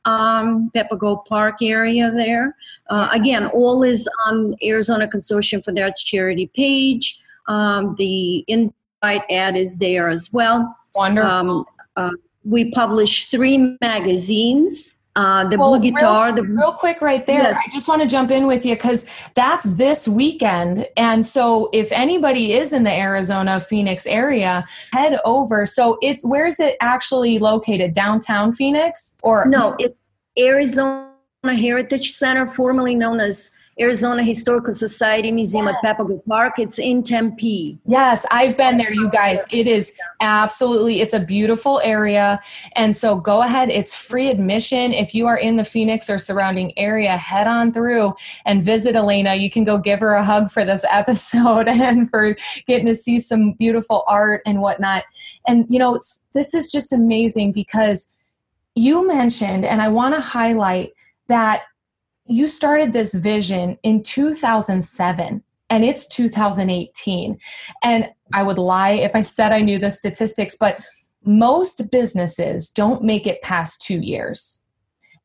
um, 0.05 0.69
Papago 0.75 1.25
park 1.27 1.63
area 1.63 2.11
there. 2.11 2.55
Uh, 2.89 3.09
again 3.11 3.47
all 3.47 3.81
is 3.81 4.07
on 4.27 4.55
arizona 4.63 5.07
consortium 5.07 5.65
for 5.65 5.71
the 5.71 5.81
arts 5.81 6.03
charity 6.03 6.47
page. 6.53 7.19
Um, 7.47 7.89
the 7.97 8.45
invite 8.47 9.23
ad 9.31 9.57
is 9.57 9.79
there 9.79 10.09
as 10.09 10.31
well. 10.31 10.75
Wonderful. 10.95 11.31
Um, 11.31 11.65
uh, 11.95 12.11
we 12.45 12.71
publish 12.71 13.29
three 13.29 13.77
magazines 13.81 14.95
uh, 15.15 15.47
the 15.47 15.57
well, 15.57 15.79
blue 15.79 15.91
guitar. 15.91 16.27
Real, 16.27 16.35
the 16.35 16.43
real 16.43 16.71
quick, 16.73 16.99
right 17.01 17.25
there. 17.25 17.41
Yes. 17.41 17.57
I 17.57 17.71
just 17.71 17.87
want 17.87 18.01
to 18.01 18.07
jump 18.07 18.31
in 18.31 18.47
with 18.47 18.65
you 18.65 18.75
because 18.75 19.05
that's 19.33 19.65
this 19.71 20.07
weekend, 20.07 20.87
and 20.97 21.25
so 21.25 21.69
if 21.71 21.91
anybody 21.93 22.53
is 22.53 22.73
in 22.73 22.83
the 22.83 22.91
Arizona 22.91 23.61
Phoenix 23.61 24.05
area, 24.05 24.65
head 24.91 25.17
over. 25.23 25.65
So 25.65 25.97
it's 26.01 26.25
where's 26.25 26.59
it 26.59 26.75
actually 26.81 27.39
located? 27.39 27.93
Downtown 27.93 28.51
Phoenix 28.51 29.17
or 29.23 29.45
no? 29.47 29.75
It's 29.79 29.95
Arizona 30.37 31.07
Heritage 31.45 32.11
Center, 32.11 32.45
formerly 32.45 32.95
known 32.95 33.21
as 33.21 33.53
Arizona 33.79 34.23
Historical 34.23 34.73
Society 34.73 35.31
Museum 35.31 35.65
yes. 35.65 35.75
at 35.75 35.97
Papago 35.97 36.23
Park. 36.27 36.59
It's 36.59 36.79
in 36.79 37.03
Tempe. 37.03 37.77
Yes, 37.85 38.25
I've 38.31 38.55
been 38.55 38.77
there, 38.77 38.93
you 38.93 39.09
guys. 39.09 39.39
It 39.51 39.67
is 39.67 39.93
absolutely, 40.21 41.01
it's 41.01 41.13
a 41.13 41.19
beautiful 41.19 41.81
area. 41.83 42.39
And 42.77 42.95
so 42.95 43.17
go 43.17 43.41
ahead, 43.41 43.69
it's 43.69 43.93
free 43.93 44.29
admission. 44.29 44.93
If 44.93 45.13
you 45.13 45.27
are 45.27 45.37
in 45.37 45.57
the 45.57 45.65
Phoenix 45.65 46.09
or 46.09 46.17
surrounding 46.17 46.77
area, 46.77 47.17
head 47.17 47.47
on 47.47 47.73
through 47.73 48.13
and 48.45 48.63
visit 48.63 48.95
Elena. 48.95 49.35
You 49.35 49.49
can 49.49 49.65
go 49.65 49.77
give 49.77 49.99
her 49.99 50.13
a 50.13 50.23
hug 50.23 50.49
for 50.49 50.63
this 50.63 50.85
episode 50.89 51.67
and 51.67 52.09
for 52.09 52.37
getting 52.67 52.85
to 52.85 52.95
see 52.95 53.19
some 53.19 53.53
beautiful 53.53 54.05
art 54.07 54.41
and 54.45 54.61
whatnot. 54.61 55.03
And, 55.47 55.65
you 55.67 55.79
know, 55.79 55.99
this 56.33 56.53
is 56.53 56.71
just 56.71 56.93
amazing 56.93 57.51
because 57.51 58.13
you 58.73 59.05
mentioned, 59.05 59.65
and 59.65 59.81
I 59.81 59.89
want 59.89 60.15
to 60.15 60.21
highlight 60.21 60.93
that 61.27 61.63
you 62.27 62.47
started 62.47 62.93
this 62.93 63.13
vision 63.13 63.77
in 63.83 64.01
2007 64.03 65.43
and 65.69 65.83
it's 65.83 66.07
2018. 66.07 67.39
And 67.83 68.09
I 68.33 68.43
would 68.43 68.57
lie 68.57 68.91
if 68.91 69.15
I 69.15 69.21
said 69.21 69.51
I 69.51 69.61
knew 69.61 69.79
the 69.79 69.91
statistics, 69.91 70.55
but 70.59 70.79
most 71.23 71.89
businesses 71.91 72.71
don't 72.71 73.03
make 73.03 73.25
it 73.25 73.41
past 73.41 73.81
two 73.81 73.99
years. 73.99 74.63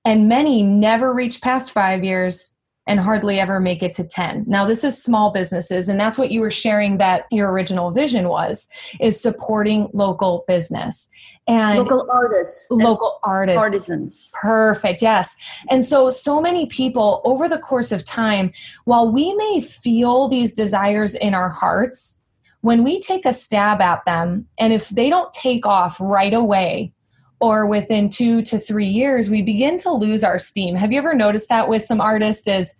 And 0.04 0.28
many 0.28 0.62
never 0.62 1.12
reach 1.12 1.42
past 1.42 1.72
five 1.72 2.04
years 2.04 2.54
and 2.90 2.98
hardly 2.98 3.38
ever 3.38 3.60
make 3.60 3.84
it 3.84 3.92
to 3.94 4.04
10. 4.04 4.44
Now, 4.48 4.64
this 4.64 4.82
is 4.82 5.00
small 5.00 5.30
businesses, 5.30 5.88
and 5.88 5.98
that's 5.98 6.18
what 6.18 6.32
you 6.32 6.40
were 6.40 6.50
sharing 6.50 6.98
that 6.98 7.26
your 7.30 7.52
original 7.52 7.92
vision 7.92 8.28
was 8.28 8.66
is 8.98 9.22
supporting 9.22 9.88
local 9.92 10.44
business. 10.48 11.08
And 11.46 11.78
local 11.78 12.08
artists 12.10 12.68
local 12.70 13.20
artists. 13.22 13.62
artisans. 13.62 14.32
Perfect 14.40 15.02
yes. 15.02 15.36
And 15.70 15.84
so 15.84 16.10
so 16.10 16.40
many 16.40 16.66
people 16.66 17.22
over 17.24 17.48
the 17.48 17.58
course 17.58 17.92
of 17.92 18.04
time 18.04 18.52
while 18.86 19.12
we 19.12 19.34
may 19.34 19.60
feel 19.60 20.28
these 20.28 20.52
desires 20.52 21.14
in 21.14 21.32
our 21.32 21.48
hearts 21.48 22.24
when 22.62 22.82
we 22.82 23.00
take 23.00 23.24
a 23.24 23.32
stab 23.32 23.80
at 23.80 24.04
them 24.04 24.46
and 24.58 24.72
if 24.72 24.88
they 24.90 25.08
don't 25.08 25.32
take 25.32 25.64
off 25.64 25.96
right 26.00 26.34
away 26.34 26.92
or 27.40 27.66
within 27.66 28.08
two 28.08 28.42
to 28.42 28.58
three 28.58 28.86
years 28.86 29.28
we 29.28 29.42
begin 29.42 29.78
to 29.78 29.90
lose 29.90 30.22
our 30.22 30.38
steam. 30.38 30.74
Have 30.76 30.92
you 30.92 30.98
ever 30.98 31.14
noticed 31.14 31.48
that 31.48 31.68
with 31.68 31.82
some 31.82 32.00
artists 32.00 32.46
is 32.46 32.76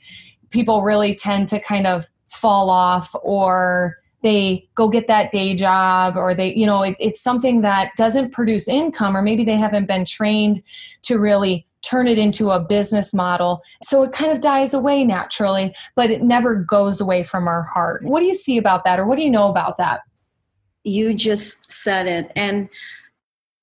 people 0.51 0.83
really 0.83 1.15
tend 1.15 1.49
to 1.49 1.59
kind 1.59 1.87
of 1.87 2.09
fall 2.29 2.71
off 2.71 3.15
or 3.23 3.97
they 4.23 4.69
go 4.75 4.89
get 4.89 5.09
that 5.09 5.33
day 5.33 5.55
job 5.55 6.17
or 6.17 6.35
they 6.35 6.55
you 6.55 6.67
know 6.67 6.83
it, 6.83 6.97
it's 7.01 7.23
something 7.23 7.63
that 7.63 7.91
doesn't 7.97 8.33
produce 8.33 8.69
income 8.69 9.17
or 9.17 9.23
maybe 9.23 9.45
they 9.45 9.57
haven't 9.57 9.87
been 9.87 10.05
trained 10.05 10.63
to 11.03 11.19
really 11.19 11.67
turn 11.83 12.07
it 12.07 12.19
into 12.19 12.51
a 12.51 12.61
business 12.61 13.15
model. 13.15 13.63
So 13.83 14.03
it 14.03 14.13
kind 14.13 14.31
of 14.31 14.43
dies 14.43 14.75
away 14.75 15.03
naturally 15.03 15.75
but 15.95 16.11
it 16.11 16.23
never 16.23 16.55
goes 16.57 17.01
away 17.01 17.23
from 17.23 17.49
our 17.49 17.63
heart. 17.63 18.05
What 18.05 18.21
do 18.21 18.27
you 18.27 18.35
see 18.35 18.59
about 18.59 18.85
that 18.85 19.01
or 19.01 19.07
what 19.07 19.17
do 19.17 19.25
you 19.25 19.31
know 19.31 19.49
about 19.49 19.79
that? 19.79 20.01
You 20.85 21.15
just 21.15 21.71
said 21.71 22.07
it. 22.07 22.31
And 22.37 22.69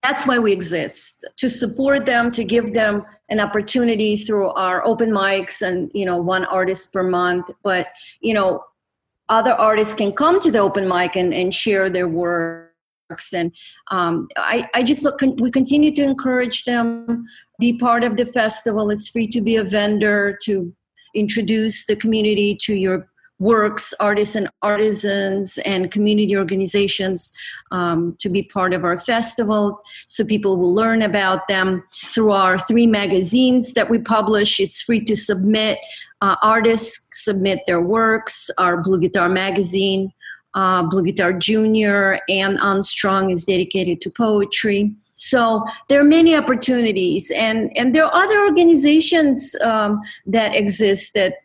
that's 0.04 0.28
why 0.28 0.40
we 0.40 0.52
exist 0.52 1.26
to 1.38 1.50
support 1.50 2.06
them 2.06 2.32
to 2.32 2.44
give 2.44 2.74
them 2.74 3.04
an 3.30 3.40
opportunity 3.40 4.16
through 4.16 4.50
our 4.50 4.86
open 4.86 5.12
mics 5.12 5.62
and 5.62 5.92
you 5.94 6.06
know 6.06 6.18
one 6.18 6.46
artist 6.46 6.94
per 6.94 7.04
month. 7.04 7.50
But 7.64 7.88
you 8.22 8.34
know 8.34 8.64
other 9.30 9.52
artists 9.52 9.94
can 9.94 10.14
come 10.14 10.40
to 10.40 10.52
the 10.52 10.60
open 10.60 10.88
mic 10.88 11.16
and, 11.16 11.34
and 11.34 11.54
share 11.54 11.90
their 11.90 12.08
works. 12.08 13.34
And 13.34 13.54
um, 13.92 14.28
I, 14.38 14.66
I 14.74 14.84
just 14.84 15.04
look, 15.04 15.22
we 15.40 15.52
continue 15.52 15.94
to 15.96 16.04
encourage 16.04 16.64
them 16.64 17.26
be 17.60 17.78
part 17.78 18.04
of 18.04 18.18
the 18.18 18.26
festival. 18.26 18.90
It's 18.90 19.10
free 19.10 19.28
to 19.28 19.42
be 19.42 19.58
a 19.58 19.64
vendor 19.64 20.38
to 20.44 20.74
introduce 21.14 21.86
the 21.86 21.96
community 21.96 22.56
to 22.62 22.74
your 22.74 23.10
works 23.40 23.94
artists 24.00 24.36
and 24.36 24.50
artisans 24.62 25.60
and 25.60 25.92
community 25.92 26.36
organizations 26.36 27.32
um, 27.72 28.16
to 28.20 28.30
be 28.30 28.42
part 28.42 28.74
of 28.74 28.84
our 28.84 28.98
festival 28.98 29.80
so 30.08 30.26
people 30.26 30.58
will 30.58 30.74
learn 30.74 31.04
about 31.04 31.48
them 31.48 31.84
through 32.06 32.32
our 32.32 32.58
three 32.58 32.88
magazines 32.88 33.74
that 33.74 33.90
we 33.90 34.00
publish 34.00 34.60
it's 34.60 34.82
free 34.82 35.04
to 35.04 35.16
submit 35.16 35.78
uh, 36.22 36.36
artists 36.42 37.24
submit 37.24 37.60
their 37.66 37.82
works. 37.82 38.50
Our 38.58 38.82
Blue 38.82 39.00
Guitar 39.00 39.30
magazine, 39.30 40.12
uh, 40.54 40.84
Blue 40.84 41.04
Guitar 41.04 41.34
Junior, 41.34 42.20
and 42.30 42.58
Unstrung 42.62 43.30
is 43.30 43.46
dedicated 43.46 44.02
to 44.02 44.10
poetry. 44.10 44.94
So 45.14 45.64
there 45.90 46.00
are 46.00 46.06
many 46.06 46.36
opportunities, 46.36 47.32
and 47.32 47.76
and 47.76 47.94
there 47.94 48.06
are 48.06 48.14
other 48.14 48.44
organizations 48.44 49.56
um, 49.62 50.02
that 50.28 50.56
exist 50.56 51.14
that 51.16 51.36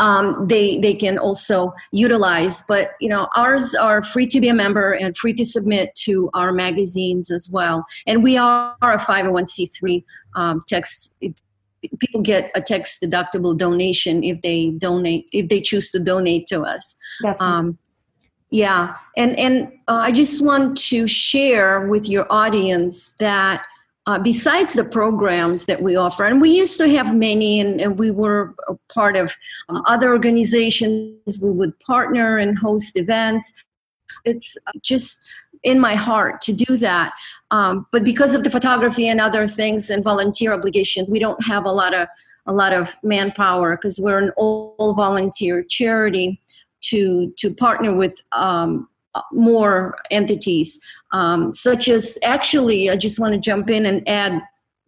um, 0.00 0.46
they 0.48 0.78
they 0.78 0.94
can 0.94 1.18
also 1.18 1.72
utilize. 1.92 2.62
But 2.62 2.92
you 3.00 3.08
know, 3.08 3.28
ours 3.36 3.74
are 3.74 4.02
free 4.02 4.26
to 4.28 4.40
be 4.40 4.48
a 4.48 4.54
member 4.54 4.92
and 4.92 5.16
free 5.16 5.34
to 5.34 5.44
submit 5.44 5.94
to 6.04 6.30
our 6.34 6.52
magazines 6.52 7.30
as 7.30 7.48
well. 7.50 7.84
And 8.06 8.22
we 8.22 8.36
are 8.36 8.76
a 8.80 8.98
501c3 8.98 10.04
um, 10.36 10.64
tax 10.66 11.16
people 11.98 12.22
get 12.22 12.50
a 12.54 12.60
tax 12.60 12.98
deductible 12.98 13.56
donation 13.56 14.24
if 14.24 14.40
they 14.40 14.70
donate 14.70 15.28
if 15.32 15.48
they 15.48 15.60
choose 15.60 15.90
to 15.90 15.98
donate 15.98 16.46
to 16.46 16.62
us 16.62 16.96
that's 17.20 17.42
um, 17.42 17.76
yeah 18.50 18.94
and 19.18 19.38
and 19.38 19.66
uh, 19.88 20.00
i 20.02 20.10
just 20.10 20.42
want 20.42 20.76
to 20.78 21.06
share 21.06 21.86
with 21.86 22.08
your 22.08 22.26
audience 22.30 23.12
that 23.18 23.62
uh, 24.06 24.18
besides 24.18 24.74
the 24.74 24.84
programs 24.84 25.66
that 25.66 25.82
we 25.82 25.96
offer 25.96 26.24
and 26.24 26.40
we 26.40 26.50
used 26.50 26.78
to 26.78 26.88
have 26.88 27.14
many 27.14 27.60
and, 27.60 27.80
and 27.80 27.98
we 27.98 28.10
were 28.10 28.54
part 28.92 29.16
of 29.16 29.34
uh, 29.68 29.80
other 29.86 30.12
organizations 30.12 31.38
we 31.42 31.50
would 31.50 31.78
partner 31.80 32.38
and 32.38 32.58
host 32.58 32.96
events 32.96 33.52
it's 34.24 34.56
just 34.82 35.28
in 35.64 35.80
my 35.80 35.94
heart 35.94 36.40
to 36.42 36.52
do 36.52 36.76
that. 36.76 37.12
Um, 37.50 37.86
but 37.90 38.04
because 38.04 38.34
of 38.34 38.44
the 38.44 38.50
photography 38.50 39.08
and 39.08 39.20
other 39.20 39.48
things 39.48 39.90
and 39.90 40.04
volunteer 40.04 40.52
obligations, 40.52 41.10
we 41.10 41.18
don't 41.18 41.42
have 41.44 41.64
a 41.64 41.72
lot 41.72 41.94
of 41.94 42.06
a 42.46 42.52
lot 42.52 42.74
of 42.74 42.94
manpower 43.02 43.74
because 43.74 43.98
we're 43.98 44.18
an 44.18 44.30
all 44.36 44.94
volunteer 44.94 45.62
charity 45.62 46.40
to 46.82 47.32
to 47.38 47.54
partner 47.54 47.94
with 47.94 48.20
um, 48.32 48.88
more 49.32 49.96
entities, 50.10 50.78
um, 51.14 51.52
such 51.52 51.88
as 51.88 52.18
actually, 52.24 52.90
I 52.90 52.96
just 52.96 53.20
want 53.20 53.34
to 53.34 53.38
jump 53.40 53.70
in 53.70 53.86
and 53.86 54.06
add 54.08 54.42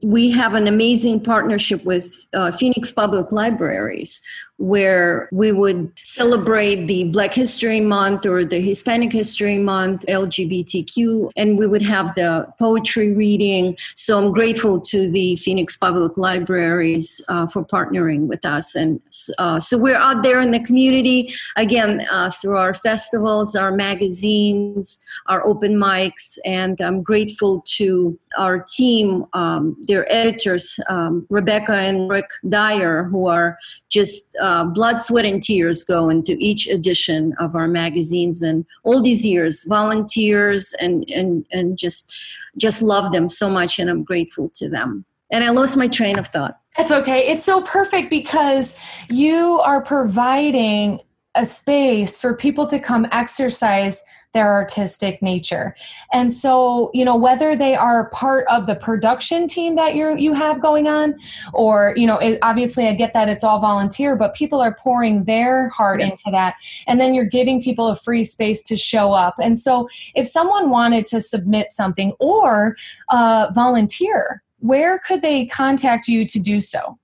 we 0.04 0.30
have 0.30 0.54
an 0.54 0.66
amazing 0.66 1.20
partnership 1.20 1.82
with 1.84 2.26
uh, 2.34 2.50
Phoenix 2.50 2.92
Public 2.92 3.32
Libraries, 3.32 4.20
where 4.58 5.28
we 5.32 5.52
would 5.52 5.92
celebrate 6.02 6.86
the 6.86 7.04
Black 7.10 7.34
History 7.34 7.80
Month 7.80 8.24
or 8.24 8.44
the 8.44 8.60
Hispanic 8.60 9.12
History 9.12 9.58
Month, 9.58 10.06
LGBTQ, 10.06 11.30
and 11.36 11.58
we 11.58 11.66
would 11.66 11.82
have 11.82 12.14
the 12.14 12.46
poetry 12.58 13.12
reading. 13.12 13.76
So 13.94 14.18
I'm 14.18 14.32
grateful 14.32 14.80
to 14.80 15.10
the 15.10 15.36
Phoenix 15.36 15.76
Public 15.76 16.16
Libraries 16.16 17.20
uh, 17.28 17.46
for 17.46 17.64
partnering 17.64 18.26
with 18.26 18.44
us. 18.46 18.74
And 18.74 19.00
uh, 19.38 19.60
so 19.60 19.76
we're 19.76 19.96
out 19.96 20.22
there 20.22 20.40
in 20.40 20.50
the 20.50 20.60
community, 20.60 21.34
again, 21.56 22.06
uh, 22.10 22.30
through 22.30 22.56
our 22.56 22.72
festivals, 22.72 23.54
our 23.56 23.72
magazines, 23.72 24.98
our 25.26 25.44
open 25.44 25.74
mics, 25.76 26.38
and 26.46 26.80
I'm 26.80 27.02
grateful 27.02 27.62
to 27.76 28.18
our 28.38 28.60
team, 28.60 29.26
um, 29.34 29.76
their 29.86 30.10
editors, 30.12 30.78
um, 30.88 31.26
Rebecca 31.28 31.74
and 31.74 32.08
Rick 32.08 32.30
Dyer, 32.48 33.04
who 33.04 33.26
are 33.26 33.58
just 33.88 34.36
uh, 34.46 34.64
blood, 34.64 35.02
sweat, 35.02 35.24
and 35.24 35.42
tears 35.42 35.82
go 35.82 36.08
into 36.08 36.36
each 36.38 36.68
edition 36.68 37.34
of 37.40 37.56
our 37.56 37.66
magazines, 37.66 38.42
and 38.42 38.64
all 38.84 39.02
these 39.02 39.26
years, 39.26 39.64
volunteers, 39.64 40.72
and 40.80 41.04
and 41.10 41.44
and 41.50 41.76
just 41.76 42.16
just 42.56 42.80
love 42.80 43.10
them 43.10 43.26
so 43.26 43.50
much, 43.50 43.80
and 43.80 43.90
I'm 43.90 44.04
grateful 44.04 44.48
to 44.54 44.68
them. 44.68 45.04
And 45.32 45.42
I 45.42 45.50
lost 45.50 45.76
my 45.76 45.88
train 45.88 46.16
of 46.16 46.28
thought. 46.28 46.60
That's 46.76 46.92
okay. 46.92 47.26
It's 47.26 47.42
so 47.42 47.60
perfect 47.62 48.08
because 48.08 48.78
you 49.10 49.60
are 49.64 49.82
providing 49.82 51.00
a 51.34 51.44
space 51.44 52.16
for 52.16 52.32
people 52.32 52.68
to 52.68 52.78
come 52.78 53.08
exercise 53.10 54.00
their 54.36 54.52
artistic 54.52 55.22
nature. 55.22 55.74
And 56.12 56.32
so, 56.32 56.90
you 56.92 57.04
know, 57.04 57.16
whether 57.16 57.56
they 57.56 57.74
are 57.74 58.10
part 58.10 58.46
of 58.48 58.66
the 58.66 58.74
production 58.76 59.48
team 59.48 59.76
that 59.76 59.94
you 59.94 60.14
you 60.16 60.34
have 60.34 60.60
going 60.60 60.86
on 60.86 61.14
or, 61.54 61.94
you 61.96 62.06
know, 62.06 62.18
it, 62.18 62.38
obviously 62.42 62.86
I 62.86 62.92
get 62.92 63.14
that 63.14 63.28
it's 63.28 63.42
all 63.42 63.58
volunteer, 63.58 64.14
but 64.14 64.34
people 64.34 64.60
are 64.60 64.74
pouring 64.74 65.24
their 65.24 65.70
heart 65.70 66.00
yes. 66.00 66.12
into 66.12 66.30
that 66.32 66.54
and 66.86 67.00
then 67.00 67.14
you're 67.14 67.24
giving 67.24 67.62
people 67.62 67.88
a 67.88 67.96
free 67.96 68.24
space 68.24 68.62
to 68.64 68.76
show 68.76 69.12
up. 69.12 69.34
And 69.42 69.58
so, 69.58 69.88
if 70.14 70.26
someone 70.26 70.70
wanted 70.70 71.06
to 71.06 71.20
submit 71.20 71.70
something 71.70 72.12
or 72.20 72.76
uh, 73.08 73.50
volunteer, 73.54 74.42
where 74.58 74.98
could 74.98 75.22
they 75.22 75.46
contact 75.46 76.08
you 76.08 76.26
to 76.26 76.38
do 76.38 76.60
so? 76.60 76.98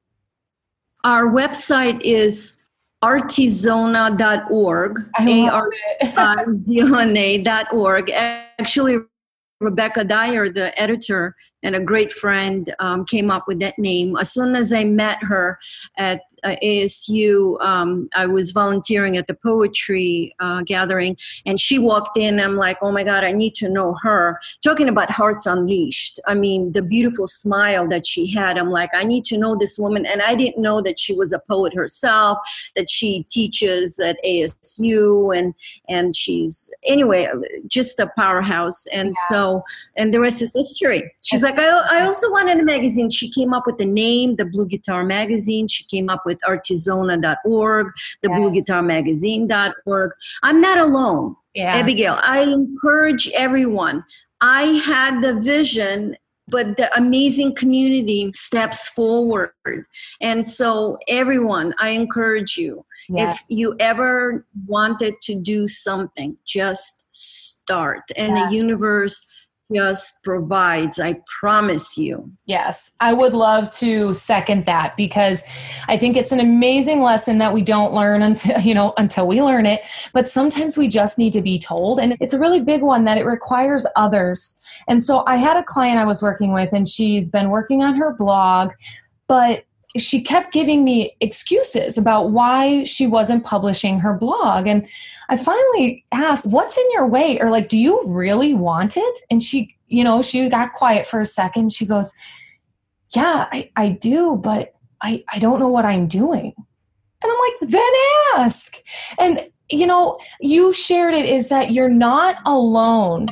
Our 1.04 1.26
website 1.26 2.00
is 2.02 2.58
artizona.org, 3.02 4.98
A-R-T-I-Z-O-N-A.org. 5.18 8.10
Actually, 8.10 8.96
Rebecca 9.60 10.04
Dyer, 10.04 10.48
the 10.48 10.80
editor 10.80 11.34
and 11.62 11.76
a 11.76 11.80
great 11.80 12.12
friend, 12.12 12.74
um, 12.78 13.04
came 13.04 13.30
up 13.30 13.46
with 13.46 13.60
that 13.60 13.78
name. 13.78 14.16
As 14.16 14.32
soon 14.32 14.56
as 14.56 14.72
I 14.72 14.84
met 14.84 15.22
her 15.22 15.58
at 15.96 16.22
uh, 16.42 16.56
ASU, 16.62 17.60
um, 17.62 18.08
I 18.14 18.26
was 18.26 18.52
volunteering 18.52 19.16
at 19.16 19.26
the 19.26 19.34
poetry 19.34 20.34
uh, 20.40 20.62
gathering, 20.62 21.16
and 21.46 21.60
she 21.60 21.78
walked 21.78 22.16
in. 22.18 22.40
I'm 22.40 22.56
like, 22.56 22.78
oh 22.82 22.90
my 22.90 23.04
God, 23.04 23.24
I 23.24 23.32
need 23.32 23.54
to 23.56 23.68
know 23.68 23.96
her. 24.02 24.40
Talking 24.62 24.88
about 24.88 25.10
Hearts 25.10 25.46
Unleashed. 25.46 26.20
I 26.26 26.34
mean, 26.34 26.72
the 26.72 26.82
beautiful 26.82 27.26
smile 27.26 27.86
that 27.88 28.06
she 28.06 28.30
had. 28.30 28.58
I'm 28.58 28.70
like, 28.70 28.90
I 28.94 29.04
need 29.04 29.24
to 29.26 29.38
know 29.38 29.56
this 29.56 29.78
woman. 29.78 30.04
And 30.06 30.20
I 30.22 30.34
didn't 30.34 30.60
know 30.60 30.80
that 30.82 30.98
she 30.98 31.14
was 31.14 31.32
a 31.32 31.38
poet 31.38 31.74
herself, 31.74 32.38
that 32.76 32.90
she 32.90 33.24
teaches 33.24 33.98
at 34.00 34.16
ASU, 34.24 35.36
and, 35.36 35.54
and 35.88 36.14
she's, 36.16 36.70
anyway, 36.84 37.28
just 37.66 38.00
a 38.00 38.10
powerhouse. 38.16 38.86
And 38.86 39.08
yeah. 39.08 39.28
so, 39.28 39.62
and 39.96 40.12
the 40.12 40.20
rest 40.20 40.42
is 40.42 40.54
history. 40.54 41.12
She's 41.22 41.42
like, 41.42 41.51
I, 41.58 41.98
I 41.98 42.02
also 42.02 42.30
wanted 42.30 42.58
a 42.58 42.64
magazine. 42.64 43.10
She 43.10 43.30
came 43.30 43.52
up 43.52 43.66
with 43.66 43.78
the 43.78 43.86
name, 43.86 44.36
the 44.36 44.44
Blue 44.44 44.66
Guitar 44.66 45.04
Magazine. 45.04 45.68
She 45.68 45.84
came 45.84 46.08
up 46.08 46.22
with 46.24 46.38
artizona.org, 46.48 47.86
the 48.22 48.28
yes. 48.28 48.38
blueguitarmagazine.org. 48.38 50.12
I'm 50.42 50.60
not 50.60 50.78
alone. 50.78 51.36
Yeah. 51.54 51.76
Abigail, 51.76 52.18
I 52.22 52.42
encourage 52.42 53.28
everyone. 53.34 54.04
I 54.40 54.62
had 54.84 55.22
the 55.22 55.40
vision 55.40 56.16
but 56.48 56.76
the 56.76 56.94
amazing 56.98 57.54
community 57.54 58.30
steps 58.34 58.88
forward. 58.88 59.52
And 60.20 60.46
so, 60.46 60.98
everyone, 61.08 61.72
I 61.78 61.90
encourage 61.90 62.56
you 62.56 62.84
yes. 63.08 63.38
if 63.38 63.40
you 63.48 63.76
ever 63.78 64.46
wanted 64.66 65.20
to 65.22 65.34
do 65.34 65.66
something, 65.66 66.36
just 66.44 67.08
start. 67.10 68.02
And 68.16 68.36
yes. 68.36 68.50
the 68.50 68.56
universe 68.56 69.26
just 69.74 70.22
provides 70.22 70.98
i 70.98 71.14
promise 71.40 71.96
you. 71.96 72.30
Yes 72.46 72.90
i 73.00 73.12
would 73.12 73.34
love 73.34 73.70
to 73.72 74.14
second 74.14 74.66
that 74.66 74.96
because 74.96 75.44
i 75.88 75.96
think 75.96 76.16
it's 76.16 76.32
an 76.32 76.40
amazing 76.40 77.02
lesson 77.02 77.38
that 77.38 77.52
we 77.52 77.62
don't 77.62 77.92
learn 77.92 78.22
until 78.22 78.60
you 78.60 78.74
know 78.74 78.92
until 78.96 79.26
we 79.26 79.42
learn 79.42 79.66
it 79.66 79.82
but 80.12 80.28
sometimes 80.28 80.76
we 80.76 80.88
just 80.88 81.18
need 81.18 81.32
to 81.32 81.42
be 81.42 81.58
told 81.58 81.98
and 81.98 82.16
it's 82.20 82.34
a 82.34 82.38
really 82.38 82.60
big 82.60 82.82
one 82.82 83.04
that 83.04 83.18
it 83.18 83.24
requires 83.24 83.86
others. 83.96 84.58
And 84.88 85.02
so 85.02 85.24
i 85.26 85.36
had 85.36 85.56
a 85.56 85.62
client 85.62 85.98
i 85.98 86.04
was 86.04 86.22
working 86.22 86.52
with 86.52 86.72
and 86.72 86.88
she's 86.88 87.30
been 87.30 87.50
working 87.50 87.82
on 87.82 87.94
her 87.94 88.14
blog 88.14 88.70
but 89.28 89.64
she 89.98 90.22
kept 90.22 90.52
giving 90.52 90.84
me 90.84 91.16
excuses 91.20 91.98
about 91.98 92.30
why 92.30 92.84
she 92.84 93.06
wasn't 93.06 93.44
publishing 93.44 93.98
her 94.00 94.14
blog. 94.14 94.66
And 94.66 94.86
I 95.28 95.36
finally 95.36 96.04
asked, 96.12 96.46
What's 96.46 96.78
in 96.78 96.90
your 96.92 97.06
way? 97.06 97.38
Or, 97.40 97.50
like, 97.50 97.68
do 97.68 97.78
you 97.78 98.02
really 98.06 98.54
want 98.54 98.96
it? 98.96 99.18
And 99.30 99.42
she, 99.42 99.76
you 99.88 100.02
know, 100.02 100.22
she 100.22 100.48
got 100.48 100.72
quiet 100.72 101.06
for 101.06 101.20
a 101.20 101.26
second. 101.26 101.72
She 101.72 101.84
goes, 101.84 102.14
Yeah, 103.14 103.48
I, 103.52 103.70
I 103.76 103.90
do, 103.90 104.36
but 104.36 104.74
I, 105.02 105.24
I 105.32 105.38
don't 105.38 105.60
know 105.60 105.68
what 105.68 105.84
I'm 105.84 106.06
doing. 106.06 106.54
And 106.56 107.32
I'm 107.32 107.38
like, 107.38 107.70
Then 107.70 107.92
ask. 108.36 108.76
And, 109.18 109.46
you 109.70 109.86
know, 109.86 110.18
you 110.40 110.72
shared 110.72 111.14
it 111.14 111.26
is 111.26 111.48
that 111.48 111.72
you're 111.72 111.90
not 111.90 112.36
alone. 112.46 113.28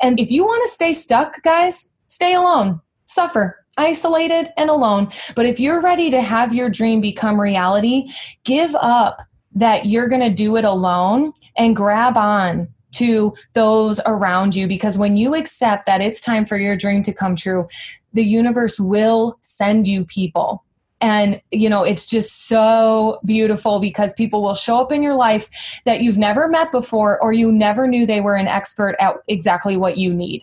And 0.00 0.18
if 0.18 0.30
you 0.30 0.44
want 0.44 0.64
to 0.64 0.72
stay 0.72 0.92
stuck, 0.92 1.42
guys, 1.42 1.92
stay 2.06 2.34
alone, 2.34 2.80
suffer 3.06 3.57
isolated 3.78 4.52
and 4.56 4.68
alone. 4.68 5.10
But 5.34 5.46
if 5.46 5.58
you're 5.58 5.80
ready 5.80 6.10
to 6.10 6.20
have 6.20 6.52
your 6.52 6.68
dream 6.68 7.00
become 7.00 7.40
reality, 7.40 8.10
give 8.44 8.74
up 8.76 9.22
that 9.54 9.86
you're 9.86 10.08
going 10.08 10.20
to 10.20 10.30
do 10.30 10.56
it 10.56 10.64
alone 10.64 11.32
and 11.56 11.74
grab 11.74 12.16
on 12.16 12.68
to 12.92 13.34
those 13.54 14.00
around 14.06 14.54
you 14.54 14.66
because 14.66 14.98
when 14.98 15.16
you 15.16 15.34
accept 15.34 15.86
that 15.86 16.00
it's 16.00 16.20
time 16.20 16.46
for 16.46 16.56
your 16.56 16.76
dream 16.76 17.02
to 17.02 17.12
come 17.12 17.36
true, 17.36 17.68
the 18.12 18.24
universe 18.24 18.80
will 18.80 19.38
send 19.42 19.86
you 19.86 20.04
people. 20.04 20.64
And, 21.00 21.40
you 21.52 21.68
know, 21.68 21.84
it's 21.84 22.06
just 22.06 22.48
so 22.48 23.20
beautiful 23.24 23.78
because 23.78 24.12
people 24.14 24.42
will 24.42 24.54
show 24.54 24.80
up 24.80 24.90
in 24.90 25.02
your 25.02 25.14
life 25.14 25.48
that 25.84 26.00
you've 26.00 26.18
never 26.18 26.48
met 26.48 26.72
before 26.72 27.22
or 27.22 27.32
you 27.32 27.52
never 27.52 27.86
knew 27.86 28.04
they 28.04 28.20
were 28.20 28.34
an 28.34 28.48
expert 28.48 28.96
at 28.98 29.14
exactly 29.28 29.76
what 29.76 29.96
you 29.96 30.12
need 30.12 30.42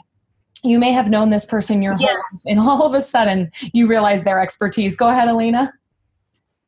you 0.66 0.80
may 0.80 0.92
have 0.92 1.10
known 1.10 1.30
this 1.30 1.46
person 1.46 1.82
your 1.82 1.96
yes. 2.00 2.16
whole 2.32 2.40
and 2.46 2.60
all 2.60 2.86
of 2.86 2.94
a 2.94 3.02
sudden 3.02 3.52
you 3.74 3.88
realize 3.88 4.24
their 4.24 4.40
expertise. 4.40 4.96
Go 4.96 5.10
ahead 5.10 5.28
Elena. 5.28 5.72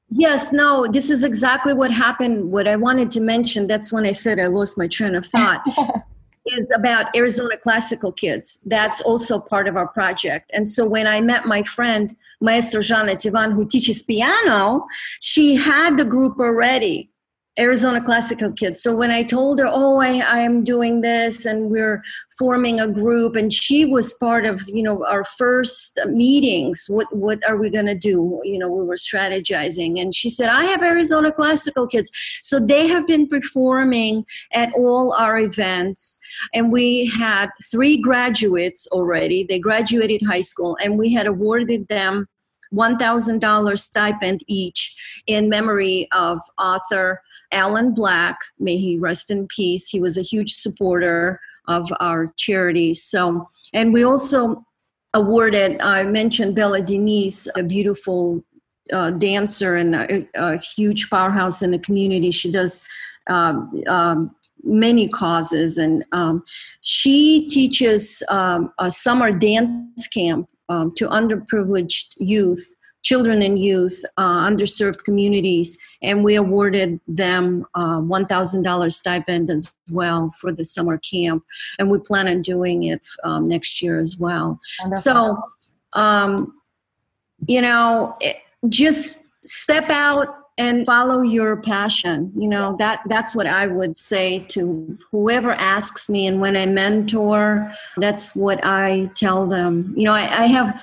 Yes 0.09 0.53
no 0.53 0.87
this 0.87 1.09
is 1.09 1.23
exactly 1.23 1.73
what 1.73 1.91
happened. 1.91 2.51
What 2.51 2.67
i 2.67 2.75
wanted 2.75 3.11
to 3.11 3.19
mention 3.19 3.67
that's 3.67 3.91
when 3.91 4.05
i 4.05 4.11
said 4.11 4.39
i 4.39 4.47
lost 4.47 4.77
my 4.77 4.87
train 4.87 5.15
of 5.15 5.25
thought 5.25 5.61
is 6.45 6.71
about 6.73 7.13
arizona 7.15 7.57
classical 7.57 8.11
kids. 8.11 8.59
That's 8.65 9.01
also 9.01 9.39
part 9.39 9.67
of 9.67 9.75
our 9.75 9.87
project. 9.87 10.49
And 10.53 10.67
so 10.67 10.87
when 10.87 11.07
i 11.07 11.19
met 11.19 11.45
my 11.45 11.63
friend 11.63 12.15
maestro 12.39 12.81
Janet 12.81 13.25
Ivan, 13.25 13.51
who 13.51 13.67
teaches 13.67 14.01
piano 14.01 14.85
she 15.21 15.55
had 15.55 15.97
the 15.97 16.05
group 16.05 16.39
already 16.39 17.09
Arizona 17.59 17.99
Classical 18.03 18.51
Kids. 18.51 18.81
So 18.81 18.95
when 18.95 19.09
I 19.11 19.23
told 19.23 19.59
her, 19.59 19.67
"Oh, 19.67 19.97
I, 19.97 20.19
I 20.19 20.39
am 20.39 20.63
doing 20.63 21.01
this, 21.01 21.45
and 21.45 21.69
we're 21.69 22.03
forming 22.37 22.79
a 22.79 22.87
group," 22.87 23.35
and 23.35 23.51
she 23.51 23.85
was 23.85 24.13
part 24.15 24.45
of, 24.45 24.61
you 24.67 24.83
know, 24.83 25.05
our 25.05 25.23
first 25.23 25.99
meetings. 26.07 26.85
What 26.87 27.07
what 27.15 27.39
are 27.49 27.57
we 27.57 27.69
gonna 27.69 27.95
do? 27.95 28.39
You 28.43 28.59
know, 28.59 28.69
we 28.69 28.83
were 28.83 28.95
strategizing, 28.95 29.99
and 29.99 30.13
she 30.13 30.29
said, 30.29 30.49
"I 30.49 30.65
have 30.65 30.83
Arizona 30.83 31.31
Classical 31.31 31.87
Kids." 31.87 32.11
So 32.43 32.59
they 32.59 32.87
have 32.87 33.07
been 33.07 33.27
performing 33.27 34.25
at 34.53 34.71
all 34.73 35.13
our 35.13 35.39
events, 35.39 36.19
and 36.53 36.71
we 36.71 37.07
had 37.07 37.49
three 37.71 37.97
graduates 37.97 38.87
already. 38.91 39.45
They 39.47 39.59
graduated 39.59 40.21
high 40.27 40.41
school, 40.41 40.77
and 40.83 40.97
we 40.97 41.11
had 41.11 41.25
awarded 41.25 41.87
them 41.87 42.27
$1,000 42.73 43.79
stipend 43.79 44.43
each 44.47 44.95
in 45.27 45.49
memory 45.49 46.07
of 46.11 46.39
author 46.57 47.21
Alan 47.51 47.93
Black, 47.93 48.39
may 48.59 48.77
he 48.77 48.97
rest 48.97 49.31
in 49.31 49.47
peace. 49.47 49.87
He 49.87 49.99
was 49.99 50.17
a 50.17 50.21
huge 50.21 50.53
supporter 50.55 51.39
of 51.67 51.91
our 51.99 52.33
charity. 52.37 52.93
So, 52.93 53.47
and 53.73 53.93
we 53.93 54.03
also 54.03 54.65
awarded, 55.13 55.81
I 55.81 56.03
mentioned 56.03 56.55
Bella 56.55 56.81
Denise, 56.81 57.47
a 57.55 57.63
beautiful 57.63 58.43
uh, 58.93 59.11
dancer 59.11 59.75
and 59.75 59.95
a, 59.95 60.27
a, 60.35 60.57
huge 60.57 61.09
powerhouse 61.09 61.61
in 61.61 61.71
the 61.71 61.79
community. 61.79 62.31
She 62.31 62.51
does 62.51 62.85
um, 63.27 63.73
um, 63.87 64.33
many 64.63 65.09
causes, 65.09 65.77
and 65.77 66.05
um, 66.13 66.43
she 66.81 67.47
teaches 67.47 68.23
um, 68.29 68.71
a 68.79 68.89
summer 68.89 69.31
dance 69.31 70.07
camp 70.07 70.49
um, 70.69 70.93
to 70.95 71.07
underprivileged 71.09 72.15
youth 72.17 72.76
children 73.07 73.41
and 73.41 73.57
youth, 73.57 74.03
uh, 74.17 74.45
underserved 74.49 75.05
communities, 75.05 75.77
and 76.01 76.25
we 76.25 76.35
awarded 76.35 76.99
them 77.07 77.65
uh, 77.73 78.01
$1,000 78.01 78.93
stipend 78.93 79.49
as 79.49 79.73
well 79.93 80.29
for 80.41 80.51
the 80.51 80.65
summer 80.65 80.97
camp. 80.97 81.41
And 81.79 81.89
we 81.89 81.99
plan 81.99 82.27
on 82.27 82.41
doing 82.41 82.83
it 82.83 83.05
um, 83.23 83.45
next 83.45 83.81
year 83.81 83.97
as 83.97 84.17
well. 84.19 84.59
Wonderful. 84.81 85.01
So, 85.01 85.41
um, 85.93 86.53
you 87.47 87.61
know, 87.61 88.17
it, 88.19 88.37
just 88.67 89.25
step 89.45 89.89
out 89.89 90.27
and 90.57 90.85
follow 90.85 91.21
your 91.21 91.57
passion 91.57 92.31
you 92.35 92.47
know 92.47 92.75
that 92.77 93.01
that's 93.07 93.35
what 93.35 93.47
i 93.47 93.67
would 93.67 93.95
say 93.95 94.39
to 94.47 94.97
whoever 95.11 95.53
asks 95.53 96.09
me 96.09 96.25
and 96.25 96.41
when 96.41 96.57
i 96.57 96.65
mentor 96.65 97.71
that's 97.97 98.35
what 98.35 98.59
i 98.63 99.09
tell 99.15 99.45
them 99.45 99.93
you 99.95 100.03
know 100.03 100.13
i, 100.13 100.43
I 100.43 100.45
have 100.45 100.81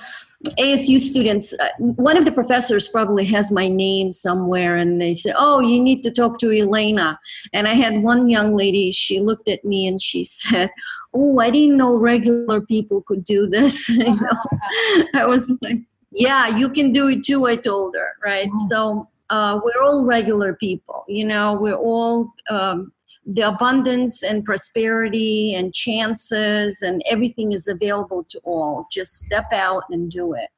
ASU 0.59 0.99
students, 0.99 1.53
uh, 1.59 1.69
one 1.79 2.17
of 2.17 2.25
the 2.25 2.31
professors 2.31 2.87
probably 2.87 3.25
has 3.25 3.51
my 3.51 3.67
name 3.67 4.11
somewhere, 4.11 4.75
and 4.75 5.01
they 5.01 5.13
say, 5.13 5.33
"Oh, 5.35 5.59
you 5.59 5.81
need 5.81 6.03
to 6.03 6.11
talk 6.11 6.39
to 6.39 6.51
Elena." 6.51 7.19
And 7.53 7.67
I 7.67 7.73
had 7.73 8.03
one 8.03 8.29
young 8.29 8.53
lady. 8.53 8.91
She 8.91 9.19
looked 9.19 9.47
at 9.47 9.65
me 9.65 9.87
and 9.87 9.99
she 9.99 10.23
said, 10.39 10.71
"Oh, 11.13 11.39
I 11.39 11.49
didn't 11.49 11.77
know 11.77 11.95
regular 11.95 12.61
people 12.61 13.01
could 13.01 13.23
do 13.23 13.47
this." 13.47 13.89
you 13.89 14.03
know, 14.03 15.05
I 15.15 15.25
was 15.25 15.51
like, 15.61 15.79
"Yeah, 16.11 16.57
you 16.57 16.69
can 16.69 16.91
do 16.91 17.07
it 17.07 17.23
too." 17.23 17.45
I 17.45 17.55
told 17.55 17.95
her, 17.95 18.15
right? 18.23 18.49
So 18.69 19.07
uh, 19.29 19.59
we're 19.63 19.83
all 19.83 20.03
regular 20.03 20.53
people. 20.53 21.05
You 21.07 21.25
know, 21.25 21.57
we're 21.59 21.75
all 21.75 22.31
um, 22.49 22.91
the 23.25 23.41
abundance 23.41 24.23
and 24.23 24.45
prosperity 24.45 25.55
and 25.55 25.73
chances 25.73 26.81
and 26.81 27.01
everything 27.09 27.51
is 27.51 27.67
available 27.67 28.23
to 28.25 28.39
all. 28.43 28.85
Just 28.91 29.19
step 29.19 29.51
out 29.51 29.83
and 29.89 30.11
do 30.11 30.33
it. 30.33 30.49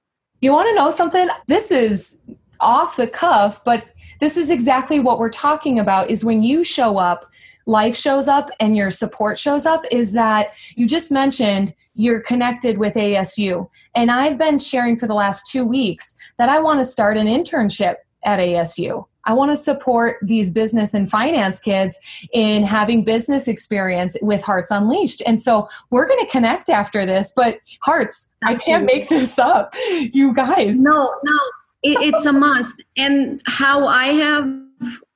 You 0.42 0.52
want 0.52 0.70
to 0.70 0.76
know 0.76 0.92
something? 0.92 1.30
This 1.48 1.72
is 1.72 2.18
off 2.60 2.96
the 2.96 3.08
cuff, 3.08 3.64
but 3.64 3.86
this 4.20 4.36
is 4.36 4.52
exactly 4.52 5.00
what 5.00 5.20
we're 5.20 5.30
talking 5.30 5.80
about 5.80 6.10
is 6.10 6.26
when 6.26 6.44
you 6.44 6.64
show 6.64 6.98
up, 6.98 7.30
life 7.66 7.96
shows 7.96 8.28
up 8.28 8.50
and 8.60 8.76
your 8.76 8.90
support 8.90 9.38
shows 9.38 9.66
up 9.66 9.84
is 9.92 10.12
that 10.14 10.54
you 10.76 10.88
just 10.88 11.12
mentioned 11.12 11.74
you're 11.94 12.22
connected 12.22 12.78
with 12.78 12.94
ASU. 12.94 13.68
And 13.96 14.12
I've 14.12 14.38
been 14.38 14.60
sharing 14.60 14.98
for 14.98 15.08
the 15.08 15.16
last 15.16 15.50
2 15.52 15.66
weeks 15.66 16.16
that 16.38 16.50
I 16.50 16.60
want 16.60 16.80
to 16.80 16.86
start 16.86 17.18
an 17.18 17.28
internship 17.28 17.96
at 18.24 18.40
ASU. 18.40 19.06
I 19.28 19.34
want 19.34 19.52
to 19.52 19.58
support 19.58 20.18
these 20.22 20.50
business 20.50 20.94
and 20.94 21.10
finance 21.10 21.60
kids 21.60 22.00
in 22.32 22.64
having 22.64 23.04
business 23.04 23.50
experience 23.50 24.16
with 24.22 24.42
Hearts 24.42 24.72
Unleashed. 24.72 25.22
And 25.28 25.42
so 25.42 25.68
we're 25.90 26.08
going 26.08 26.22
to 26.22 26.32
connect 26.32 26.70
after 26.70 27.06
this, 27.06 27.34
but 27.36 27.60
Hearts, 27.84 28.30
Absolutely. 28.42 28.74
I 28.74 28.78
can't 28.78 28.86
make 28.86 29.10
this 29.10 29.38
up. 29.38 29.76
You 30.14 30.34
guys. 30.34 30.80
No, 30.80 31.14
no, 31.26 31.38
it, 31.84 31.98
it's 32.02 32.26
a 32.26 32.32
must. 32.32 32.82
And 32.96 33.42
how 33.46 33.86
I 33.86 34.06
have 34.08 34.50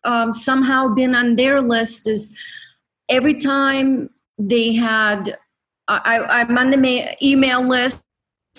um, 0.03 0.33
somehow 0.33 0.89
been 0.89 1.15
on 1.15 1.37
their 1.37 1.61
list 1.61 2.05
is 2.05 2.35
every 3.07 3.35
time 3.35 4.09
they 4.37 4.73
had, 4.73 5.37
I, 5.87 6.19
I'm 6.19 6.57
on 6.57 6.69
the 6.69 7.17
email 7.25 7.61
list 7.61 8.01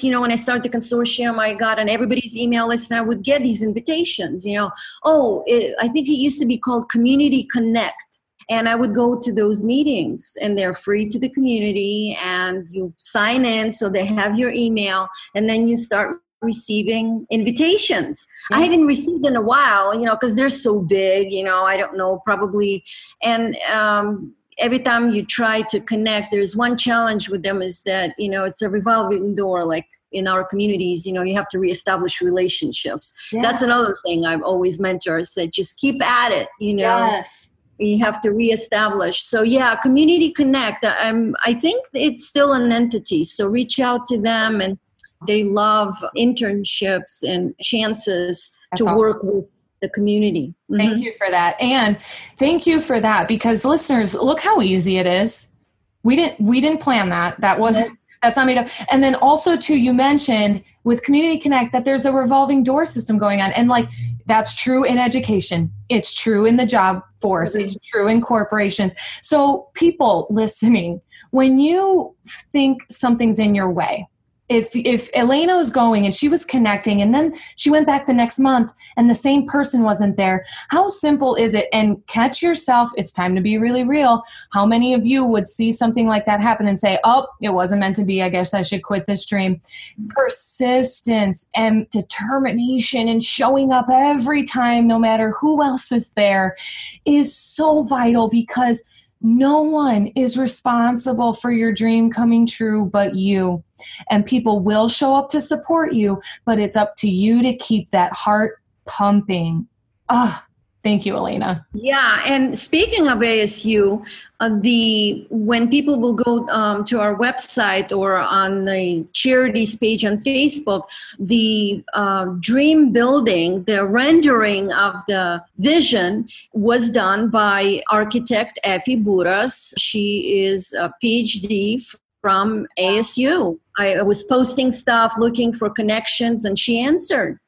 you 0.00 0.10
know, 0.10 0.20
when 0.20 0.32
I 0.32 0.36
started 0.36 0.62
the 0.62 0.76
consortium, 0.76 1.38
I 1.38 1.54
got 1.54 1.78
on 1.78 1.88
everybody's 1.88 2.36
email 2.36 2.68
list 2.68 2.90
and 2.90 2.98
I 2.98 3.02
would 3.02 3.22
get 3.22 3.42
these 3.42 3.62
invitations, 3.62 4.46
you 4.46 4.54
know, 4.54 4.70
oh, 5.04 5.44
it, 5.46 5.74
I 5.80 5.88
think 5.88 6.08
it 6.08 6.12
used 6.14 6.40
to 6.40 6.46
be 6.46 6.58
called 6.58 6.88
Community 6.88 7.46
Connect. 7.52 8.20
And 8.48 8.68
I 8.68 8.74
would 8.74 8.94
go 8.94 9.18
to 9.18 9.32
those 9.32 9.62
meetings 9.62 10.36
and 10.42 10.58
they're 10.58 10.74
free 10.74 11.08
to 11.08 11.18
the 11.18 11.28
community 11.28 12.18
and 12.22 12.66
you 12.70 12.92
sign 12.98 13.44
in 13.44 13.70
so 13.70 13.88
they 13.88 14.04
have 14.04 14.38
your 14.38 14.50
email 14.50 15.08
and 15.34 15.48
then 15.48 15.68
you 15.68 15.76
start 15.76 16.18
receiving 16.40 17.24
invitations. 17.30 18.26
I 18.50 18.62
haven't 18.62 18.84
received 18.84 19.24
in 19.24 19.36
a 19.36 19.40
while, 19.40 19.94
you 19.94 20.02
know, 20.02 20.16
because 20.16 20.34
they're 20.34 20.48
so 20.48 20.80
big, 20.80 21.30
you 21.30 21.44
know, 21.44 21.62
I 21.62 21.76
don't 21.76 21.96
know, 21.96 22.20
probably. 22.24 22.84
And, 23.22 23.56
um, 23.72 24.34
every 24.58 24.78
time 24.78 25.10
you 25.10 25.24
try 25.24 25.62
to 25.62 25.80
connect 25.80 26.30
there's 26.30 26.56
one 26.56 26.76
challenge 26.76 27.28
with 27.28 27.42
them 27.42 27.62
is 27.62 27.82
that 27.82 28.14
you 28.18 28.28
know 28.28 28.44
it's 28.44 28.62
a 28.62 28.68
revolving 28.68 29.34
door 29.34 29.64
like 29.64 29.86
in 30.12 30.28
our 30.28 30.44
communities 30.44 31.06
you 31.06 31.12
know 31.12 31.22
you 31.22 31.34
have 31.34 31.48
to 31.48 31.58
reestablish 31.58 32.20
relationships 32.20 33.14
yeah. 33.32 33.42
that's 33.42 33.62
another 33.62 33.94
thing 34.04 34.24
i've 34.24 34.42
always 34.42 34.78
mentored 34.78 35.26
said 35.26 35.52
just 35.52 35.78
keep 35.78 36.02
at 36.02 36.32
it 36.32 36.48
you 36.58 36.74
know 36.74 36.82
yes 36.82 37.50
you 37.78 37.98
have 37.98 38.20
to 38.20 38.30
reestablish 38.30 39.22
so 39.22 39.42
yeah 39.42 39.74
community 39.76 40.30
connect 40.30 40.84
i'm 40.84 41.34
i 41.44 41.52
think 41.52 41.84
it's 41.94 42.28
still 42.28 42.52
an 42.52 42.70
entity 42.70 43.24
so 43.24 43.46
reach 43.46 43.80
out 43.80 44.06
to 44.06 44.20
them 44.20 44.60
and 44.60 44.78
they 45.26 45.44
love 45.44 45.94
internships 46.16 47.22
and 47.22 47.54
chances 47.60 48.56
that's 48.70 48.80
to 48.80 48.86
awesome. 48.86 48.98
work 48.98 49.22
with 49.22 49.44
the 49.82 49.90
community. 49.90 50.54
Mm-hmm. 50.70 50.76
Thank 50.78 51.04
you 51.04 51.12
for 51.18 51.28
that. 51.28 51.60
And 51.60 51.98
thank 52.38 52.66
you 52.66 52.80
for 52.80 52.98
that 53.00 53.28
because 53.28 53.64
listeners, 53.64 54.14
look 54.14 54.40
how 54.40 54.62
easy 54.62 54.96
it 54.96 55.06
is. 55.06 55.54
We 56.02 56.16
didn't 56.16 56.40
we 56.40 56.60
didn't 56.60 56.80
plan 56.80 57.10
that. 57.10 57.40
That 57.40 57.58
wasn't 57.58 57.98
that's 58.22 58.36
not 58.36 58.46
made 58.46 58.58
up. 58.58 58.68
And 58.90 59.02
then 59.02 59.14
also 59.16 59.56
too 59.56 59.76
you 59.76 59.92
mentioned 59.92 60.64
with 60.84 61.02
Community 61.02 61.38
Connect 61.38 61.72
that 61.72 61.84
there's 61.84 62.04
a 62.04 62.12
revolving 62.12 62.62
door 62.62 62.86
system 62.86 63.18
going 63.18 63.40
on 63.40 63.52
and 63.52 63.68
like 63.68 63.88
that's 64.26 64.54
true 64.54 64.84
in 64.84 64.98
education. 64.98 65.72
It's 65.88 66.14
true 66.14 66.46
in 66.46 66.56
the 66.56 66.66
job 66.66 67.02
force. 67.20 67.52
Mm-hmm. 67.52 67.62
It's 67.62 67.76
true 67.84 68.08
in 68.08 68.20
corporations. 68.20 68.94
So 69.20 69.68
people 69.74 70.26
listening, 70.30 71.00
when 71.30 71.58
you 71.58 72.14
think 72.52 72.82
something's 72.90 73.38
in 73.38 73.54
your 73.54 73.70
way, 73.70 74.08
if 74.48 74.74
if 74.74 75.08
Elena 75.14 75.56
was 75.56 75.70
going 75.70 76.04
and 76.04 76.14
she 76.14 76.28
was 76.28 76.44
connecting 76.44 77.00
and 77.00 77.14
then 77.14 77.34
she 77.56 77.70
went 77.70 77.86
back 77.86 78.06
the 78.06 78.12
next 78.12 78.38
month 78.38 78.72
and 78.96 79.08
the 79.08 79.14
same 79.14 79.46
person 79.46 79.82
wasn't 79.82 80.16
there, 80.16 80.44
how 80.68 80.88
simple 80.88 81.34
is 81.34 81.54
it? 81.54 81.66
And 81.72 82.04
catch 82.06 82.42
yourself, 82.42 82.90
it's 82.96 83.12
time 83.12 83.34
to 83.34 83.40
be 83.40 83.56
really 83.56 83.84
real. 83.84 84.22
How 84.52 84.66
many 84.66 84.94
of 84.94 85.06
you 85.06 85.24
would 85.24 85.48
see 85.48 85.72
something 85.72 86.06
like 86.06 86.26
that 86.26 86.40
happen 86.40 86.66
and 86.66 86.78
say, 86.78 86.98
"Oh, 87.04 87.26
it 87.40 87.50
wasn't 87.50 87.80
meant 87.80 87.96
to 87.96 88.04
be. 88.04 88.22
I 88.22 88.28
guess 88.28 88.52
I 88.52 88.62
should 88.62 88.82
quit 88.82 89.06
this 89.06 89.24
dream." 89.24 89.60
Persistence 90.08 91.48
and 91.54 91.88
determination 91.90 93.08
and 93.08 93.22
showing 93.22 93.72
up 93.72 93.86
every 93.90 94.44
time 94.44 94.86
no 94.86 94.98
matter 94.98 95.32
who 95.40 95.62
else 95.62 95.92
is 95.92 96.12
there 96.14 96.56
is 97.04 97.36
so 97.36 97.84
vital 97.84 98.28
because 98.28 98.84
no 99.22 99.62
one 99.62 100.08
is 100.08 100.36
responsible 100.36 101.32
for 101.32 101.50
your 101.52 101.72
dream 101.72 102.10
coming 102.10 102.46
true 102.46 102.86
but 102.86 103.14
you. 103.14 103.62
And 104.10 104.26
people 104.26 104.60
will 104.60 104.88
show 104.88 105.14
up 105.14 105.30
to 105.30 105.40
support 105.40 105.92
you, 105.92 106.20
but 106.44 106.58
it's 106.58 106.76
up 106.76 106.96
to 106.96 107.08
you 107.08 107.42
to 107.42 107.56
keep 107.56 107.90
that 107.90 108.12
heart 108.12 108.60
pumping. 108.86 109.66
Ah, 110.08 110.46
Thank 110.82 111.06
you, 111.06 111.16
Elena. 111.16 111.64
Yeah, 111.74 112.22
and 112.26 112.58
speaking 112.58 113.06
of 113.06 113.18
ASU, 113.18 114.04
uh, 114.40 114.58
the 114.60 115.24
when 115.30 115.70
people 115.70 116.00
will 116.00 116.12
go 116.12 116.48
um, 116.48 116.84
to 116.86 116.98
our 116.98 117.14
website 117.14 117.96
or 117.96 118.16
on 118.16 118.64
the 118.64 119.06
charities 119.12 119.76
page 119.76 120.04
on 120.04 120.18
Facebook, 120.18 120.82
the 121.20 121.84
uh, 121.92 122.24
dream 122.40 122.90
building, 122.90 123.62
the 123.64 123.86
rendering 123.86 124.72
of 124.72 124.96
the 125.06 125.44
vision 125.58 126.28
was 126.52 126.90
done 126.90 127.30
by 127.30 127.80
architect 127.88 128.58
Effie 128.64 128.96
Buras. 128.96 129.72
She 129.78 130.42
is 130.42 130.72
a 130.72 130.92
PhD 131.02 131.86
from 132.22 132.66
ASU. 132.76 133.56
I 133.78 134.02
was 134.02 134.24
posting 134.24 134.72
stuff, 134.72 135.14
looking 135.16 135.52
for 135.52 135.70
connections, 135.70 136.44
and 136.44 136.58
she 136.58 136.80
answered. 136.80 137.38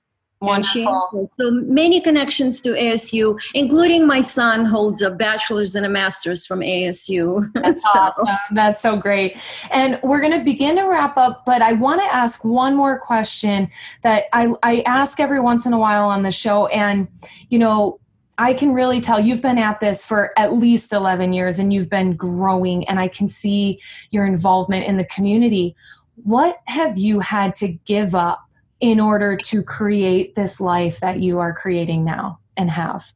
Wonderful. 0.45 1.31
So 1.39 1.51
many 1.51 2.01
connections 2.01 2.61
to 2.63 2.71
ASU, 2.71 3.39
including 3.55 4.07
my 4.07 4.21
son 4.21 4.65
holds 4.65 5.03
a 5.03 5.11
bachelor's 5.11 5.75
and 5.75 5.87
a 5.87 5.89
master's 5.89 6.47
from 6.47 6.61
ASU. 6.61 7.53
That's 7.55 7.83
so. 7.83 8.01
awesome. 8.01 8.37
That's 8.53 8.81
so 8.81 8.97
great. 8.97 9.37
And 9.71 9.99
we're 10.03 10.21
going 10.21 10.39
to 10.39 10.45
begin 10.45 10.77
to 10.77 10.85
wrap 10.85 11.17
up, 11.17 11.45
but 11.45 11.63
I 11.63 11.73
want 11.73 12.01
to 12.01 12.15
ask 12.15 12.45
one 12.45 12.75
more 12.75 12.99
question 12.99 13.71
that 14.03 14.25
I, 14.33 14.49
I 14.63 14.81
ask 14.87 15.21
every 15.21 15.41
once 15.41 15.67
in 15.67 15.73
a 15.73 15.79
while 15.79 16.07
on 16.07 16.23
the 16.23 16.33
show. 16.33 16.67
And, 16.69 17.09
you 17.49 17.59
know, 17.59 18.01
I 18.39 18.53
can 18.53 18.73
really 18.73 19.01
tell 19.01 19.21
you've 19.21 19.43
been 19.43 19.59
at 19.59 19.81
this 19.81 20.05
for 20.05 20.33
at 20.37 20.55
least 20.55 20.93
11 20.93 21.33
years 21.33 21.59
and 21.59 21.73
you've 21.73 21.89
been 21.89 22.17
growing, 22.17 22.87
and 22.89 22.99
I 22.99 23.09
can 23.09 23.29
see 23.29 23.81
your 24.11 24.27
involvement 24.27 24.87
in 24.87 24.97
the 24.97 25.05
community. 25.05 25.77
What 26.17 26.59
have 26.67 26.99
you 26.99 27.21
had 27.21 27.55
to 27.57 27.69
give 27.69 28.15
up 28.15 28.49
in 28.85 29.01
order 29.01 29.35
to 29.35 29.63
create 29.63 30.35
this 30.35 30.61
life 30.61 31.01
that 31.01 31.19
you 31.19 31.39
are 31.39 31.55
creating 31.55 32.05
now 32.05 32.39
and 32.59 32.69
have? 32.69 33.15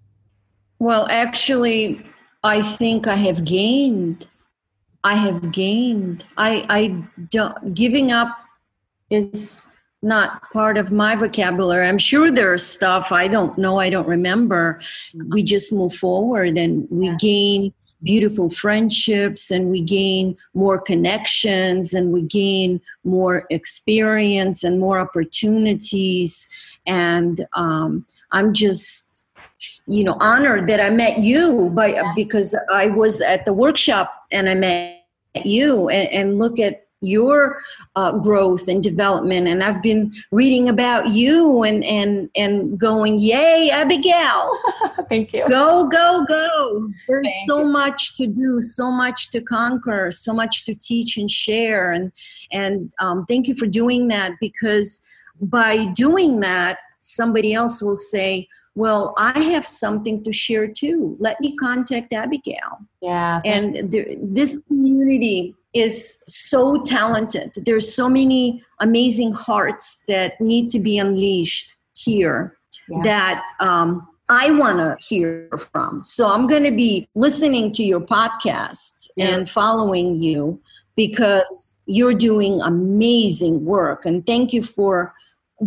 Well, 0.78 1.06
actually, 1.10 2.02
I 2.42 2.62
think 2.62 3.06
I 3.06 3.16
have 3.16 3.44
gained. 3.44 4.26
I 5.04 5.14
have 5.14 5.52
gained. 5.52 6.24
I, 6.38 6.64
I 6.70 7.04
don't, 7.30 7.74
giving 7.74 8.10
up 8.12 8.34
is 9.10 9.60
not 10.00 10.40
part 10.54 10.78
of 10.78 10.90
my 10.90 11.14
vocabulary. 11.16 11.86
I'm 11.86 11.98
sure 11.98 12.30
there's 12.30 12.64
stuff 12.64 13.12
I 13.12 13.28
don't 13.28 13.58
know, 13.58 13.78
I 13.78 13.90
don't 13.90 14.08
remember. 14.08 14.80
We 15.28 15.42
just 15.42 15.70
move 15.70 15.92
forward 15.92 16.56
and 16.56 16.88
we 16.90 17.14
gain 17.16 17.74
beautiful 18.02 18.48
friendships 18.50 19.50
and 19.50 19.70
we 19.70 19.80
gain 19.80 20.36
more 20.54 20.80
connections 20.80 21.94
and 21.94 22.12
we 22.12 22.22
gain 22.22 22.80
more 23.04 23.46
experience 23.50 24.62
and 24.62 24.78
more 24.78 24.98
opportunities. 24.98 26.48
And 26.86 27.46
um, 27.54 28.06
i'm 28.32 28.52
just 28.52 29.26
you 29.86 30.04
know 30.04 30.16
honored 30.20 30.66
that 30.68 30.80
i 30.80 30.90
met 30.90 31.18
you 31.18 31.70
by 31.70 32.00
because 32.14 32.56
i 32.72 32.88
was 32.88 33.20
at 33.20 33.44
the 33.44 33.52
workshop 33.52 34.12
and 34.30 34.48
i 34.48 34.54
met 34.54 35.02
you 35.44 35.88
and, 35.88 36.08
and 36.10 36.38
look 36.38 36.58
at 36.58 36.87
your 37.00 37.60
uh, 37.96 38.12
growth 38.12 38.68
and 38.68 38.82
development. 38.82 39.46
And 39.46 39.62
i've 39.62 39.82
been 39.82 40.12
reading 40.32 40.68
about 40.68 41.08
you 41.08 41.62
and 41.62 41.84
and 41.84 42.30
and 42.36 42.78
going 42.78 43.18
yay 43.18 43.70
abigail. 43.72 44.50
Thank 45.08 45.32
you. 45.32 45.48
Go 45.48 45.88
go 45.88 46.24
go. 46.26 46.90
There's 47.06 47.26
thank 47.26 47.48
so 47.48 47.60
you. 47.60 47.68
much 47.68 48.16
to 48.16 48.26
do 48.26 48.60
so 48.60 48.90
much 48.90 49.30
to 49.30 49.40
conquer 49.40 50.10
so 50.10 50.34
much 50.34 50.64
to 50.66 50.74
teach 50.74 51.16
and 51.16 51.30
share. 51.30 51.92
And 51.92 52.12
and 52.52 52.92
um, 53.00 53.24
thank 53.26 53.48
you 53.48 53.54
for 53.54 53.66
doing 53.66 54.08
that 54.08 54.32
because 54.40 55.00
by 55.40 55.86
doing 55.92 56.40
that 56.40 56.78
somebody 56.98 57.54
else 57.54 57.80
will 57.80 57.94
say 57.94 58.48
well 58.74 59.14
i 59.18 59.38
have 59.38 59.66
something 59.66 60.22
to 60.24 60.32
share 60.32 60.66
too. 60.66 61.16
Let 61.18 61.40
me 61.40 61.54
contact 61.56 62.12
abigail. 62.12 62.80
Yeah 63.00 63.40
and 63.44 63.90
this 63.90 64.58
community 64.66 65.54
is 65.74 66.22
so 66.26 66.80
talented. 66.82 67.52
There's 67.64 67.92
so 67.94 68.08
many 68.08 68.62
amazing 68.80 69.32
hearts 69.32 70.02
that 70.08 70.40
need 70.40 70.68
to 70.68 70.80
be 70.80 70.98
unleashed 70.98 71.76
here 71.94 72.56
yeah. 72.88 73.02
that 73.02 73.44
um, 73.60 74.06
I 74.28 74.50
want 74.52 74.78
to 74.78 74.96
hear 75.04 75.48
from. 75.72 76.04
So 76.04 76.30
I'm 76.30 76.46
going 76.46 76.64
to 76.64 76.70
be 76.70 77.08
listening 77.14 77.72
to 77.72 77.82
your 77.82 78.00
podcasts 78.00 79.08
yeah. 79.16 79.34
and 79.34 79.48
following 79.48 80.14
you 80.14 80.60
because 80.96 81.80
you're 81.86 82.14
doing 82.14 82.60
amazing 82.60 83.64
work. 83.64 84.04
And 84.04 84.26
thank 84.26 84.52
you 84.52 84.62
for 84.62 85.14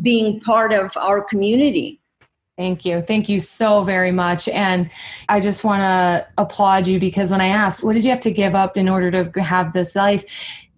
being 0.02 0.40
part 0.42 0.74
of 0.74 0.96
our 0.98 1.22
community. 1.22 2.01
Thank 2.62 2.86
you. 2.86 3.02
Thank 3.02 3.28
you 3.28 3.40
so 3.40 3.82
very 3.82 4.12
much. 4.12 4.48
And 4.48 4.92
I 5.28 5.40
just 5.40 5.64
want 5.64 5.82
to 5.82 6.28
applaud 6.38 6.86
you 6.86 7.00
because 7.00 7.32
when 7.32 7.42
I 7.42 7.48
asked, 7.48 7.84
what 7.84 7.94
did 7.94 8.04
you 8.06 8.12
have 8.12 8.20
to 8.20 8.30
give 8.30 8.54
up 8.54 8.78
in 8.78 8.88
order 8.88 9.10
to 9.24 9.42
have 9.42 9.74
this 9.74 9.96
life? 9.96 10.24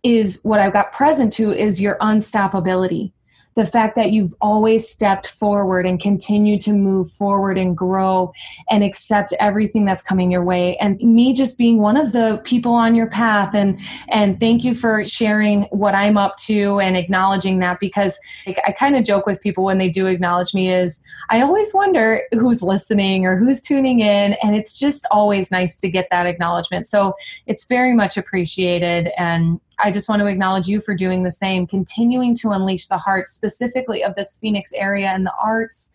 Is 0.02 0.40
what 0.44 0.62
I've 0.62 0.72
got 0.72 0.94
present 0.94 1.34
to 1.34 1.52
is 1.52 1.82
your 1.82 1.98
unstoppability 1.98 3.12
the 3.56 3.66
fact 3.66 3.95
that 3.95 4.12
you've 4.12 4.34
always 4.41 4.88
stepped 4.88 5.28
forward 5.28 5.86
and 5.86 5.99
continue 5.99 6.58
to 6.60 6.74
move 6.74 7.12
forward 7.12 7.58
and 7.58 7.78
grow 7.78 8.34
and 8.70 8.84
accept 8.84 9.34
everything 9.39 9.86
that's 9.86 10.01
coming 10.01 10.32
your 10.32 10.43
way. 10.43 10.76
And 10.78 10.97
me 10.99 11.34
just 11.34 11.58
being 11.58 11.80
one 11.80 11.97
of 11.97 12.12
the 12.12 12.41
people 12.43 12.74
on 12.74 12.95
your 12.95 13.08
path 13.08 13.54
and 13.54 13.80
and 14.10 14.39
thank 14.39 14.64
you 14.64 14.74
for 14.74 15.04
sharing 15.04 15.64
what 15.64 15.95
I'm 15.95 16.18
up 16.18 16.38
to 16.38 16.80
and 16.80 16.97
acknowledging 16.97 17.60
that 17.60 17.80
because 17.80 18.20
like, 18.45 18.60
I 18.68 18.72
kind 18.72 18.95
of 18.95 19.04
joke 19.04 19.26
with 19.26 19.41
people 19.41 19.64
when 19.64 19.78
they 19.78 19.89
do 19.89 20.08
acknowledge 20.08 20.54
me 20.54 20.72
is 20.72 21.04
I 21.30 21.41
always 21.41 21.74
wonder 21.74 22.22
who's 22.32 22.62
listening 22.62 23.26
or 23.26 23.38
who's 23.38 23.62
tuning 23.62 23.99
in 23.99 24.34
and 24.43 24.56
it's 24.56 24.78
just 24.78 25.06
always 25.12 25.51
nice 25.51 25.78
to 25.78 25.89
get 25.89 26.08
that 26.12 26.26
acknowledgement. 26.26 26.86
So 26.86 27.16
it's 27.45 27.66
very 27.66 27.93
much 27.93 28.18
appreciated 28.18 29.10
and 29.18 29.60
I 29.80 29.91
just 29.91 30.09
want 30.09 30.21
to 30.21 30.28
acknowledge 30.28 30.67
you 30.67 30.80
for 30.80 30.95
doing 30.95 31.24
the 31.24 31.32
same, 31.32 31.67
continuing 31.67 32.36
to 32.36 32.51
unleash 32.51 32.88
the 32.88 32.97
heart 32.97 33.28
specifically 33.28 34.03
of 34.03 34.15
this 34.15 34.38
Phoenix 34.39 34.71
area 34.74 35.07
and 35.07 35.26
the 35.26 35.34
arts 35.41 35.93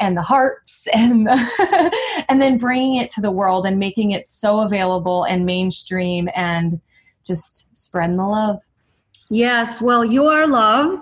and 0.00 0.16
the 0.16 0.22
hearts 0.22 0.88
and 0.94 1.28
and 2.28 2.42
then 2.42 2.58
bringing 2.58 2.96
it 2.96 3.10
to 3.10 3.20
the 3.20 3.30
world 3.30 3.66
and 3.66 3.78
making 3.78 4.10
it 4.10 4.26
so 4.26 4.60
available 4.60 5.24
and 5.24 5.46
mainstream 5.46 6.28
and 6.34 6.80
just 7.24 7.76
spreading 7.78 8.16
the 8.16 8.26
love. 8.26 8.58
Yes, 9.30 9.80
well, 9.80 10.04
you 10.04 10.24
are 10.24 10.46
love 10.46 10.98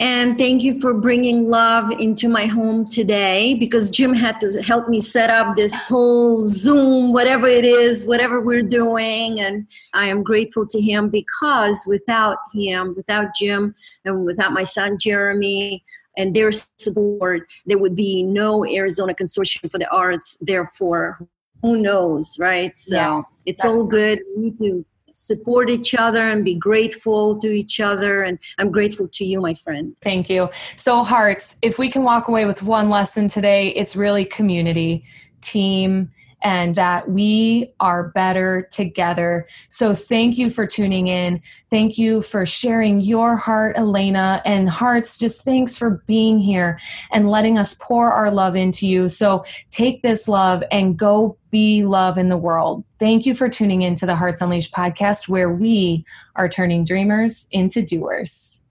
And 0.00 0.38
thank 0.38 0.62
you 0.62 0.80
for 0.80 0.94
bringing 0.94 1.46
love 1.50 1.90
into 2.00 2.30
my 2.30 2.46
home 2.46 2.86
today 2.86 3.52
because 3.52 3.90
Jim 3.90 4.14
had 4.14 4.40
to 4.40 4.62
help 4.62 4.88
me 4.88 5.02
set 5.02 5.28
up 5.28 5.56
this 5.56 5.74
whole 5.74 6.42
Zoom, 6.46 7.12
whatever 7.12 7.46
it 7.46 7.66
is, 7.66 8.06
whatever 8.06 8.40
we're 8.40 8.62
doing. 8.62 9.40
And 9.40 9.66
I 9.92 10.06
am 10.06 10.22
grateful 10.22 10.66
to 10.68 10.80
him 10.80 11.10
because 11.10 11.84
without 11.86 12.38
him, 12.54 12.94
without 12.96 13.34
Jim, 13.38 13.74
and 14.06 14.24
without 14.24 14.54
my 14.54 14.64
son 14.64 14.96
Jeremy, 14.98 15.84
and 16.16 16.34
their 16.34 16.50
support, 16.50 17.46
there 17.66 17.78
would 17.78 17.94
be 17.94 18.22
no 18.22 18.66
Arizona 18.66 19.12
Consortium 19.14 19.70
for 19.70 19.78
the 19.78 19.88
Arts. 19.90 20.38
Therefore, 20.40 21.28
who 21.60 21.80
knows, 21.82 22.38
right? 22.38 22.74
So 22.74 22.96
yeah, 22.96 23.22
it's 23.44 23.66
all 23.66 23.84
good. 23.84 24.22
We 24.34 24.44
need 24.44 24.58
to 24.60 24.84
support 25.20 25.68
each 25.68 25.94
other 25.94 26.22
and 26.28 26.44
be 26.44 26.54
grateful 26.54 27.38
to 27.38 27.48
each 27.48 27.78
other. 27.78 28.22
And 28.22 28.38
I'm 28.58 28.70
grateful 28.70 29.06
to 29.08 29.24
you, 29.24 29.40
my 29.40 29.54
friend. 29.54 29.94
Thank 30.00 30.30
you. 30.30 30.48
So, 30.76 31.04
Hearts, 31.04 31.56
if 31.60 31.78
we 31.78 31.90
can 31.90 32.02
walk 32.02 32.28
away 32.28 32.46
with 32.46 32.62
one 32.62 32.88
lesson 32.88 33.28
today, 33.28 33.68
it's 33.68 33.94
really 33.94 34.24
community, 34.24 35.04
team, 35.42 36.10
and 36.42 36.74
that 36.74 37.10
we 37.10 37.72
are 37.80 38.08
better 38.08 38.68
together. 38.70 39.46
So, 39.68 39.94
thank 39.94 40.38
you 40.38 40.50
for 40.50 40.66
tuning 40.66 41.08
in. 41.08 41.40
Thank 41.70 41.98
you 41.98 42.22
for 42.22 42.46
sharing 42.46 43.00
your 43.00 43.36
heart, 43.36 43.76
Elena, 43.76 44.42
and 44.44 44.68
hearts. 44.68 45.18
Just 45.18 45.42
thanks 45.42 45.76
for 45.76 46.02
being 46.06 46.38
here 46.38 46.78
and 47.10 47.30
letting 47.30 47.58
us 47.58 47.74
pour 47.74 48.12
our 48.12 48.30
love 48.30 48.56
into 48.56 48.86
you. 48.86 49.08
So, 49.08 49.44
take 49.70 50.02
this 50.02 50.28
love 50.28 50.62
and 50.70 50.98
go 50.98 51.36
be 51.50 51.84
love 51.84 52.16
in 52.18 52.28
the 52.28 52.36
world. 52.36 52.84
Thank 52.98 53.26
you 53.26 53.34
for 53.34 53.48
tuning 53.48 53.82
in 53.82 53.94
to 53.96 54.06
the 54.06 54.16
Hearts 54.16 54.40
Unleashed 54.40 54.72
podcast, 54.72 55.28
where 55.28 55.52
we 55.52 56.04
are 56.36 56.48
turning 56.48 56.84
dreamers 56.84 57.48
into 57.50 57.82
doers. 57.82 58.64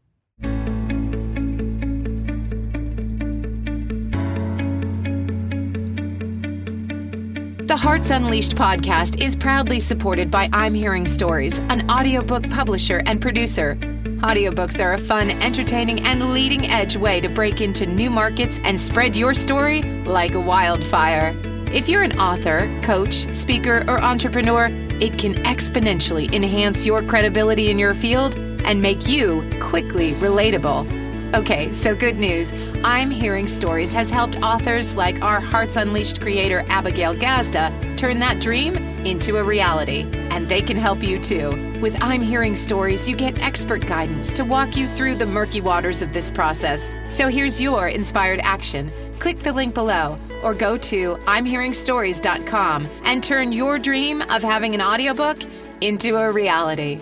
The 7.70 7.78
Hearts 7.78 8.10
Unleashed 8.10 8.56
podcast 8.56 9.22
is 9.22 9.36
proudly 9.36 9.80
supported 9.80 10.32
by 10.32 10.50
I'm 10.52 10.74
Hearing 10.74 11.06
Stories, 11.06 11.60
an 11.70 11.88
audiobook 11.88 12.50
publisher 12.50 13.04
and 13.06 13.22
producer. 13.22 13.76
Audiobooks 14.24 14.84
are 14.84 14.94
a 14.94 14.98
fun, 14.98 15.30
entertaining, 15.30 16.00
and 16.00 16.34
leading 16.34 16.66
edge 16.66 16.98
way 16.98 17.22
to 17.22 17.30
break 17.30 17.62
into 17.62 17.86
new 17.86 18.10
markets 18.10 18.60
and 18.64 18.82
spread 18.82 19.16
your 19.16 19.36
story 19.36 19.84
like 20.06 20.34
a 20.34 20.40
wildfire. 20.40 21.36
If 21.72 21.88
you're 21.88 22.02
an 22.02 22.18
author, 22.18 22.68
coach, 22.82 23.28
speaker, 23.36 23.86
or 23.88 24.02
entrepreneur, 24.02 24.70
it 25.00 25.20
can 25.20 25.36
exponentially 25.44 26.34
enhance 26.34 26.88
your 26.88 27.04
credibility 27.04 27.70
in 27.70 27.78
your 27.78 27.94
field 27.94 28.36
and 28.66 28.82
make 28.82 29.08
you 29.08 29.48
quickly 29.62 30.14
relatable. 30.14 30.88
Okay, 31.36 31.72
so 31.74 31.96
good 31.96 32.18
news. 32.18 32.52
I'm 32.84 33.12
Hearing 33.12 33.50
Stories 33.50 33.92
has 33.92 34.10
helped 34.10 34.38
authors 34.38 34.96
like 34.96 35.22
our 35.22 35.42
Hearts 35.42 35.76
Unleashed 35.76 36.22
creator 36.22 36.64
Abigail 36.70 37.14
Gazda 37.14 37.98
turn 37.98 38.20
that 38.20 38.40
dream 38.40 38.74
into 39.06 39.36
a 39.36 39.44
reality. 39.44 40.10
And 40.30 40.48
they 40.48 40.62
can 40.62 40.78
help 40.78 41.04
you 41.04 41.20
too. 41.20 41.50
With 41.82 42.02
I'm 42.02 42.22
Hearing 42.22 42.56
Stories, 42.56 43.06
you 43.06 43.18
get 43.18 43.38
expert 43.42 43.86
guidance 43.86 44.32
to 44.32 44.46
walk 44.46 44.78
you 44.78 44.88
through 44.88 45.16
the 45.16 45.26
murky 45.26 45.60
waters 45.60 46.02
of 46.02 46.14
this 46.14 46.32
process. 46.32 46.88
So 47.10 47.28
here's 47.28 47.60
your 47.60 47.90
inspired 47.90 48.40
action. 48.44 48.90
Click 49.20 49.40
the 49.40 49.52
link 49.52 49.74
below 49.74 50.18
or 50.42 50.54
go 50.54 50.78
to 50.78 51.16
I'mHearingStories.com 51.16 52.90
and 53.04 53.22
turn 53.22 53.52
your 53.52 53.78
dream 53.78 54.22
of 54.22 54.42
having 54.42 54.74
an 54.74 54.82
audiobook 54.82 55.40
into 55.82 56.16
a 56.16 56.32
reality. 56.32 57.02